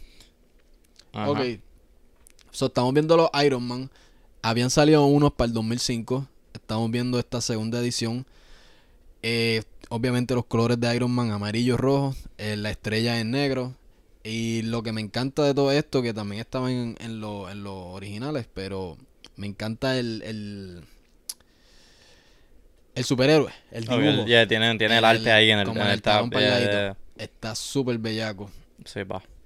Ajá. 1.12 1.30
Ok. 1.30 1.40
So, 2.50 2.66
estamos 2.66 2.92
viendo 2.92 3.16
los 3.16 3.30
Iron 3.44 3.62
Man. 3.62 3.90
Habían 4.42 4.70
salido 4.70 5.04
unos 5.06 5.32
para 5.32 5.48
el 5.48 5.54
2005. 5.54 6.26
Estamos 6.52 6.90
viendo 6.90 7.18
esta 7.18 7.40
segunda 7.40 7.80
edición. 7.80 8.26
Eh, 9.22 9.62
obviamente 9.88 10.35
los 10.35 10.46
colores 10.46 10.79
de 10.81 10.94
Iron 10.94 11.11
Man, 11.11 11.31
amarillo, 11.31 11.77
rojo, 11.77 12.14
eh, 12.38 12.57
la 12.57 12.70
estrella 12.70 13.20
en 13.20 13.31
negro. 13.31 13.75
Y 14.25 14.62
lo 14.62 14.83
que 14.83 14.92
me 14.92 15.01
encanta 15.01 15.44
de 15.44 15.55
todo 15.55 15.70
esto, 15.70 16.03
que 16.03 16.12
también 16.12 16.40
estaba 16.40 16.70
en, 16.72 16.96
en, 16.99 17.20
lo- 17.20 17.49
en 17.49 17.62
los 17.62 17.75
originales, 17.94 18.49
pero 18.53 18.96
me 19.37 19.46
encanta 19.46 19.96
el, 19.99 20.20
el, 20.22 20.83
el 22.94 23.05
superhéroe, 23.05 23.53
el 23.70 23.85
dibujo. 23.85 24.27
yeah, 24.27 24.46
tiene, 24.49 24.77
tiene 24.79 24.99
el, 24.99 25.05
arte 25.05 25.31
ahí 25.31 25.51
en 25.51 25.61
el, 25.61 25.66
como 25.66 25.81
en 25.83 25.88
el 25.90 26.03
tab. 26.03 26.31
yeah, 26.31 26.59
yeah, 26.59 26.96
Está 27.16 27.55
súper 27.55 27.99
bellaco. 27.99 28.51
Sí. 28.85 29.01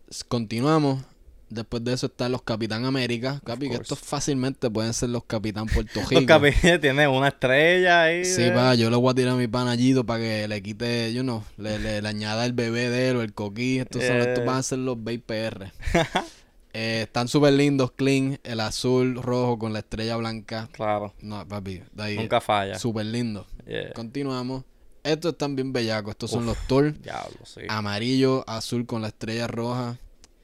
S- 0.08 0.24
Continuamos. 0.26 1.02
Después 1.50 1.82
de 1.84 1.92
eso 1.92 2.06
están 2.06 2.30
los 2.32 2.42
Capitán 2.42 2.84
América. 2.84 3.40
Capi, 3.44 3.68
que 3.68 3.74
estos 3.74 3.98
fácilmente 3.98 4.70
pueden 4.70 4.94
ser 4.94 5.08
los 5.10 5.24
Capitán 5.24 5.66
Puerto 5.74 6.00
Rico. 6.00 6.14
Los 6.14 6.24
capítulos 6.24 6.80
tiene 6.80 7.08
una 7.08 7.28
estrella 7.28 8.04
ahí. 8.04 8.24
Sí, 8.24 8.44
eh. 8.44 8.52
pa, 8.52 8.74
yo 8.76 8.88
le 8.88 8.96
voy 8.96 9.10
a 9.10 9.14
tirar 9.14 9.34
a 9.34 9.36
mi 9.36 9.48
panallito 9.48 10.06
para 10.06 10.20
que 10.20 10.46
le 10.48 10.62
quite, 10.62 11.12
yo 11.12 11.22
no, 11.24 11.44
le, 11.58 11.78
le, 11.80 12.00
le 12.00 12.08
añada 12.08 12.46
el 12.46 12.52
bebé 12.52 12.88
de 12.88 13.10
él 13.10 13.16
o 13.16 13.22
el 13.22 13.34
coquí. 13.34 13.80
Estos, 13.80 14.02
son, 14.04 14.16
Eh. 14.16 14.24
estos 14.28 14.44
van 14.46 14.56
a 14.58 14.62
ser 14.62 14.78
los 14.78 15.02
Bay 15.02 15.18
PR. 15.18 15.72
Eh, 16.72 17.00
están 17.02 17.26
súper 17.26 17.52
lindos, 17.54 17.90
clean. 17.90 18.38
El 18.44 18.60
azul, 18.60 19.20
rojo 19.20 19.58
con 19.58 19.72
la 19.72 19.80
estrella 19.80 20.14
blanca. 20.16 20.68
Claro, 20.70 21.12
No, 21.20 21.44
papi, 21.48 21.82
de 21.92 22.02
ahí. 22.04 22.16
nunca 22.16 22.40
falla. 22.40 22.78
Súper 22.78 23.06
lindo. 23.06 23.44
Yeah. 23.66 23.92
Continuamos. 23.92 24.62
Estos 25.02 25.32
están 25.32 25.56
bien 25.56 25.72
bellacos. 25.72 26.12
Estos 26.12 26.30
son 26.30 26.46
los 26.46 26.56
Thor. 26.68 26.96
Diablo, 27.02 27.38
sí. 27.44 27.62
Amarillo, 27.68 28.44
azul 28.48 28.86
con 28.86 29.02
la 29.02 29.08
estrella 29.08 29.48
roja. 29.48 29.98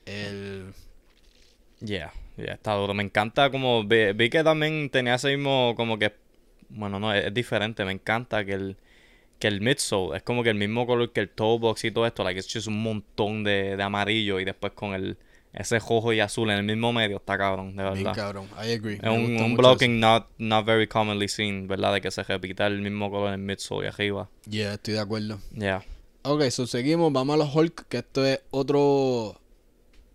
El. 0.05 0.73
Yeah, 1.81 2.13
yeah, 2.37 2.55
está 2.55 2.75
duro. 2.75 2.95
Me 2.95 3.03
encanta 3.03 3.51
como 3.51 3.85
vi, 3.85 4.13
vi 4.13 4.31
que 4.31 4.43
también 4.43 4.91
tenía 4.91 5.17
ese 5.17 5.37
mismo 5.37 5.75
como 5.77 5.99
que 5.99 6.15
bueno, 6.69 6.99
no, 6.99 7.13
es, 7.13 7.27
es 7.27 7.35
diferente. 7.35 7.85
Me 7.85 7.93
encanta 7.93 8.45
que 8.45 8.53
el 8.53 8.77
que 9.39 9.49
el 9.49 9.61
midsole 9.61 10.17
es 10.17 10.23
como 10.23 10.43
que 10.43 10.49
el 10.51 10.57
mismo 10.57 10.87
color 10.87 11.13
que 11.13 11.21
el 11.21 11.29
toe 11.29 11.59
box 11.59 11.85
y 11.85 11.91
todo 11.91 12.07
esto, 12.07 12.25
like 12.25 12.41
es 12.41 12.51
just 12.51 12.69
un 12.69 12.83
montón 12.83 13.45
de, 13.45 13.77
de 13.77 13.83
amarillo 13.83 14.41
y 14.41 14.45
después 14.45 14.73
con 14.73 14.95
el 14.95 15.19
ese 15.53 15.79
rojo 15.79 16.13
y 16.13 16.21
azul 16.21 16.51
en 16.51 16.59
el 16.59 16.65
mismo 16.65 16.93
medio, 16.93 17.17
está 17.17 17.39
cabrón, 17.39 17.75
de 17.77 17.83
Bien 17.83 17.95
verdad. 17.95 18.15
cabrón. 18.15 18.49
I 18.63 18.73
agree. 18.73 18.97
Es 19.03 19.09
un, 19.09 19.57
blocking 19.57 19.99
not, 19.99 20.27
not 20.37 20.67
very 20.67 20.87
commonly 20.87 21.29
seen, 21.29 21.67
¿verdad? 21.67 21.95
De 21.95 22.03
que 22.03 22.11
se 22.11 22.23
repita 22.23 22.67
el 22.67 22.83
mismo 22.83 23.11
color 23.11 23.29
en 23.29 23.35
el 23.35 23.41
midsole 23.41 23.87
y 23.87 23.89
arriba. 23.89 24.29
Yeah, 24.49 24.75
estoy 24.75 24.95
de 24.95 25.01
acuerdo. 25.01 25.39
Yeah. 25.55 25.83
Ok, 26.23 26.43
so 26.51 26.67
seguimos. 26.67 27.11
Vamos 27.11 27.35
a 27.35 27.39
los 27.39 27.55
Hulk, 27.55 27.89
que 27.89 27.99
esto 27.99 28.27
es 28.27 28.41
otro 28.51 29.41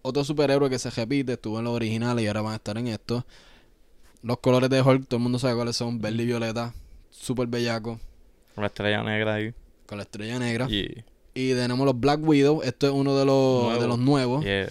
otro 0.02 0.24
superhéroe 0.24 0.70
que 0.70 0.80
se 0.80 0.90
repite. 0.90 1.34
Estuvo 1.34 1.60
en 1.60 1.66
los 1.66 1.74
originales 1.74 2.24
y 2.24 2.28
ahora 2.28 2.42
van 2.42 2.54
a 2.54 2.56
estar 2.58 2.78
en 2.78 2.88
esto. 2.88 3.26
Los 4.24 4.40
colores 4.40 4.70
de 4.70 4.82
Hulk, 4.82 5.08
todo 5.08 5.18
el 5.18 5.24
mundo 5.24 5.40
sabe 5.40 5.56
cuáles 5.56 5.76
son. 5.76 6.00
Verde 6.00 6.24
y 6.24 6.26
violeta. 6.28 6.74
Súper 7.10 7.48
bellaco. 7.48 8.00
Con 8.56 8.62
la 8.64 8.68
estrella 8.68 9.04
negra 9.04 9.36
ahí. 9.36 9.54
Con 9.86 9.98
la 9.98 10.04
estrella 10.04 10.38
negra. 10.40 10.68
Y 10.70 11.04
Y 11.34 11.54
tenemos 11.54 11.86
los 11.86 12.00
Black 12.00 12.20
Widow. 12.22 12.62
Esto 12.64 12.88
es 12.88 12.94
uno 12.94 13.18
de 13.18 13.26
los, 13.26 13.64
Nuevo. 13.64 13.82
de 13.82 13.88
los 13.88 14.00
nuevos. 14.00 14.44
yeah. 14.44 14.68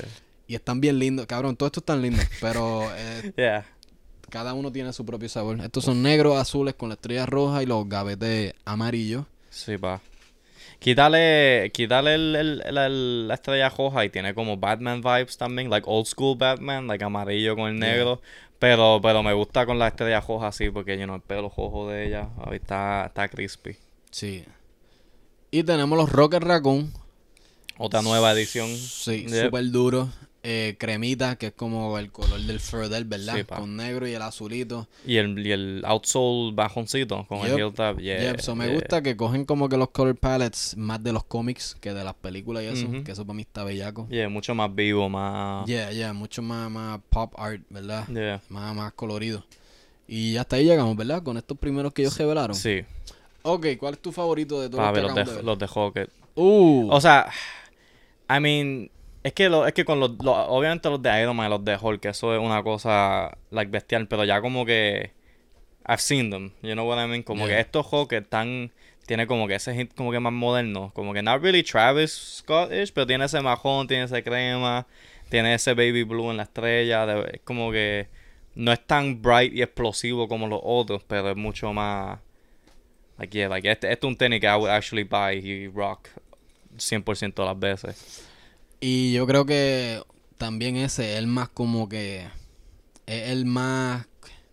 Y 0.47 0.55
están 0.55 0.81
bien 0.81 0.99
lindos. 0.99 1.27
Cabrón, 1.27 1.57
todos 1.57 1.69
estos 1.71 1.83
están 1.83 2.03
lindos. 2.03 2.25
Pero 2.41 2.89
eh, 2.97 3.33
Yeah. 3.37 3.67
cada 4.29 4.53
uno 4.55 4.71
tiene 4.73 4.93
su 4.93 5.05
propio 5.07 5.29
sabor. 5.29 5.61
Estos 5.61 5.85
son 5.85 6.03
negros, 6.03 6.37
azules 6.37 6.75
con 6.75 6.89
la 6.89 6.95
estrella 6.95 7.27
roja 7.27 7.63
y 7.63 7.67
los 7.67 7.89
gavetes 7.89 8.55
amarillos. 8.65 9.25
Sí, 9.49 9.79
pa. 9.79 10.01
Quítale, 10.81 11.71
quítale 11.73 12.15
el, 12.15 12.35
el- 12.37 12.63
el- 12.67 12.79
el- 12.79 13.29
la 13.29 13.35
estrella 13.35 13.69
roja 13.69 14.05
y 14.05 14.09
tiene 14.11 14.35
como 14.35 14.57
Batman 14.57 15.03
vibes 15.03 15.37
también, 15.37 15.71
like 15.71 15.87
old 15.89 16.07
school 16.07 16.37
Batman, 16.37 16.87
like 16.89 17.05
amarillo 17.05 17.55
con 17.55 17.69
el 17.71 17.79
Yeah. 17.79 17.93
negro. 17.93 18.21
Pero, 18.59 18.99
pero 19.03 19.23
me 19.23 19.33
gusta 19.35 19.65
con 19.67 19.79
la 19.79 19.89
estrella 19.89 20.21
roja 20.21 20.49
así 20.49 20.71
porque 20.71 20.99
you 20.99 21.05
know, 21.05 21.17
el 21.17 21.23
pelo 21.23 21.53
rojo 21.57 21.89
de 21.89 22.07
ella 22.09 22.29
ahí 22.45 22.57
está, 22.57 23.07
está 23.07 23.29
crispy. 23.29 23.77
Sí. 24.11 24.45
Y 25.51 25.63
tenemos 25.65 25.97
los 25.99 26.11
Rocket 26.11 26.43
Raccoon. 26.43 26.93
Otra 27.79 28.03
nueva 28.03 28.33
edición. 28.33 28.69
Sí, 28.75 29.27
Yep. 29.29 29.45
súper 29.47 29.71
duro. 29.71 30.09
Eh, 30.43 30.77
cremita, 30.79 31.37
que 31.37 31.49
es 31.49 31.53
como 31.53 31.99
el 31.99 32.11
color 32.11 32.41
del 32.41 32.61
fur 32.61 32.89
del, 32.89 33.05
¿verdad? 33.05 33.37
Sí, 33.37 33.45
con 33.45 33.77
negro 33.77 34.09
y 34.09 34.15
el 34.15 34.23
azulito. 34.23 34.89
Y 35.07 35.19
el, 35.19 35.47
y 35.47 35.53
el 35.53 35.83
outsole 35.85 36.53
bajoncito 36.55 37.27
con 37.29 37.41
el 37.41 37.49
Yep. 37.49 37.59
heel 37.59 37.73
tab. 37.75 37.99
Yeah, 37.99 38.23
Yep, 38.33 38.41
so 38.41 38.57
me 38.57 38.65
yeah. 38.65 38.75
gusta 38.75 39.03
que 39.03 39.17
cogen 39.19 39.45
como 39.45 39.69
que 39.69 39.77
los 39.77 39.91
color 39.91 40.17
palettes 40.17 40.79
más 40.79 41.03
de 41.03 41.13
los 41.13 41.25
cómics 41.25 41.77
que 41.79 41.93
de 41.93 42.05
las 42.05 42.15
películas 42.15 42.63
y 42.63 42.69
eso. 42.69 42.87
Que 43.05 43.13
eso 43.13 43.27
para 43.27 43.37
mí 43.37 43.43
está 43.43 43.65
bellaco. 43.65 44.09
Yeah, 44.09 44.31
mucho 44.31 44.55
más 44.55 44.75
vivo, 44.75 45.11
más... 45.11 45.67
Yeah, 45.67 45.93
yeah, 45.93 46.15
mucho 46.15 46.41
más, 46.41 46.71
más 46.71 47.01
pop 47.11 47.35
art, 47.39 47.61
¿verdad? 47.69 48.09
Yeah. 48.09 48.41
Más, 48.49 48.75
más 48.75 48.95
colorido. 48.95 49.45
Y 50.09 50.39
hasta 50.39 50.57
ahí 50.57 50.65
llegamos, 50.65 50.97
¿verdad? 50.97 51.23
Con 51.23 51.37
estos 51.37 51.59
primeros 51.59 51.93
que 51.93 52.01
ellos 52.03 52.17
revelaron. 52.17 52.57
Sí, 52.57 52.83
Ok, 53.43 53.67
¿cuál 53.79 53.95
es 53.95 54.01
tu 54.01 54.13
favorito 54.13 54.61
de 54.61 54.69
todos 54.69 54.85
los 54.85 55.03
los 55.03 55.15
de, 55.37 55.43
los 55.43 55.59
de 55.59 55.67
Rocket. 55.67 56.11
Uh, 56.35 56.89
O 56.91 57.01
sea, 57.01 57.31
I 58.29 58.41
mean, 58.41 58.91
es 59.23 59.33
que 59.33 59.49
lo, 59.49 59.67
es 59.67 59.73
que 59.75 59.85
con 59.85 60.01
los, 60.01 60.11
los- 60.23 60.47
obviamente 60.49 60.89
los 60.89 61.03
de 61.03 61.21
Iron 61.23 61.37
Man 61.37 61.47
y 61.47 61.51
los 61.51 61.65
de 61.65 61.77
Hulk, 61.81 62.05
eso 62.07 62.35
es 62.35 62.41
una 62.41 62.63
cosa 62.63 63.37
like 63.51 63.71
bestial, 63.71 64.09
pero 64.09 64.25
ya 64.25 64.41
como 64.41 64.65
que 64.65 65.13
I've 65.87 65.99
seen 65.99 66.31
them, 66.31 66.53
you 66.63 66.73
know 66.73 66.87
what 66.89 67.03
I 67.05 67.09
mean? 67.09 67.23
Como 67.23 67.47
Yeah. 67.47 67.57
que 67.57 67.61
estos 67.61 67.87
Hulk 67.91 68.13
están 68.13 68.71
tiene 69.07 69.27
como 69.27 69.49
que 69.49 69.57
ese 69.57 69.75
hit 69.75 69.93
como 69.95 70.13
que 70.13 70.21
más 70.21 70.33
moderno, 70.33 70.93
como 70.95 71.13
que 71.13 71.21
not 71.23 71.43
really 71.43 71.63
Travis 71.65 72.13
Scottish, 72.39 72.93
pero 72.93 73.07
tiene 73.07 73.25
ese 73.25 73.41
majón, 73.41 73.89
tiene 73.89 74.05
ese 74.05 74.23
crema, 74.23 74.87
tiene 75.29 75.55
ese 75.55 75.75
baby 75.75 76.05
blue 76.05 76.31
en 76.31 76.37
la 76.37 76.45
estrella, 76.45 77.07
de- 77.07 77.31
es 77.35 77.41
como 77.43 77.73
que 77.73 78.09
no 78.55 78.73
es 78.73 78.87
tan 78.87 79.21
bright 79.21 79.53
y 79.53 79.63
explosivo 79.63 80.29
como 80.29 80.47
los 80.47 80.61
otros, 80.63 81.03
pero 81.07 81.31
es 81.31 81.37
mucho 81.37 81.73
más 81.73 82.21
like 83.19 83.37
yeah, 83.37 83.49
like 83.49 83.69
este, 83.71 83.91
este 83.93 84.07
es 84.07 84.09
un 84.09 84.17
tenis 84.17 84.41
que 84.41 84.47
I 84.47 84.55
would 84.57 84.71
actually 84.71 85.05
buy 85.05 85.39
y 85.39 85.67
rock 85.69 86.09
100% 86.79 87.43
de 87.43 87.45
las 87.49 87.59
veces. 87.59 88.30
Y 88.81 89.13
yo 89.13 89.27
creo 89.27 89.45
que 89.47 90.03
también 90.39 90.77
ese 90.77 91.13
es 91.13 91.19
el 91.19 91.27
más 91.27 91.49
como 91.49 91.89
que 91.89 92.27
es 93.07 93.29
el 93.31 93.45
más 93.45 94.07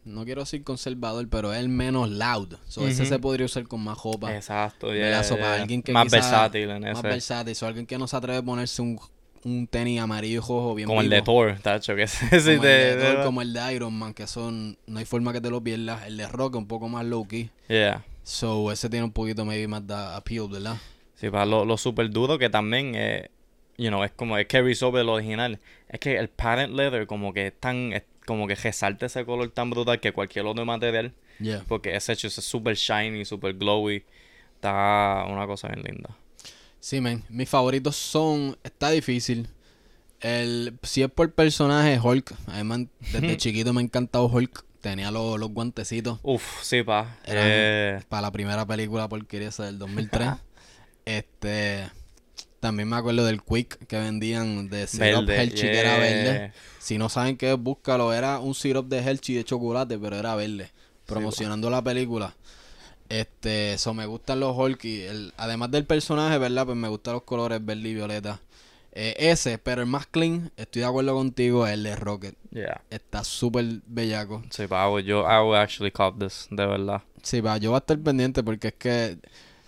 no 0.03 0.23
quiero 0.23 0.41
decir 0.41 0.63
conservador, 0.63 1.27
pero 1.29 1.53
es 1.53 1.59
el 1.59 1.67
menos 1.67 2.09
loud. 2.09 2.55
So, 2.67 2.87
Ese 2.87 3.05
se 3.05 3.19
podría 3.19 3.45
usar 3.45 3.67
con 3.67 3.83
más 3.83 3.97
ropa. 4.01 4.33
Exacto, 4.33 4.87
¿verdad? 4.87 5.09
yeah, 5.09 5.23
So, 5.23 5.35
para 5.35 5.55
yeah. 5.55 5.61
alguien 5.63 5.83
que 5.83 5.91
más 5.91 6.05
quizá- 6.05 6.15
versátil 6.17 6.69
en 6.69 6.81
Más 6.83 6.99
ese. 6.99 7.07
versátil. 7.07 7.55
So, 7.55 7.67
alguien 7.67 7.85
que 7.85 7.97
no 7.97 8.07
se 8.07 8.15
atreve 8.15 8.37
a 8.37 8.41
ponerse 8.41 8.81
un, 8.81 8.97
un 9.43 9.67
tenis 9.67 9.99
amarillo 9.99 10.39
rojo 10.39 10.75
bien 10.75 10.87
Como 10.87 11.01
el 11.01 11.09
de. 11.09 11.21
Thor, 11.21 11.59
tacho, 11.61 11.93
que 11.93 12.03
ese 12.03 12.29
como, 12.29 12.51
el 12.51 12.61
de 12.61 12.95
Thor, 13.01 13.23
como 13.25 13.41
el 13.41 13.51
de 13.51 13.73
Iron 13.73 13.93
Man, 13.99 14.13
que 14.13 14.27
son 14.27 14.77
no 14.87 14.99
hay 14.99 15.03
forma 15.05 15.33
que 15.33 15.41
te 15.41 15.49
lo 15.49 15.61
pierdas. 15.61 16.07
El 16.07 16.15
de 16.15 16.25
Rock 16.29 16.55
un 16.55 16.67
poco 16.67 16.87
más 16.87 17.05
low 17.05 17.27
key. 17.27 17.49
Yeah. 17.67 18.05
So, 18.23 18.71
ese 18.71 18.89
tiene 18.89 19.03
un 19.03 19.11
poquito 19.11 19.43
maybe 19.43 19.67
más 19.67 19.85
de 19.85 19.93
appeal, 19.93 20.47
¿verdad? 20.49 20.77
Sí, 21.15 21.29
para 21.29 21.45
lo, 21.45 21.65
lo 21.65 21.75
super 21.77 22.09
duro 22.09 22.37
que 22.37 22.49
también, 22.49 22.93
eh, 22.95 23.29
you 23.77 23.89
know, 23.89 24.03
es 24.03 24.11
como, 24.11 24.37
es 24.37 24.47
carry 24.47 24.75
sobre 24.75 25.01
el 25.01 25.09
original. 25.09 25.59
Es 25.87 25.99
que 25.99 26.17
el 26.17 26.29
patent 26.29 26.73
leather 26.73 27.07
como 27.07 27.33
que 27.33 27.47
es 27.47 27.59
tan, 27.59 27.93
es 27.93 28.03
como 28.25 28.47
que 28.47 28.55
resalta 28.55 29.05
ese 29.05 29.25
color 29.25 29.49
tan 29.51 29.69
brutal 29.69 29.99
que 29.99 30.11
cualquier 30.11 30.45
otro 30.45 30.65
material. 30.65 31.13
Yeah. 31.39 31.63
Porque 31.67 31.95
ese 31.95 32.13
hecho 32.13 32.27
es 32.27 32.33
super 32.33 32.75
shiny, 32.75 33.23
super 33.25 33.53
glowy. 33.53 34.03
Está 34.55 35.25
una 35.29 35.45
cosa 35.45 35.67
bien 35.67 35.83
linda. 35.83 36.09
Sí, 36.79 36.99
men. 36.99 37.23
Mis 37.29 37.47
favoritos 37.49 37.95
son. 37.95 38.57
Está 38.63 38.89
difícil. 38.89 39.47
El, 40.19 40.77
si 40.81 41.03
es 41.03 41.11
por 41.11 41.31
personaje, 41.31 41.99
Hulk. 42.01 42.33
Además, 42.47 42.81
desde 43.11 43.37
chiquito 43.37 43.71
me 43.73 43.81
ha 43.81 43.83
encantado 43.83 44.25
Hulk. 44.25 44.65
Tenía 44.81 45.11
los, 45.11 45.39
los 45.39 45.49
guantecitos. 45.49 46.19
Uf, 46.23 46.63
sí, 46.63 46.81
pa. 46.81 47.17
Eh, 47.25 48.01
para 48.09 48.23
la 48.23 48.31
primera 48.31 48.65
película 48.65 49.07
porquería 49.07 49.49
esa 49.49 49.65
del 49.65 49.77
2003. 49.77 50.29
este. 51.05 51.87
También 52.59 52.89
me 52.89 52.95
acuerdo 52.95 53.25
del 53.25 53.41
Quick 53.43 53.85
que 53.87 53.97
vendían 53.97 54.69
de 54.69 54.87
syrup. 54.87 55.29
Hershey 55.29 55.71
que 55.71 55.79
era 55.79 55.97
verde. 55.97 56.33
yeah. 56.33 56.53
Si 56.79 56.97
no 56.97 57.09
saben 57.09 57.37
qué 57.37 57.53
es, 57.53 57.59
búscalo. 57.59 58.13
Era 58.13 58.39
un 58.39 58.55
syrup 58.55 58.87
de 58.87 58.99
Hershey 58.99 59.35
de 59.35 59.43
chocolate, 59.43 59.97
pero 59.99 60.15
era 60.15 60.35
verde. 60.35 60.71
Promocionando 61.05 61.69
la 61.69 61.83
película. 61.83 62.35
Este, 63.09 63.73
eso 63.73 63.93
me 63.93 64.05
gustan 64.05 64.39
los 64.39 64.57
Hulk 64.57 64.83
y 64.83 65.01
el, 65.03 65.33
además 65.37 65.71
del 65.71 65.85
personaje, 65.85 66.37
¿verdad? 66.37 66.65
Pues 66.65 66.77
me 66.77 66.89
gustan 66.89 67.13
los 67.13 67.23
colores 67.23 67.63
verde 67.63 67.89
y 67.89 67.93
violeta. 67.93 68.41
Eh, 68.99 69.15
ese, 69.29 69.59
pero 69.59 69.81
el 69.81 69.87
más 69.87 70.07
clean, 70.07 70.51
estoy 70.57 70.81
de 70.81 70.87
acuerdo 70.87 71.13
contigo, 71.13 71.67
es 71.67 71.73
el 71.73 71.83
de 71.83 71.95
Rocket. 71.95 72.35
Yeah. 72.51 72.81
Está 72.89 73.23
súper 73.23 73.65
bellaco. 73.85 74.41
Sí, 74.49 74.65
pa, 74.65 74.87
yo, 75.01 75.21
I 75.21 75.43
would 75.43 75.55
actually 75.55 75.91
cop 75.91 76.19
this, 76.19 76.47
de 76.49 76.65
verdad. 76.65 77.03
Sí, 77.21 77.39
va, 77.39 77.57
yo 77.57 77.69
voy 77.69 77.77
a 77.77 77.79
estar 77.79 77.99
pendiente 77.99 78.41
porque 78.43 78.69
es 78.69 78.73
que 78.73 79.19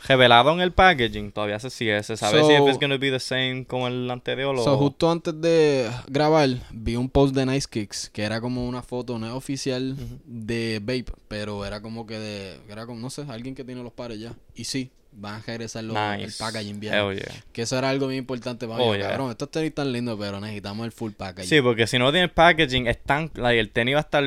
Revelaron 0.08 0.62
el 0.62 0.72
packaging, 0.72 1.32
todavía 1.32 1.60
se 1.60 1.70
sigue. 1.70 2.02
¿Se 2.04 2.16
sabe 2.18 2.44
si 2.46 2.54
es 2.54 2.80
gonna 2.80 2.98
be 2.98 3.12
the 3.12 3.20
same 3.20 3.66
como 3.68 3.88
el 3.88 4.10
anterior 4.10 4.56
o...? 4.56 4.64
So, 4.64 4.78
justo 4.78 5.12
antes 5.12 5.40
de 5.42 5.90
grabar, 6.08 6.50
vi 6.72 6.96
un 6.96 7.10
post 7.10 7.36
de 7.36 7.46
Nice 7.46 7.68
Kicks 7.70 8.10
que 8.10 8.24
era 8.24 8.40
como 8.42 8.68
una 8.68 8.82
foto 8.82 9.20
no 9.20 9.28
es 9.28 9.34
oficial 9.34 9.96
de 10.26 10.80
Vape, 10.82 11.12
pero 11.28 11.66
era 11.66 11.82
como 11.82 12.06
que 12.08 12.18
de. 12.20 12.60
Era 12.70 12.86
como, 12.86 13.00
no 13.00 13.10
sé, 13.10 13.26
alguien 13.30 13.56
que 13.56 13.64
tiene 13.64 13.84
los 13.84 13.92
pares 13.94 14.20
ya. 14.20 14.34
Y 14.56 14.64
sí, 14.64 14.92
van 15.12 15.36
a 15.36 15.44
regresar 15.46 15.84
los, 15.84 15.96
el 15.98 16.32
packaging. 16.38 16.84
Hell 16.84 17.16
yeah. 17.18 17.44
Que 17.52 17.64
eso 17.64 17.78
era 17.78 17.90
algo 17.90 18.08
bien 18.08 18.20
importante 18.20 18.68
para 18.68 18.82
Oh, 18.84 18.92
mí. 18.94 18.98
yeah. 19.00 19.10
Cabrón, 19.10 19.32
estos 19.32 19.52
tenis 19.52 19.74
tan 19.76 19.92
lindos, 19.92 20.18
pero 20.20 20.40
necesitamos 20.40 20.86
el 20.86 20.92
full 20.92 21.12
packaging. 21.12 21.50
Sí, 21.50 21.62
porque 21.62 21.88
si 21.88 21.98
no 22.00 22.12
tiene 22.12 22.30
packaging, 22.30 22.88
es 22.88 23.02
tan, 23.04 23.32
like, 23.36 23.60
el 23.60 23.70
tenis 23.70 23.96
va 23.96 24.00
a 24.00 24.02
estar 24.02 24.24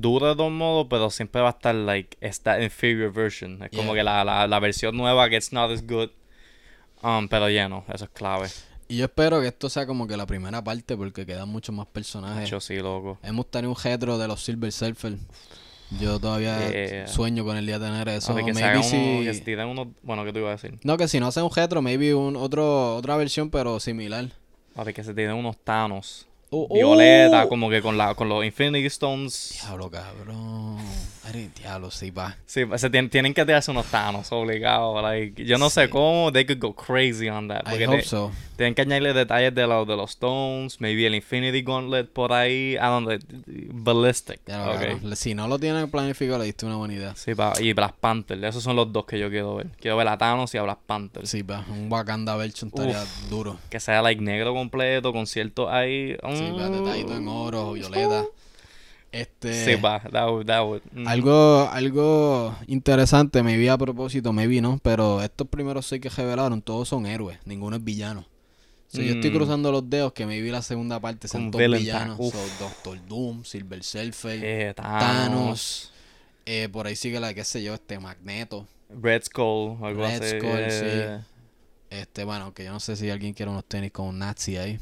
dura 0.00 0.28
de 0.28 0.36
todos 0.36 0.52
modos, 0.52 0.86
pero 0.88 1.10
siempre 1.10 1.40
va 1.40 1.48
a 1.48 1.52
estar, 1.52 1.74
like, 1.74 2.16
esta 2.20 2.62
inferior 2.62 3.12
version. 3.12 3.62
Es 3.62 3.70
como 3.70 3.94
que 3.94 4.02
la, 4.02 4.24
la, 4.24 4.46
la 4.46 4.60
versión 4.60 4.96
nueva 4.96 5.28
que 5.28 5.36
it's 5.36 5.52
not 5.52 5.70
as 5.70 5.86
good. 5.86 6.10
Um, 7.02 7.28
pero 7.28 7.48
ya 7.50 7.68
no, 7.68 7.84
eso 7.92 8.04
es 8.04 8.10
clave. 8.10 8.48
Y 8.88 8.98
yo 8.98 9.06
espero 9.06 9.40
que 9.40 9.48
esto 9.48 9.68
sea 9.68 9.86
como 9.86 10.06
que 10.06 10.16
la 10.16 10.26
primera 10.26 10.62
parte 10.62 10.96
porque 10.96 11.24
quedan 11.24 11.48
muchos 11.48 11.74
más 11.74 11.86
personajes. 11.86 12.48
Yo 12.50 12.60
sí, 12.60 12.76
loco. 12.76 13.18
Hemos 13.22 13.50
tenido 13.50 13.70
un 13.70 13.76
retro 13.82 14.18
de 14.18 14.28
los 14.28 14.42
Silver 14.42 14.70
Surfer. 14.70 15.16
Yo 16.00 16.18
todavía 16.18 16.70
Yeah. 16.70 17.06
sueño 17.06 17.44
con 17.44 17.56
el 17.56 17.66
día 17.66 17.78
de 17.78 17.86
tener 17.86 18.08
eso. 18.08 18.34
Que 18.34 18.52
maybe 18.54 18.82
si... 18.82 18.96
uno, 18.96 19.30
que 19.30 19.38
tiren 19.40 19.68
uno, 19.68 19.92
bueno, 20.02 20.24
¿qué 20.24 20.32
te 20.32 20.38
iba 20.38 20.48
a 20.48 20.52
decir? 20.52 20.78
No, 20.84 20.96
que 20.96 21.08
si 21.08 21.20
no 21.20 21.26
hacen 21.26 21.42
un 21.42 21.50
retro, 21.54 21.82
maybe 21.82 22.14
un 22.14 22.36
otro, 22.36 22.96
otra 22.96 23.16
versión, 23.16 23.50
pero 23.50 23.78
similar. 23.80 24.26
Papi, 24.74 24.92
que 24.94 25.04
se 25.04 25.12
tiren 25.12 25.34
unos 25.34 25.56
Thanos. 25.58 26.26
Oh, 26.54 26.68
Violeta, 26.70 27.44
oh. 27.44 27.48
como 27.48 27.70
que 27.70 27.80
con 27.80 27.96
la 27.96 28.14
con 28.14 28.28
los 28.28 28.44
Infinity 28.44 28.86
Stones. 28.86 29.58
Diablo, 29.62 29.90
cabrón. 29.90 30.76
Ay, 31.24 31.50
diablo, 31.56 31.90
sí, 31.92 32.10
va. 32.10 32.36
Sí, 32.46 32.62
se 32.76 32.90
tien- 32.90 33.08
tienen 33.08 33.32
que 33.32 33.44
tirarse 33.44 33.70
unos 33.70 33.86
Thanos 33.86 34.32
obligados. 34.32 35.00
Like, 35.02 35.44
yo 35.44 35.56
no 35.56 35.70
sé 35.70 35.84
Sí. 35.84 35.88
cómo 35.90 36.32
they 36.32 36.44
could 36.44 36.58
go 36.60 36.74
crazy 36.74 37.28
on 37.28 37.46
that. 37.48 37.62
I 37.68 37.84
hope 37.84 37.98
te- 37.98 38.02
so. 38.02 38.32
tienen 38.56 38.74
que 38.74 38.82
añadirle 38.82 39.12
detalles 39.12 39.54
de, 39.54 39.66
los 39.68 39.86
de 39.86 39.96
los 39.96 40.10
Stones, 40.10 40.80
maybe 40.80 41.06
el 41.06 41.14
Infinity 41.14 41.62
Gauntlet 41.62 42.10
por 42.12 42.32
ahí. 42.32 42.72
I 42.74 42.78
don't 42.78 43.06
know, 43.06 43.18
ballistic. 43.72 44.40
Ya 44.46 44.66
lo 44.66 44.72
ok. 44.72 44.80
cabrón. 44.80 45.16
Si 45.16 45.34
no 45.34 45.46
lo 45.48 45.58
tienen 45.58 45.88
planificado, 45.90 46.38
le 46.40 46.46
diste 46.46 46.66
una 46.66 46.76
buena 46.76 46.94
idea. 46.94 47.14
Sí, 47.14 47.34
pa, 47.34 47.52
y 47.60 47.72
Black 47.72 47.94
Panther. 48.00 48.44
Esos 48.44 48.62
son 48.64 48.74
los 48.76 48.92
dos 48.92 49.04
que 49.06 49.18
yo 49.18 49.30
quiero 49.30 49.54
ver. 49.56 49.68
Quiero 49.80 49.96
ver 49.96 50.08
a 50.08 50.18
Thanos 50.18 50.52
y 50.54 50.58
a 50.58 50.62
Black 50.62 50.80
Panther. 50.86 51.26
Sí, 51.26 51.42
va. 51.42 51.64
Un 51.70 51.90
Wakanda 51.90 52.34
version 52.36 52.68
estaría 52.74 53.02
duro. 53.30 53.58
Que 53.70 53.78
sea 53.80 54.02
like 54.02 54.20
negro 54.20 54.52
completo, 54.54 55.12
con 55.12 55.26
ciertos 55.26 55.68
ahí. 55.70 56.16
Sí, 56.34 56.50
va. 56.58 56.68
Detallito 56.68 57.14
en 57.16 57.28
oro, 57.28 57.72
violeta. 57.72 58.24
Este... 59.12 59.64
Sí, 59.64 59.76
pa, 59.76 60.00
that 60.10 60.28
would, 60.30 60.46
that 60.46 60.64
would. 60.64 60.82
mm. 60.92 61.06
Algo, 61.06 61.68
algo 61.70 62.56
interesante, 62.66 63.42
me 63.42 63.56
vi 63.58 63.68
a 63.68 63.76
propósito, 63.76 64.32
me 64.32 64.46
vi, 64.46 64.60
¿no? 64.62 64.78
Pero 64.82 65.22
estos 65.22 65.46
primeros 65.48 65.86
seis 65.86 66.00
que 66.00 66.08
revelaron, 66.08 66.62
todos 66.62 66.88
son 66.88 67.04
héroes, 67.06 67.38
ninguno 67.44 67.76
es 67.76 67.84
villano. 67.84 68.26
So, 68.88 69.00
Yo 69.02 69.12
estoy 69.14 69.30
Mm. 69.30 69.34
cruzando 69.34 69.70
los 69.72 69.88
dedos 69.88 70.12
que 70.12 70.26
me 70.26 70.40
vi 70.40 70.50
la 70.50 70.60
segunda 70.62 70.98
parte, 71.00 71.28
son 71.28 71.50
todos 71.50 71.64
villanos. 71.78 72.30
So, 72.30 72.38
Doctor 72.58 72.98
Doom, 73.06 73.44
Silver 73.44 73.82
Surfer, 73.82 74.40
Eh, 74.42 74.72
Thanos, 74.74 74.98
Thanos. 74.98 75.92
eh, 76.46 76.68
por 76.70 76.86
ahí 76.86 76.96
sigue 76.96 77.20
la, 77.20 77.32
qué 77.34 77.44
sé 77.44 77.62
yo, 77.62 77.74
este 77.74 77.98
Magneto. 77.98 78.66
Red 78.90 79.22
Skull, 79.24 79.78
algo 79.82 80.02
Red 80.02 80.22
así. 80.22 80.38
Skull, 80.38 80.70
sí. 80.70 80.86
eh, 80.86 81.20
Este, 81.90 82.24
bueno, 82.24 82.52
que 82.54 82.64
yo 82.64 82.72
no 82.72 82.80
sé 82.80 82.96
si 82.96 83.08
alguien 83.10 83.32
quiere 83.34 83.50
unos 83.50 83.64
tenis 83.66 83.92
con 83.92 84.06
un 84.08 84.18
nazi 84.18 84.56
ahí. 84.56 84.78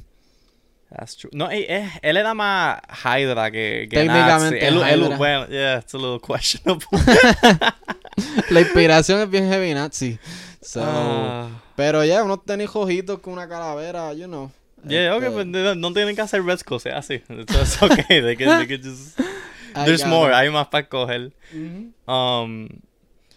That's 0.90 1.16
true. 1.16 1.30
No, 1.32 1.50
eh, 1.50 1.66
eh, 1.68 1.88
él 2.02 2.16
era 2.16 2.34
más 2.34 2.80
Hydra 3.04 3.50
que, 3.50 3.86
que 3.88 3.96
Técnicamente 3.96 4.56
Nazi. 4.56 4.66
Él, 4.66 4.82
él- 4.82 5.02
Hydra. 5.04 5.16
bueno, 5.16 5.46
yeah, 5.48 5.78
it's 5.78 5.94
a 5.94 5.98
little 5.98 6.18
questionable. 6.20 6.84
La 8.50 8.60
inspiración 8.60 9.20
es 9.20 9.30
bien 9.30 9.48
heavy 9.48 9.72
nazi. 9.72 10.18
So, 10.60 10.82
Ah. 10.84 11.48
Pero 11.76 12.04
ya, 12.04 12.22
unos 12.22 12.44
tenis 12.44 12.70
rojitos 12.72 13.20
con 13.20 13.32
una 13.34 13.48
calavera, 13.48 14.12
you 14.12 14.26
know. 14.26 14.50
yeah, 14.84 15.14
okay, 15.16 15.28
Este, 15.28 15.38
but 15.38 15.46
no, 15.46 15.74
no 15.74 15.92
tienen 15.92 16.14
que 16.14 16.20
hacer 16.22 16.42
Red 16.44 16.58
sea 16.80 16.98
así. 16.98 17.22
It's, 17.28 17.82
okay. 17.82 18.20
They 18.20 18.36
can, 18.36 18.58
they 18.58 18.66
can 18.66 18.82
just... 18.82 19.18
There's 19.86 20.04
more, 20.04 20.34
hay 20.34 20.50
más 20.50 20.66
para 20.66 20.88
coger. 20.88 21.32
Ujú. 21.54 22.12
Um, 22.12 22.68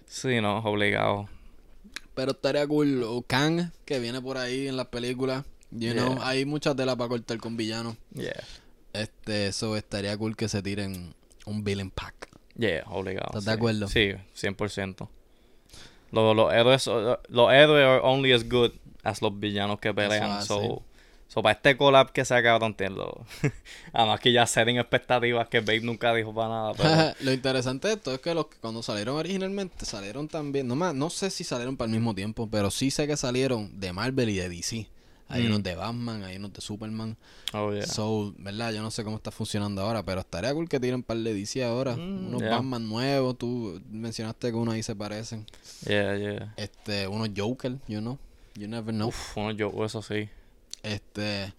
sí, 0.08 0.41
no, 0.41 0.58
obligado. 0.58 1.30
Pero 2.16 2.32
estaría 2.32 2.66
cool. 2.68 3.04
O 3.04 3.22
Kang, 3.22 3.70
que 3.86 3.99
viene 3.99 4.20
por 4.20 4.38
ahí 4.38 4.68
en 4.68 4.76
las 4.76 4.88
películas. 4.88 5.45
You 5.76 5.93
know, 5.93 6.17
hay 6.21 6.45
mucha 6.45 6.76
tela 6.76 6.95
para 6.95 7.09
cortar 7.09 7.38
con 7.39 7.57
villanos. 7.57 7.95
Yeah, 8.13 8.34
Este, 8.93 9.47
eso 9.47 9.76
estaría 9.76 10.15
cool 10.17 10.36
que 10.36 10.47
se 10.47 10.61
tiren 10.61 11.13
un 11.45 11.63
villain 11.63 11.89
pack. 11.91 12.30
yeah, 12.57 12.84
obligado. 12.88 13.28
¿Estás 13.30 13.45
de 13.45 13.51
acuerdo? 13.51 13.88
Sí, 13.88 14.11
100%. 14.36 15.07
Los, 16.11 16.36
los 16.36 16.53
héroes, 16.53 16.88
los 16.88 17.51
héroes 17.51 17.86
are 17.86 18.01
only 18.03 18.34
as 18.34 18.47
good 18.47 18.71
as 19.03 19.21
los 19.21 19.38
villanos 19.39 19.80
que 19.80 19.93
pelean. 19.93 20.30
así. 20.32 20.47
So, 20.47 20.84
so 21.28 21.41
para 21.41 21.53
este 21.53 21.76
collab 21.76 22.11
que 22.11 22.24
se 22.24 22.36
acaba 22.36 22.59
de 22.59 22.65
entiendo. 22.67 23.26
Además 23.93 24.19
que 24.19 24.32
ya 24.32 24.45
setting 24.45 24.78
expectativas 24.78 25.47
que 25.47 25.61
Babe 25.61 25.82
nunca 25.82 26.13
dijo 26.13 26.32
para 26.34 26.49
nada. 26.49 26.74
Pero, 26.74 27.15
Lo 27.21 27.34
interesante 27.34 27.88
de 27.88 27.95
esto 27.95 28.13
es 28.13 28.19
que 28.19 28.36
los 28.36 28.45
que 28.45 28.57
cuando 28.57 28.84
salieron 28.84 29.15
originalmente 29.15 29.86
salieron 29.86 30.28
también, 30.28 30.67
no 30.67 30.76
más, 30.76 30.93
no 30.93 31.09
sé 31.09 31.32
si 31.32 31.43
salieron 31.43 31.78
para 31.78 31.88
el 31.88 31.95
mismo 31.95 32.13
tiempo, 32.13 32.47
pero 32.47 32.69
sí 32.69 32.91
sé 32.91 33.07
que 33.07 33.17
salieron 33.17 33.80
de 33.80 33.91
Marvel 33.91 34.30
y 34.30 34.38
de 34.38 34.49
DC. 34.49 34.88
Hay 35.34 35.44
Mm. 35.44 35.48
unos 35.48 35.64
de 35.64 35.76
Batman, 35.76 36.24
hay 36.24 36.38
unos 36.38 36.54
de 36.54 36.62
Superman. 36.62 37.18
oh 37.54 37.72
yeah. 37.74 37.86
So, 37.86 38.34
¿verdad? 38.38 38.72
Yo 38.72 38.82
no 38.82 38.92
sé 38.92 39.04
cómo 39.04 39.18
está 39.18 39.32
funcionando 39.32 39.82
ahora, 39.82 40.04
pero 40.04 40.22
estaría 40.22 40.54
cool 40.54 40.70
que 40.70 40.80
tiren 40.80 40.96
un 40.96 41.04
par 41.04 41.18
de 41.18 41.34
DC 41.34 41.64
ahora. 41.64 41.96
Mm, 41.96 42.28
unos 42.28 42.42
yeah. 42.42 42.52
Batman 42.52 42.88
nuevos, 42.88 43.38
tú 43.38 43.82
mencionaste 43.90 44.50
que 44.52 44.56
unos 44.56 44.74
ahí 44.76 44.84
se 44.84 44.96
parecen. 44.96 45.46
Yeah, 45.88 46.16
yeah. 46.18 46.54
Este, 46.58 47.08
unos 47.08 47.30
Joker, 47.36 47.78
you 47.88 48.00
know. 48.00 48.18
You 48.56 48.68
never 48.68 48.94
know. 48.94 49.08
Uf, 49.10 49.34
bueno, 49.36 49.52
yo, 49.52 49.72
eso 49.84 50.02
sí. 50.04 50.30
Este. 50.84 51.54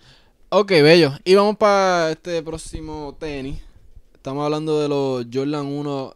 Ok, 0.51 0.71
bello. 0.71 1.13
Y 1.25 1.35
vamos 1.35 1.57
para 1.57 2.13
este 2.13 2.41
próximo 2.43 3.17
tenis. 3.19 3.61
Estamos 4.15 4.45
hablando 4.45 4.81
de 4.81 4.89
los 4.89 5.27
Jordan 5.33 5.67
1. 5.67 6.15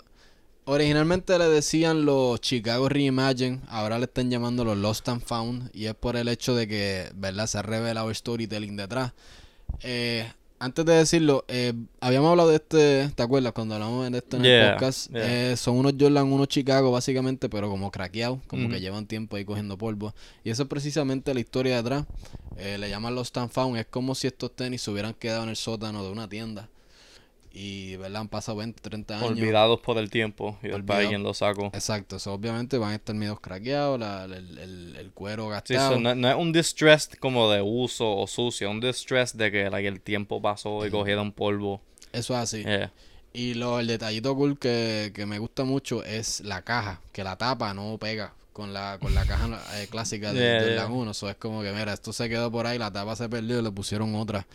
Originalmente 0.71 1.39
le 1.39 1.49
decían 1.49 2.05
los 2.05 2.43
Chicago 2.43 2.91
Reimagine. 2.91 3.61
Ahora 3.69 3.99
le 3.99 4.05
están 4.05 4.31
llamando 4.31 4.67
los 4.67 4.77
Lost 4.77 5.09
and 5.09 5.23
Found. 5.23 5.71
Y 5.73 5.87
es 5.87 5.95
por 5.95 6.15
el 6.15 6.29
hecho 6.29 6.55
de 6.55 6.69
que, 6.69 7.09
¿verdad? 7.15 7.47
Se 7.47 7.57
ha 7.57 7.63
revelado 7.63 8.11
el 8.11 8.15
storytelling 8.15 8.77
detrás. 8.77 9.15
Eh, 9.81 10.31
antes 10.59 10.85
de 10.85 10.93
decirlo, 10.93 11.47
eh, 11.49 11.73
habíamos 12.01 12.31
hablado 12.33 12.51
de 12.51 12.57
este. 12.57 13.09
¿Te 13.15 13.23
acuerdas 13.23 13.55
cuando 13.55 13.77
hablamos 13.77 14.13
de 14.13 14.19
esto 14.19 14.37
en 14.37 14.45
el 14.45 14.73
podcast? 14.73 15.11
yeah. 15.11 15.53
Eh, 15.53 15.57
son 15.57 15.77
unos 15.77 15.95
Jordan 15.99 16.31
1 16.31 16.45
Chicago, 16.45 16.91
básicamente, 16.91 17.49
pero 17.49 17.71
como 17.71 17.91
craqueados. 17.91 18.41
Como 18.47 18.69
que 18.69 18.79
llevan 18.79 19.07
tiempo 19.07 19.37
ahí 19.37 19.47
cogiendo 19.47 19.79
polvo. 19.79 20.15
Y 20.45 20.51
eso 20.51 20.65
es 20.65 20.69
precisamente 20.69 21.33
la 21.33 21.41
historia 21.41 21.77
detrás. 21.77 22.05
Eh, 22.59 22.77
le 22.77 22.91
llaman 22.91 23.15
los 23.15 23.29
Stand 23.29 23.53
Found. 23.53 23.79
Es 23.79 23.87
como 23.87 24.15
si 24.15 24.27
estos 24.27 24.55
tenis 24.55 24.83
se 24.83 24.91
hubieran 24.91 25.15
quedado 25.15 25.45
en 25.45 25.49
el 25.49 25.57
sótano 25.57 26.05
de 26.05 26.11
una 26.11 26.29
tienda. 26.29 26.69
Y, 27.61 27.97
¿verdad? 27.97 28.21
Han 28.21 28.29
pasado 28.29 28.59
20, 28.59 28.81
30 28.81 29.17
años. 29.19 29.31
Olvidados 29.31 29.81
por 29.81 29.99
el 29.99 30.11
tiempo. 30.11 30.57
Y 30.63 30.69
después 30.69 30.75
Olvidado. 30.77 31.01
alguien 31.01 31.23
lo 31.25 31.35
sacó. 31.35 31.67
Exacto. 31.75 32.17
Eso 32.17 32.33
obviamente 32.33 32.79
van 32.79 32.93
a 32.93 32.95
estar 32.95 33.17
medios 33.17 33.41
craqueados, 33.41 33.99
la- 33.99 34.25
el, 34.27 34.59
el- 34.59 34.97
el 34.97 35.11
cuero 35.11 35.47
Sí, 35.47 35.51
gastado. 35.75 35.95
so, 35.95 36.01
no, 36.01 36.15
no 36.15 36.29
es 36.31 36.37
un 36.37 36.53
distress 36.53 37.11
como 37.19 37.51
de 37.51 37.61
uso 37.61 38.17
o 38.17 38.27
sucio, 38.29 38.71
un 38.71 38.79
distress 38.81 39.37
de 39.37 39.51
que 39.51 39.69
like, 39.71 39.89
el 39.89 40.01
tiempo 40.01 40.41
pasó 40.41 40.87
y 40.87 40.91
cogieron 40.91 41.33
polvo. 41.33 41.81
Eso 42.13 42.35
es 42.35 42.41
así. 42.41 42.63
Yeah. 42.63 42.93
Y 43.33 43.55
lo, 43.55 43.81
el 43.81 43.89
detallito 43.89 44.35
cool 44.37 44.57
que, 44.59 45.11
que 45.15 45.27
me 45.27 45.39
gusta 45.41 45.65
mucho 45.65 46.05
es 46.05 46.41
la 46.43 46.63
caja, 46.63 47.01
que 47.13 47.25
la 47.25 47.37
tapa 47.37 47.75
no 47.75 47.99
pega 47.99 48.35
con 48.53 48.73
la, 48.73 48.99
con 49.01 49.15
la 49.15 49.25
caja 49.27 49.61
eh, 49.81 49.89
clásica 49.91 50.33
de, 50.33 50.39
Yeah, 50.41 50.63
del. 50.63 50.77
Laguno. 50.77 51.11
Eso 51.11 51.29
es 51.29 51.37
como 51.37 51.63
que, 51.63 51.73
mira, 51.73 51.93
esto 51.93 52.13
se 52.13 52.29
quedó 52.29 52.53
por 52.53 52.67
ahí, 52.67 52.79
la 52.79 52.93
tapa 52.93 53.17
se 53.17 53.29
perdió 53.29 53.59
y 53.59 53.63
le 53.63 53.71
pusieron 53.73 54.15
otra. 54.15 54.47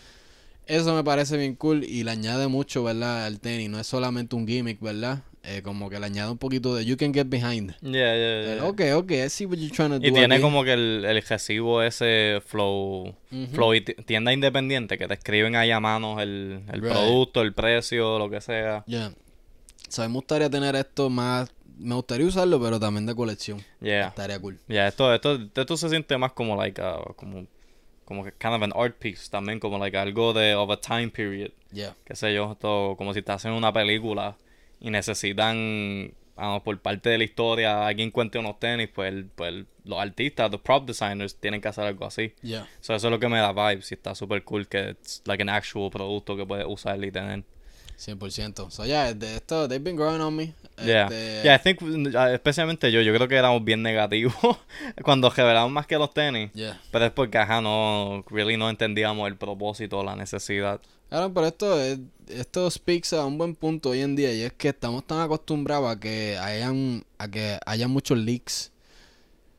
Eso 0.66 0.95
me 0.95 1.03
parece 1.03 1.38
bien 1.38 1.55
cool 1.55 1.84
y 1.84 2.03
le 2.03 2.11
añade 2.11 2.47
mucho, 2.47 2.84
¿verdad? 2.84 3.26
Al 3.26 3.39
tenis. 3.39 3.70
No 3.70 3.80
es 3.80 3.88
solamente 3.88 4.36
un 4.36 4.47
gimmick, 4.47 4.80
¿verdad? 4.80 5.24
Eh, 5.45 5.61
como 5.61 5.89
que 5.89 5.99
le 5.99 6.05
añade 6.05 6.32
un 6.32 6.38
poquito 6.38 6.74
de 6.74 6.86
you 6.86 6.95
can 6.95 7.14
get 7.14 7.28
behind. 7.28 7.76
Yeah, 7.82 8.16
yeah, 8.16 8.55
yeah. 8.55 8.64
ok, 8.66 8.82
ok, 8.95 9.11
I 9.11 9.30
see 9.30 9.45
what 9.45 9.57
you're 9.57 9.76
trying 9.76 9.89
to 9.89 9.99
do. 9.99 10.07
Y 10.07 10.14
tiene 10.14 10.39
como 10.39 10.64
que 10.64 10.72
el, 10.72 11.03
el 11.03 11.22
recibo 11.22 11.82
ese 11.84 12.41
flow, 12.45 13.14
flow 13.51 13.74
y 13.74 13.82
ti- 13.82 13.95
tienda 14.05 14.32
independiente 14.32 14.97
que 14.97 15.05
te 15.05 15.16
escriben 15.16 15.57
ahí 15.57 15.70
a 15.72 15.82
mano 15.82 16.22
el, 16.22 16.64
el 16.72 16.82
Right. 16.82 16.93
producto, 16.93 17.41
el 17.41 17.53
precio, 17.53 18.18
lo 18.18 18.30
que 18.30 18.39
sea. 18.39 18.86
Yeah. 18.88 19.11
So, 19.89 20.01
a 20.03 20.07
mí 20.07 20.14
me 20.14 20.20
gustaría 20.20 20.49
tener 20.49 20.76
esto 20.78 21.09
más... 21.09 21.51
Me 21.78 21.95
gustaría 21.95 22.26
usarlo, 22.28 22.61
pero 22.61 22.80
también 22.80 23.05
de 23.05 23.14
colección. 23.14 23.59
Yeah. 23.82 24.07
Estaría 24.09 24.39
cool. 24.39 24.59
Yeah, 24.70 24.88
esto, 24.88 25.14
esto, 25.14 25.38
esto 25.53 25.76
se 25.76 25.89
siente 25.89 26.18
más 26.18 26.32
como 26.32 26.55
like 26.55 26.82
a, 26.82 26.99
como, 27.18 27.47
como 28.06 28.24
que 28.24 28.32
kind 28.34 28.54
of 28.56 28.62
an 28.64 28.72
art 28.76 28.95
piece 28.97 29.30
también, 29.30 29.60
como 29.60 29.78
like 29.80 29.97
algo 29.97 30.34
de 30.34 30.56
of 30.56 30.70
a 30.70 30.78
time 30.80 31.10
period. 31.10 31.51
Yeah. 31.72 31.95
qué 32.06 32.16
sé 32.16 32.34
yo, 32.34 32.51
esto 32.54 32.95
como 32.97 33.14
si 33.14 33.20
estás 33.20 33.38
haciendo 33.38 33.58
una 33.58 33.74
película 33.74 34.36
y 34.80 34.89
necesitan, 35.38 36.12
vamos, 36.36 36.62
por 36.64 36.78
parte 36.80 37.10
de 37.10 37.18
la 37.18 37.24
historia, 37.24 37.88
alguien 37.88 38.12
cuente 38.12 38.38
unos 38.39 38.60
tenis, 38.60 38.89
pues, 38.93 39.12
el- 39.14 39.26
pues 39.36 39.66
los 39.86 39.99
artistas, 39.99 40.51
los 40.51 40.62
prop 40.62 40.86
designers 40.86 41.36
tienen 41.36 41.62
que 41.62 41.68
hacer 41.68 41.86
algo 41.86 42.06
así. 42.06 42.34
Yeah. 42.41 42.68
So, 42.82 42.93
eso 42.95 43.08
es 43.08 43.12
lo 43.12 43.20
que 43.20 43.28
me 43.30 43.39
da 43.39 43.51
vibes 43.51 43.91
y 43.91 43.95
está 43.95 44.16
súper 44.16 44.43
cool 44.43 44.68
que 44.68 44.95
es 45.01 45.22
like 45.26 45.41
an 45.41 45.49
actual 45.49 45.89
producto 45.89 46.36
que 46.38 46.45
puedes 46.45 46.66
usar 46.68 47.04
y 47.04 47.12
tener. 47.12 47.43
100%. 47.97 48.69
So, 48.71 48.85
yeah, 48.85 49.13
de 49.13 49.35
esto, 49.35 49.67
they've 49.67 49.83
been 49.83 49.95
growing 49.95 50.21
on 50.21 50.35
me. 50.35 50.53
Yeah. 50.83 51.03
Este, 51.05 51.41
Yeah, 51.43 51.55
I 51.55 51.59
think, 51.59 51.81
uh, 51.81 52.19
especialmente 52.33 52.91
yo, 52.91 53.01
yo 53.01 53.13
creo 53.13 53.27
que 53.27 53.35
éramos 53.35 53.63
bien 53.63 53.81
negativos 53.83 54.33
cuando 55.03 55.29
revelamos 55.29 55.71
más 55.71 55.85
que 55.87 55.97
los 55.97 56.13
tenis. 56.13 56.51
yeah. 56.53 56.79
Pero 56.91 57.05
es 57.05 57.11
porque, 57.11 57.37
ajá, 57.37 57.61
no, 57.61 58.23
really 58.29 58.57
no 58.57 58.69
entendíamos 58.69 59.27
el 59.27 59.35
propósito, 59.37 60.03
la 60.03 60.15
necesidad. 60.15 60.79
Claro, 61.09 61.31
pero 61.33 61.47
esto, 61.47 61.79
es- 61.79 61.99
esto 62.29 62.69
speaks 62.71 63.13
a 63.13 63.25
un 63.25 63.37
buen 63.37 63.53
punto 63.55 63.89
hoy 63.89 63.99
en 64.01 64.15
día 64.15 64.33
y 64.33 64.41
es 64.41 64.53
que 64.53 64.69
estamos 64.69 65.05
tan 65.05 65.19
acostumbrados 65.21 65.89
a 65.95 65.99
que 65.99 66.37
hayan, 66.37 67.03
a 67.17 67.27
que 67.29 67.59
haya 67.65 67.87
muchos 67.87 68.17
leaks. 68.17 68.71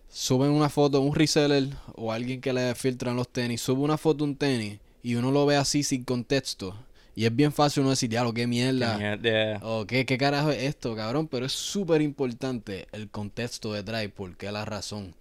Suben 0.09 0.51
una 0.51 0.69
foto, 0.69 1.01
un 1.01 1.15
reseller 1.15 1.69
o 1.97 2.13
alguien 2.13 2.41
que 2.41 2.53
le 2.53 2.75
filtran 2.75 3.17
los 3.17 3.29
tenis, 3.29 3.61
sube 3.61 3.81
una 3.81 3.99
foto 3.99 4.23
un 4.25 4.37
tenis 4.37 4.79
y 5.03 5.17
uno 5.17 5.31
lo 5.33 5.45
ve 5.45 5.57
así 5.57 5.83
sin 5.83 6.05
contexto 6.05 6.75
Y 7.17 7.27
es 7.27 7.35
bien 7.35 7.53
fácil 7.53 7.83
uno 7.83 7.91
decir, 7.91 8.11
diablo, 8.11 8.35
qué 8.35 8.47
mierda. 8.47 8.99
Mierda, 8.99 9.61
O 9.63 9.87
qué, 9.87 10.05
qué 10.05 10.19
carajo 10.19 10.51
es 10.51 10.65
esto, 10.65 10.97
cabrón. 10.97 11.29
Pero 11.29 11.47
es 11.47 11.53
súper 11.53 12.03
importante 12.03 12.89
el 12.93 13.09
contexto 13.09 13.73
detrás 13.73 14.05
y 14.05 14.09
por 14.09 14.37
qué 14.37 14.51
la 14.51 14.65
razón. 14.65 15.15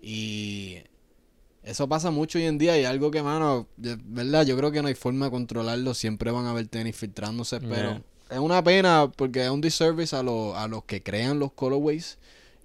Y 0.00 0.78
eso 1.64 1.88
pasa 1.88 2.10
mucho 2.10 2.38
hoy 2.38 2.44
en 2.44 2.58
día 2.58 2.78
y 2.78 2.84
algo 2.84 3.10
que, 3.10 3.22
mano, 3.22 3.66
de 3.76 3.98
verdad, 4.04 4.46
yo 4.46 4.56
creo 4.56 4.70
que 4.70 4.82
no 4.82 4.88
hay 4.88 4.94
forma 4.94 5.26
de 5.26 5.30
controlarlo. 5.32 5.94
Siempre 5.94 6.30
van 6.30 6.44
a 6.46 6.50
haber 6.50 6.68
tenis 6.68 6.94
filtrándose, 6.94 7.60
pero 7.60 8.02
es 8.30 8.38
una 8.38 8.62
pena 8.62 9.10
porque 9.16 9.44
es 9.44 9.50
un 9.50 9.60
disservice 9.60 10.14
a, 10.14 10.22
los 10.22 10.56
a 10.56 10.68
los 10.68 10.84
que 10.84 11.02
crean 11.02 11.38
los 11.38 11.52
colorways 11.52 12.18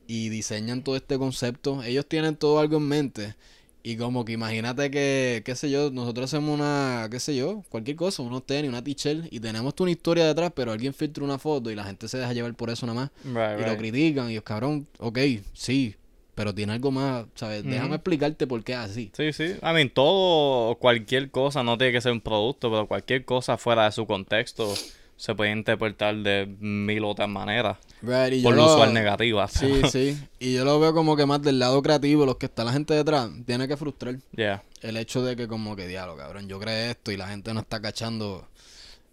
y 0.05 0.29
diseñan 0.29 0.83
todo 0.83 0.95
este 0.95 1.17
concepto. 1.17 1.81
Ellos 1.83 2.05
tienen 2.07 2.35
todo 2.35 2.59
algo 2.59 2.77
en 2.77 2.87
mente. 2.87 3.35
Y 3.81 3.95
como 3.95 4.25
que 4.25 4.33
imagínate 4.33 4.91
que, 4.91 5.41
qué 5.45 5.55
sé 5.55 5.69
yo, 5.69 5.89
nosotros 5.89 6.25
hacemos 6.25 6.53
una, 6.53 7.07
qué 7.09 7.19
sé 7.19 7.35
yo, 7.35 7.63
cualquier 7.69 7.95
cosa, 7.95 8.21
unos 8.23 8.45
tenis, 8.45 8.69
una 8.69 8.83
t-shirt, 8.83 9.27
y 9.31 9.39
tenemos 9.39 9.73
una 9.79 9.91
historia 9.91 10.25
detrás, 10.25 10.51
pero 10.53 10.73
alguien 10.73 10.93
filtra 10.93 11.23
una 11.23 11.39
foto 11.39 11.71
y 11.71 11.75
la 11.75 11.85
gente 11.85 12.07
se 12.07 12.17
deja 12.17 12.33
llevar 12.33 12.53
por 12.55 12.69
eso 12.69 12.85
nada 12.85 12.99
más. 13.01 13.11
Right, 13.23 13.65
Y 13.65 13.69
lo 13.69 13.77
critican 13.77 14.29
y 14.31 14.35
es 14.35 14.41
cabrón, 14.41 14.85
ok, 14.97 15.19
sí, 15.53 15.95
pero 16.35 16.53
tiene 16.53 16.73
algo 16.73 16.91
más, 16.91 17.25
¿sabes? 17.35 17.63
Déjame 17.63 17.95
explicarte 17.95 18.47
por 18.47 18.63
qué 18.63 18.73
es 18.73 18.77
así. 18.77 19.11
Sí, 19.15 19.33
sí. 19.33 19.55
I 19.61 19.73
mean, 19.73 19.89
todo, 19.89 20.75
cualquier 20.75 21.31
cosa, 21.31 21.63
no 21.63 21.77
tiene 21.77 21.93
que 21.93 22.01
ser 22.01 22.11
un 22.11 22.21
producto, 22.21 22.69
pero 22.69 22.87
cualquier 22.87 23.25
cosa 23.25 23.57
fuera 23.57 23.85
de 23.85 23.91
su 23.91 24.05
contexto 24.05 24.73
se 25.19 25.35
puede 25.35 25.51
interpretar 25.51 26.15
de 26.15 26.45
mil 26.61 27.03
otras 27.03 27.27
maneras. 27.27 27.77
Right, 28.01 28.31
y 28.35 28.37
yo 28.41 28.43
Por 28.43 28.55
lo 28.55 28.73
usual 28.73 28.93
negativas. 28.93 29.51
Sí, 29.51 29.81
sí. 29.91 30.17
Y 30.39 30.53
yo 30.53 30.63
lo 30.63 30.79
veo 30.79 30.93
como 30.93 31.17
que 31.17 31.25
más 31.25 31.41
del 31.41 31.59
lado 31.59 31.81
creativo, 31.81 32.25
los 32.25 32.37
que 32.37 32.45
está 32.45 32.63
la 32.63 32.71
gente 32.71 32.93
detrás, 32.93 33.29
tiene 33.45 33.67
que 33.67 33.75
frustrar 33.75 34.15
Yeah. 34.33 34.63
el 34.81 34.95
hecho 34.95 35.21
de 35.21 35.35
que 35.35 35.49
como 35.49 35.75
que 35.75 35.87
diablo, 35.87 36.15
cabrón, 36.15 36.47
yo 36.47 36.57
creé 36.57 36.91
esto 36.91 37.11
y 37.11 37.17
la 37.17 37.27
gente 37.27 37.53
no 37.53 37.59
está 37.59 37.81
cachando, 37.81 38.47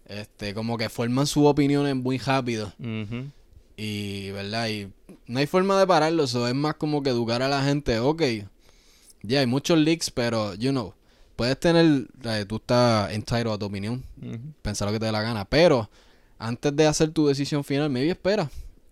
este, 0.07 0.53
como 0.53 0.77
que 0.77 0.87
forman 0.87 1.27
sus 1.27 1.45
opiniones 1.45 1.93
muy 1.97 2.17
rápido. 2.19 2.71
Y, 3.75 4.31
¿verdad? 4.31 4.69
Y 4.69 4.87
no 5.27 5.39
hay 5.39 5.45
forma 5.45 5.77
de 5.77 5.85
pararlo, 5.85 6.23
eso 6.23 6.47
es 6.47 6.55
más 6.55 6.75
como 6.75 7.03
que 7.03 7.09
educar 7.09 7.41
a 7.41 7.49
la 7.49 7.63
gente, 7.63 7.99
ok, 7.99 8.23
ya 9.23 9.41
hay 9.41 9.45
muchos 9.45 9.77
leaks, 9.77 10.09
pero, 10.09 10.55
you 10.55 10.71
know, 10.71 10.93
puedes 11.37 11.57
tener, 11.57 12.07
eh, 12.25 12.43
tú 12.45 12.57
estás 12.57 13.13
entitled 13.13 13.53
a 13.53 13.57
tu 13.57 13.65
opinión, 13.67 14.03
Ujú. 14.21 14.39
pensar 14.61 14.87
lo 14.87 14.91
que 14.93 14.99
te 14.99 15.05
dé 15.05 15.11
la 15.13 15.21
gana, 15.21 15.45
pero 15.45 15.89
antes 16.37 16.75
de 16.75 16.85
hacer 16.87 17.11
tu 17.11 17.27
decisión 17.27 17.63
final, 17.63 17.89
maybe 17.89 18.09
espera 18.11 18.49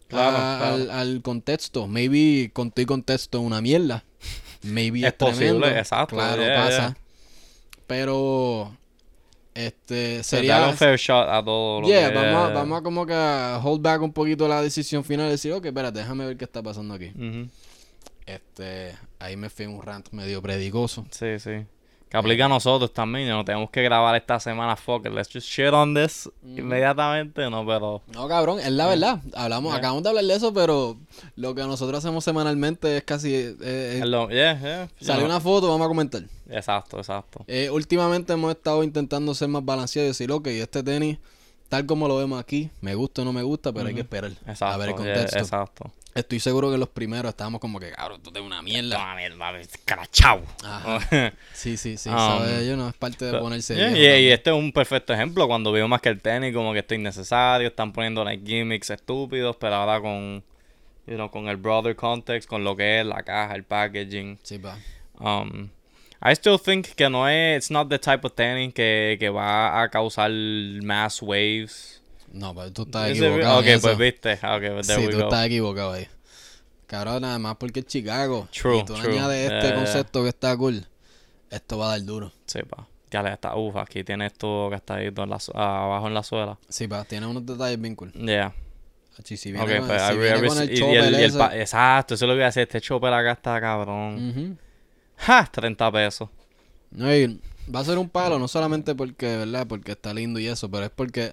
Claro, 0.07 0.37
a- 0.37 0.57
claro. 0.59 0.73
Al, 0.75 0.91
al 0.91 1.21
contexto, 1.21 1.87
maybe 1.87 2.51
con 2.53 2.71
tu 2.71 2.85
contexto 2.85 3.39
es 3.39 3.43
una 3.43 3.59
mierda, 3.59 4.05
maybe 4.61 4.99
es, 5.01 5.07
Es 5.07 5.13
posible, 5.13 5.47
tremendo, 5.59 5.67
exacto, 5.67 6.15
claro, 6.15 6.41
yeah, 6.43 6.55
pasa, 6.55 6.77
yeah. 6.77 6.97
pero, 7.87 8.77
este, 9.55 10.21
sería... 10.23 10.67
un 10.67 10.75
fair 10.77 10.97
shot 10.99 11.27
a 11.27 11.43
todo 11.43 11.81
lo 11.81 11.87
Yeah, 11.87 12.09
que... 12.09 12.15
vamos, 12.15 12.35
a, 12.49 12.53
vamos 12.53 12.79
a 12.79 12.83
como 12.83 13.05
que 13.05 13.13
a 13.13 13.59
hold 13.63 13.81
back 13.81 14.01
un 14.03 14.13
poquito 14.13 14.47
la 14.47 14.61
decisión 14.61 15.03
final 15.03 15.27
y 15.27 15.31
decir, 15.31 15.51
ok, 15.53 15.65
espérate, 15.65 15.99
déjame 15.99 16.25
ver 16.27 16.37
qué 16.37 16.45
está 16.45 16.61
pasando 16.61 16.93
aquí. 16.93 17.11
Este, 18.25 18.95
ahí 19.19 19.35
me 19.37 19.49
fui 19.49 19.65
un 19.65 19.81
rant 19.81 20.09
medio 20.11 20.41
predicoso. 20.41 21.05
Sí, 21.11 21.39
sí. 21.39 21.65
Que 22.15 22.19
aplica 22.19 22.45
a 22.45 22.47
nosotros 22.47 22.93
también. 22.93 23.27
No 23.27 23.43
tenemos 23.43 23.69
que 23.69 23.83
grabar 23.83 24.15
esta 24.15 24.39
semana. 24.39 24.77
Fuck 24.77 25.07
it. 25.07 25.11
Let's 25.11 25.27
just 25.33 25.49
shit 25.49 25.73
on 25.73 25.93
this 25.93 26.29
inmediatamente. 26.45 27.49
No, 27.49 27.65
pero. 27.65 28.03
No, 28.13 28.25
cabrón, 28.29 28.61
es 28.61 28.71
la 28.71 28.87
verdad. 28.87 29.19
Hablamos, 29.35 29.71
Yeah. 29.73 29.79
acabamos 29.79 30.03
de 30.03 30.09
hablar 30.09 30.23
de 30.23 30.33
eso, 30.33 30.53
pero 30.53 30.97
lo 31.35 31.53
que 31.53 31.63
nosotros 31.63 31.99
hacemos 31.99 32.23
semanalmente 32.23 32.95
es 32.95 33.03
casi... 33.03 33.33
eh, 33.35 33.55
eh, 33.61 34.03
yeah, 34.31 34.59
yeah. 34.61 34.89
sale 35.01 35.19
No. 35.19 35.25
una 35.25 35.41
foto, 35.41 35.67
vamos 35.67 35.83
a 35.83 35.87
comentar. 35.89 36.23
Exacto, 36.49 36.99
exacto. 36.99 37.43
Eh, 37.47 37.69
últimamente 37.69 38.31
hemos 38.31 38.51
estado 38.51 38.81
intentando 38.83 39.33
ser 39.35 39.49
más 39.49 39.65
balanceados 39.65 40.05
y 40.05 40.07
decir, 40.11 40.31
ok, 40.31 40.47
este 40.47 40.83
tenis, 40.83 41.17
tal 41.69 41.85
como 41.85 42.07
lo 42.07 42.17
vemos 42.17 42.39
aquí, 42.39 42.69
me 42.81 42.95
gusta 42.95 43.21
o 43.21 43.25
no 43.25 43.33
me 43.33 43.43
gusta, 43.43 43.73
pero 43.73 43.87
hay 43.87 43.93
que 43.93 44.01
esperar 44.01 44.31
Exacto. 44.31 44.65
a 44.65 44.77
ver 44.77 44.89
el 44.89 44.95
contexto. 44.95 45.37
exacto. 45.37 45.91
Estoy 46.13 46.39
seguro 46.39 46.71
que 46.71 46.77
los 46.77 46.87
primeros 46.87 47.29
estábamos 47.29 47.59
como 47.59 47.77
que, 47.77 47.91
cabrón, 47.91 48.21
esto 48.23 48.39
es 48.39 48.45
una 48.45 48.61
mierda. 48.61 48.95
Toma 48.95 49.15
mierda, 49.15 49.51
crachao. 49.83 50.41
Sí, 51.53 51.75
sí, 51.75 51.97
sí. 51.97 52.07
Um, 52.07 52.15
¿sabes? 52.15 52.65
Yo 52.65 52.77
no, 52.77 52.87
es 52.87 52.95
parte 52.95 53.25
de 53.25 53.37
ponerse. 53.37 53.75
Yeah, 53.75 54.17
y, 54.17 54.29
este 54.29 54.51
es 54.51 54.55
un 54.55 54.71
perfecto 54.71 55.13
ejemplo 55.13 55.45
cuando 55.45 55.73
veo 55.73 55.89
más 55.89 55.99
que 55.99 56.07
el 56.07 56.21
tenis 56.21 56.53
como 56.53 56.71
que 56.71 56.79
está 56.79 56.95
innecesario, 56.95 57.67
están 57.67 57.91
poniendo 57.91 58.23
like 58.23 58.45
gimmicks 58.45 58.91
estúpidos, 58.91 59.57
pero 59.57 59.75
ahora 59.75 59.99
con 59.99 60.41
you 61.05 61.15
know, 61.15 61.29
con 61.29 61.47
el 61.47 61.57
broader 61.57 61.95
context, 61.95 62.47
con 62.47 62.63
lo 62.63 62.75
que 62.75 63.01
es 63.01 63.05
la 63.05 63.23
caja, 63.23 63.55
el 63.55 63.63
packaging. 63.63 64.39
Sí, 64.41 64.57
pa. 64.57 64.77
Um, 65.19 65.69
I 66.27 66.33
still 66.33 66.57
think 66.57 66.87
que 66.95 67.09
no 67.09 67.27
es, 67.29 67.57
it's 67.57 67.71
not 67.71 67.87
the 67.89 67.99
type 67.99 68.25
of 68.25 68.33
tenis 68.33 68.73
que, 68.73 69.17
que 69.19 69.29
va 69.29 69.81
a 69.83 69.89
causar 69.89 70.31
mass 70.81 71.21
waves. 71.21 72.01
No, 72.33 72.53
pero 72.55 72.71
tú 72.73 72.81
estás 72.83 73.11
Is 73.11 73.21
equivocado. 73.21 73.59
Ok, 73.59 73.65
pues 73.81 73.97
viste. 73.97 74.33
Ok, 74.33 74.73
pues 74.73 74.87
there 74.87 74.99
Sí, 75.01 75.05
we 75.07 75.11
tú 75.11 75.17
go. 75.19 75.23
estás 75.25 75.45
equivocado 75.45 75.91
ahí. 75.93 76.07
Cabrón, 76.87 77.21
nada 77.21 77.37
más 77.39 77.55
porque 77.57 77.79
es 77.81 77.85
Chicago. 77.87 78.47
True, 78.51 78.79
y 78.79 78.85
tú 78.85 78.93
true. 78.95 79.13
añades 79.13 79.43
este 79.51 79.53
Yeah, 79.55 79.61
yeah. 79.69 79.75
concepto 79.75 80.23
que 80.23 80.29
está 80.29 80.57
cool. 80.57 80.85
Esto 81.49 81.77
va 81.77 81.85
a 81.85 81.89
dar 81.97 82.03
duro. 82.05 82.31
Sí, 82.47 82.59
pa. 82.63 82.87
Ya 83.11 83.21
le 83.23 83.31
está, 83.31 83.55
uf, 83.55 83.75
aquí 83.77 84.03
tiene 84.03 84.25
esto 84.25 84.67
que 84.69 84.75
está 84.75 84.95
ahí 84.95 85.07
en 85.07 85.29
la 85.29 85.37
abajo 85.53 86.07
en 86.07 86.13
la 86.13 86.23
suela. 86.23 86.57
Sí, 86.67 86.87
pa. 86.87 87.03
Tiene 87.05 87.27
unos 87.27 87.45
detalles 87.45 87.79
bien 87.79 87.95
cool. 87.95 88.11
Yeah. 88.13 88.53
Si 89.23 89.51
viene 89.53 89.77
con, 89.77 89.87
pues 89.87 90.01
si 90.01 90.17
viene 90.17 90.47
con 90.47 90.57
el 90.61 90.71
y- 90.73 90.77
y 90.77 90.95
el- 90.95 91.13
y 91.13 91.23
el 91.23 91.41
Exacto, 91.61 92.15
eso 92.15 92.25
es 92.25 92.27
lo 92.27 92.33
que 92.33 92.39
voy 92.39 92.43
a 92.43 92.47
hacer. 92.47 92.63
Este 92.63 92.81
chopper 92.81 93.13
acá 93.13 93.31
está 93.31 93.61
cabrón. 93.61 94.29
Ujú. 94.29 94.57
Ja, 95.17 95.49
30 95.51 95.91
pesos. 95.91 96.29
Va 97.73 97.79
a 97.79 97.83
ser 97.85 97.97
un 97.97 98.09
palo, 98.09 98.37
no 98.39 98.47
solamente 98.47 98.93
porque, 98.95 99.37
¿verdad? 99.37 99.65
Porque 99.67 99.93
está 99.93 100.13
lindo 100.13 100.39
y 100.39 100.47
eso, 100.47 100.69
pero 100.69 100.85
es 100.85 100.91
porque 100.91 101.31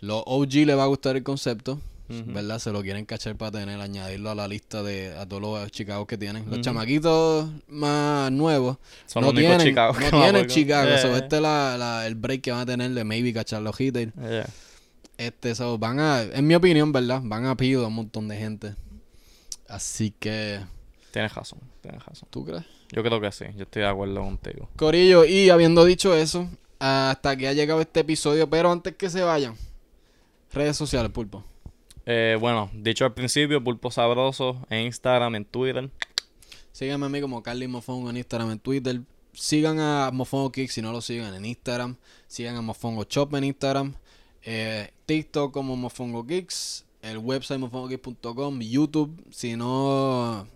los 0.00 0.22
OG 0.26 0.52
le 0.66 0.74
va 0.74 0.84
a 0.84 0.86
gustar 0.86 1.16
el 1.16 1.22
concepto. 1.22 1.80
¿verdad? 2.12 2.58
Se 2.58 2.72
lo 2.72 2.82
quieren 2.82 3.04
cachar 3.06 3.36
para 3.36 3.52
tener, 3.52 3.80
añadirlo 3.80 4.30
a 4.30 4.34
la 4.34 4.48
lista 4.48 4.82
de 4.82 5.16
a 5.16 5.26
todos 5.28 5.42
los 5.42 5.70
Chicago 5.70 6.08
que 6.08 6.18
tienen. 6.18 6.42
Los 6.46 6.54
Ujú. 6.54 6.62
chamaquitos 6.62 7.48
más 7.68 8.32
nuevos 8.32 8.78
Son 9.06 9.20
no 9.22 9.28
los 9.28 9.38
tienen, 9.38 9.60
Chicago 9.60 9.92
no 10.10 10.10
tienen 10.20 10.46
Chicago. 10.48 10.88
Yeah, 10.88 10.98
so, 10.98 11.06
yeah. 11.10 11.18
este 11.18 11.36
es 11.36 11.42
la, 11.42 11.76
la- 11.78 12.06
el 12.08 12.16
break 12.16 12.40
que 12.40 12.50
van 12.50 12.62
a 12.62 12.66
tener 12.66 12.90
de 12.90 13.04
maybe 13.04 13.32
cachar 13.32 13.62
los 13.62 13.80
hits. 13.80 14.12
Yeah. 14.16 14.48
Este, 15.18 15.54
so, 15.54 15.78
van 15.78 16.00
a, 16.00 16.22
en 16.22 16.48
mi 16.48 16.56
opinión, 16.56 16.90
¿verdad? 16.90 17.20
Van 17.22 17.46
a 17.46 17.56
pido 17.56 17.84
a 17.84 17.86
un 17.86 17.94
montón 17.94 18.26
de 18.26 18.36
gente. 18.38 18.74
Así 19.68 20.10
que, 20.18 20.58
Tienes 21.12 21.32
razón, 21.32 21.60
tienes 21.80 22.04
razón. 22.04 22.28
¿tú 22.32 22.44
crees? 22.44 22.64
Yo 22.92 23.02
creo 23.02 23.20
que 23.20 23.30
sí, 23.32 23.44
yo 23.56 23.62
estoy 23.62 23.82
de 23.82 23.88
acuerdo 23.88 24.20
contigo. 24.20 24.68
Corillo, 24.76 25.24
y 25.24 25.50
habiendo 25.50 25.84
dicho 25.84 26.14
eso, 26.14 26.48
hasta 26.78 27.36
que 27.36 27.48
ha 27.48 27.52
llegado 27.52 27.80
este 27.80 28.00
episodio, 28.00 28.48
pero 28.50 28.72
antes 28.72 28.96
que 28.96 29.08
se 29.10 29.22
vayan, 29.22 29.54
redes 30.52 30.76
sociales, 30.76 31.10
pulpo. 31.12 31.44
Eh, 32.06 32.36
bueno, 32.40 32.70
dicho 32.74 33.04
al 33.04 33.14
principio, 33.14 33.62
Pulpo 33.62 33.90
Sabroso 33.90 34.66
en 34.70 34.86
Instagram, 34.86 35.36
en 35.36 35.44
Twitter. 35.44 35.90
Síganme 36.72 37.06
a 37.06 37.08
mí 37.08 37.20
como 37.20 37.42
Carly 37.42 37.68
Mofongo 37.68 38.10
en 38.10 38.16
Instagram, 38.16 38.52
en 38.52 38.58
Twitter. 38.58 39.00
Sigan 39.32 39.78
a 39.78 40.10
Mofongo 40.12 40.50
Kick 40.50 40.70
si 40.70 40.82
no 40.82 40.92
lo 40.92 41.00
siguen 41.00 41.34
en 41.34 41.44
Instagram. 41.44 41.96
Sigan 42.26 42.56
a 42.56 42.62
Mofongo 42.62 43.04
Shop 43.08 43.32
en 43.36 43.44
Instagram. 43.44 43.94
Eh, 44.42 44.90
TikTok 45.06 45.52
como 45.52 45.76
Mofongo 45.76 46.26
Kicks. 46.26 46.84
El 47.02 47.18
website 47.18 47.60
mofongokicks.com. 47.60 48.60
YouTube, 48.60 49.24
si 49.30 49.56
no 49.56 50.46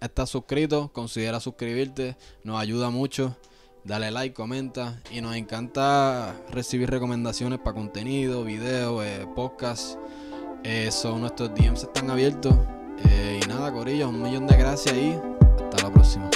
estás 0.00 0.30
suscrito, 0.30 0.90
considera 0.92 1.40
suscribirte. 1.40 2.16
Nos 2.44 2.60
ayuda 2.60 2.90
mucho. 2.90 3.36
Dale 3.84 4.10
like, 4.10 4.34
comenta. 4.34 5.00
Y 5.10 5.20
nos 5.20 5.36
encanta 5.36 6.34
recibir 6.50 6.90
recomendaciones 6.90 7.58
para 7.58 7.74
contenido, 7.74 8.44
videos, 8.44 9.04
eh, 9.04 9.26
podcast. 9.34 9.98
Eh, 10.64 10.90
son 10.90 11.20
nuestros 11.20 11.54
DMs 11.54 11.84
están 11.84 12.10
abiertos. 12.10 12.54
Eh, 13.08 13.40
y 13.42 13.48
nada, 13.48 13.72
Corillo, 13.72 14.08
un 14.08 14.22
millón 14.22 14.46
de 14.46 14.56
gracias 14.56 14.94
y 14.94 15.14
hasta 15.62 15.84
la 15.84 15.92
próxima. 15.92 16.28